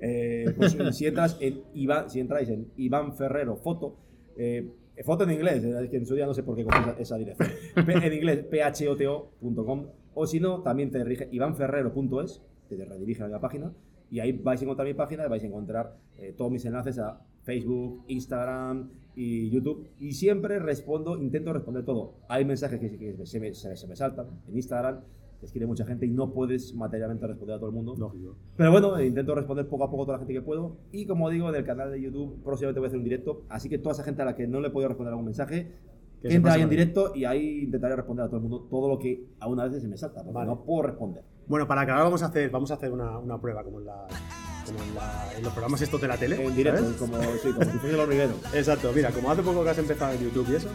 Eh, 0.00 0.52
pues, 0.56 0.76
si 0.92 1.06
entras 1.06 1.36
en 1.40 1.62
Iván, 1.74 2.10
si 2.10 2.20
entráis 2.20 2.48
en 2.48 2.70
Iván 2.76 3.16
Ferrero 3.16 3.56
Foto, 3.56 3.96
eh, 4.36 4.70
foto 5.04 5.24
en 5.24 5.30
inglés, 5.30 5.64
eh, 5.64 5.74
es 5.82 5.90
que 5.90 5.96
en 5.96 6.06
su 6.06 6.14
día 6.14 6.26
no 6.26 6.34
sé 6.34 6.42
por 6.42 6.56
qué 6.56 6.64
cogí 6.64 6.78
esa, 6.80 6.92
esa 6.98 7.16
dirección. 7.16 7.50
En 7.76 8.12
inglés, 8.12 8.44
photo.com, 8.50 9.86
o 10.14 10.26
si 10.26 10.40
no, 10.40 10.62
también 10.62 10.90
te 10.90 10.98
dirige 10.98 11.28
ivanferrero.es, 11.30 12.42
te 12.68 12.84
redirige 12.84 13.22
a 13.22 13.28
la 13.28 13.40
página, 13.40 13.72
y 14.10 14.20
ahí 14.20 14.32
vais 14.32 14.60
a 14.60 14.64
encontrar 14.64 14.86
mi 14.86 14.94
página 14.94 15.24
y 15.24 15.28
vais 15.28 15.42
a 15.42 15.46
encontrar 15.46 15.96
eh, 16.18 16.34
todos 16.36 16.50
mis 16.50 16.64
enlaces 16.64 16.98
a 16.98 17.20
Facebook, 17.50 18.04
Instagram 18.06 18.90
y 19.16 19.50
YouTube. 19.50 19.88
Y 19.98 20.12
siempre 20.12 20.60
respondo, 20.60 21.20
intento 21.20 21.52
responder 21.52 21.84
todo. 21.84 22.14
Hay 22.28 22.44
mensajes 22.44 22.78
que, 22.78 22.96
que 22.96 23.26
se, 23.26 23.40
me, 23.40 23.52
se- 23.54 23.76
se 23.76 23.86
me 23.88 23.96
saltan 23.96 24.26
en 24.46 24.54
Instagram, 24.56 25.00
te 25.40 25.46
escribe 25.46 25.66
mucha 25.66 25.84
gente 25.84 26.06
y 26.06 26.10
no 26.10 26.32
puedes 26.32 26.72
materialmente 26.74 27.26
responder 27.26 27.56
a 27.56 27.58
todo 27.58 27.70
el 27.70 27.74
mundo. 27.74 27.94
Lógico. 27.98 28.36
Pero 28.56 28.70
bueno, 28.70 29.02
intento 29.02 29.34
responder 29.34 29.66
poco 29.68 29.82
a 29.84 29.90
poco 29.90 30.02
a 30.04 30.06
toda 30.06 30.18
la 30.18 30.20
gente 30.20 30.34
que 30.34 30.42
puedo. 30.42 30.76
Y 30.92 31.06
como 31.06 31.28
digo, 31.28 31.48
en 31.48 31.56
el 31.56 31.64
canal 31.64 31.90
de 31.90 32.00
YouTube 32.00 32.40
próximamente 32.44 32.78
voy 32.78 32.86
a 32.86 32.88
hacer 32.88 32.98
un 32.98 33.04
directo. 33.04 33.42
Así 33.48 33.68
que 33.68 33.78
toda 33.78 33.94
esa 33.94 34.04
gente 34.04 34.22
a 34.22 34.26
la 34.26 34.36
que 34.36 34.46
no 34.46 34.60
le 34.60 34.68
he 34.68 34.70
podido 34.70 34.88
responder 34.90 35.10
algún 35.12 35.24
mensaje, 35.26 35.72
Que 36.22 36.32
entra 36.34 36.52
ahí 36.52 36.62
en 36.62 36.68
directo 36.70 37.12
y 37.16 37.24
ahí 37.24 37.64
intentaré 37.64 37.96
responder 37.96 38.26
a 38.26 38.28
todo 38.28 38.36
el 38.36 38.42
mundo 38.42 38.68
todo 38.70 38.88
lo 38.88 38.98
que 38.98 39.24
a 39.40 39.48
una 39.48 39.66
vez 39.66 39.82
se 39.82 39.88
me 39.88 39.96
salta, 39.96 40.20
porque 40.22 40.34
Vale. 40.34 40.50
no 40.50 40.62
puedo 40.62 40.82
responder. 40.82 41.24
Bueno, 41.48 41.66
para 41.66 41.80
acabar 41.80 42.04
vamos 42.04 42.22
a 42.22 42.26
hacer, 42.26 42.48
vamos 42.50 42.70
a 42.70 42.74
hacer 42.74 42.92
una, 42.92 43.18
una 43.18 43.40
prueba 43.40 43.64
como 43.64 43.80
en, 43.80 43.86
la, 43.86 44.06
como 44.72 44.82
en, 44.84 44.94
la- 44.94 45.28
en 45.36 45.42
los 45.42 45.52
programas 45.52 45.80
estos 45.82 46.00
de 46.00 46.08
la 46.08 46.16
tele. 46.16 46.42
En 46.44 46.54
directo, 46.54 46.82
¿sabes? 46.82 46.96
como, 46.96 47.18
sí, 47.42 47.48
como 47.52 47.64
si 47.72 47.78
fuese 47.78 47.94
el 47.94 48.00
hormiguero. 48.00 48.32
Exacto, 48.54 48.92
mira, 48.94 49.10
como 49.10 49.30
hace 49.30 49.42
poco 49.42 49.64
que 49.64 49.70
has 49.70 49.78
empezado 49.78 50.12
en 50.12 50.20
YouTube 50.20 50.46
y 50.52 50.56
eso, 50.56 50.68
eh, 50.68 50.70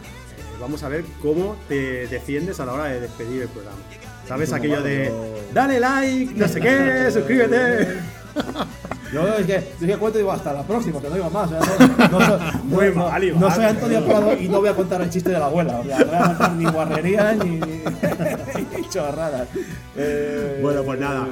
vamos 0.60 0.82
a 0.82 0.88
ver 0.88 1.04
cómo 1.22 1.56
te 1.68 2.06
defiendes 2.08 2.60
a 2.60 2.66
la 2.66 2.72
hora 2.74 2.84
de 2.86 3.00
despedir 3.00 3.42
el 3.42 3.48
programa. 3.48 3.78
¿Sabes 4.28 4.48
Como 4.50 4.58
aquello 4.58 4.82
de 4.82 5.12
dale 5.54 5.78
like, 5.78 6.34
no 6.34 6.48
sé 6.48 6.60
qué, 6.60 7.10
suscríbete? 7.12 7.98
Yo 9.12 9.26
es 9.36 9.46
que, 9.46 9.54
es 9.56 9.64
que 9.78 9.96
cuento 9.96 10.18
y 10.18 10.22
digo 10.22 10.32
hasta 10.32 10.52
la 10.52 10.62
próxima, 10.64 11.00
que 11.00 11.08
no 11.08 11.14
digo 11.14 11.30
más. 11.30 11.48
o 11.52 11.64
sea, 11.64 12.08
no, 12.10 12.18
no 12.18 12.38
Muy 12.64 12.88
no- 12.88 13.08
mal, 13.08 13.54
soy 13.54 13.64
Antonio 13.64 14.04
Prado 14.04 14.32
y 14.36 14.48
no 14.48 14.58
voy 14.58 14.68
a 14.68 14.74
contar 14.74 15.00
el 15.00 15.10
chiste 15.10 15.30
de 15.30 15.38
la 15.38 15.46
abuela. 15.46 15.78
O 15.78 15.84
sea, 15.84 15.98
no 16.00 16.06
voy 16.06 16.14
a 16.16 16.24
contar 16.26 16.52
ni 16.52 16.64
guarrerías 16.66 17.36
ni, 17.38 17.50
ni 17.60 18.88
chorradas. 18.90 19.48
Eh, 19.96 20.58
Bueno, 20.60 20.82
pues 20.82 20.98
nada. 21.00 21.20
No, 21.20 21.28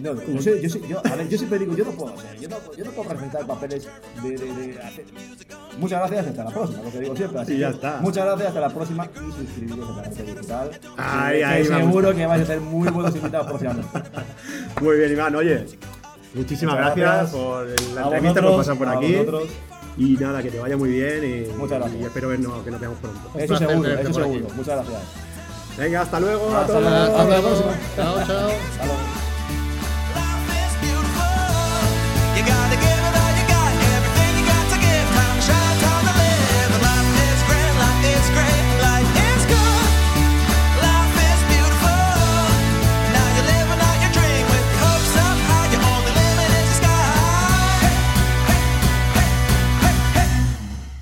no, 0.00 0.14
yo, 0.22 0.42
sé- 0.42 0.60
yo, 0.62 0.68
sé- 0.70 0.80
yo- 0.88 0.98
a 1.04 1.16
ver, 1.16 1.28
yo 1.28 1.38
siempre 1.38 1.58
digo, 1.58 1.74
yo 1.76 1.84
no 1.84 1.90
puedo 1.92 2.14
hacer, 2.14 2.38
yo 2.40 2.48
no, 2.48 2.56
yo 2.76 2.84
no 2.84 2.90
puedo 2.92 3.08
presentar 3.08 3.46
papeles 3.46 3.88
de, 4.22 4.30
de, 4.30 4.36
de 4.54 4.78
hacer- 4.82 5.04
Muchas 5.78 5.98
gracias, 6.00 6.26
hasta 6.28 6.44
la 6.44 6.50
próxima, 6.50 6.82
lo 6.82 6.90
que 6.92 7.00
digo 7.00 7.16
siempre. 7.16 7.40
así 7.40 7.52
Y 7.54 7.58
ya 7.58 7.68
que 7.70 7.74
está. 7.74 7.98
Muchas 8.00 8.24
gracias, 8.26 8.48
hasta 8.48 8.60
la 8.60 8.68
próxima 8.70 9.08
y 9.14 9.32
suscribiros 9.46 9.90
a 9.90 10.02
Canal 10.02 10.26
Digital. 10.26 10.70
Ay, 10.96 11.42
que 11.58 11.64
seguro 11.64 12.14
que 12.14 12.26
vais 12.26 12.42
a 12.42 12.46
ser 12.46 12.60
muy 12.60 12.88
buenos 12.90 13.16
invitados 13.16 13.46
próximamente. 13.48 13.88
Muy 14.80 14.96
bien, 14.98 15.12
Iván, 15.12 15.34
oye. 15.36 15.66
Muchísimas 16.34 16.76
gracias, 16.76 16.96
gracias. 16.96 17.30
por 17.30 17.66
la 17.94 18.00
A 18.00 18.04
entrevista, 18.06 18.42
por 18.42 18.56
pasar 18.56 18.76
por 18.78 18.88
aquí. 18.88 19.12
vosotros. 19.14 19.44
Y 19.96 20.16
nada, 20.16 20.42
que 20.42 20.50
te 20.50 20.58
vaya 20.58 20.76
muy 20.76 20.90
bien 20.90 21.22
y, 21.48 21.52
Muchas 21.56 21.78
gracias. 21.78 22.00
y 22.00 22.04
espero 22.04 22.28
vernos, 22.28 22.64
que 22.64 22.70
nos 22.72 22.80
veamos 22.80 22.98
pronto. 22.98 23.20
Un 23.32 23.40
Eso 23.40 23.46
placer 23.48 23.68
seguro, 23.68 23.88
eso 23.90 23.96
por 24.12 24.22
aquí. 24.22 24.32
seguro. 24.34 24.54
Muchas 24.56 24.74
gracias. 24.76 25.02
Venga, 25.78 26.00
hasta 26.02 26.20
luego 26.20 26.50
a 26.52 26.60
Hasta 26.62 26.72
todos. 26.72 26.86
Hasta 26.92 27.24
luego. 27.24 27.50
Chao, 27.96 28.14
chao. 28.26 28.48
Hasta 28.50 28.84
luego. 28.86 29.23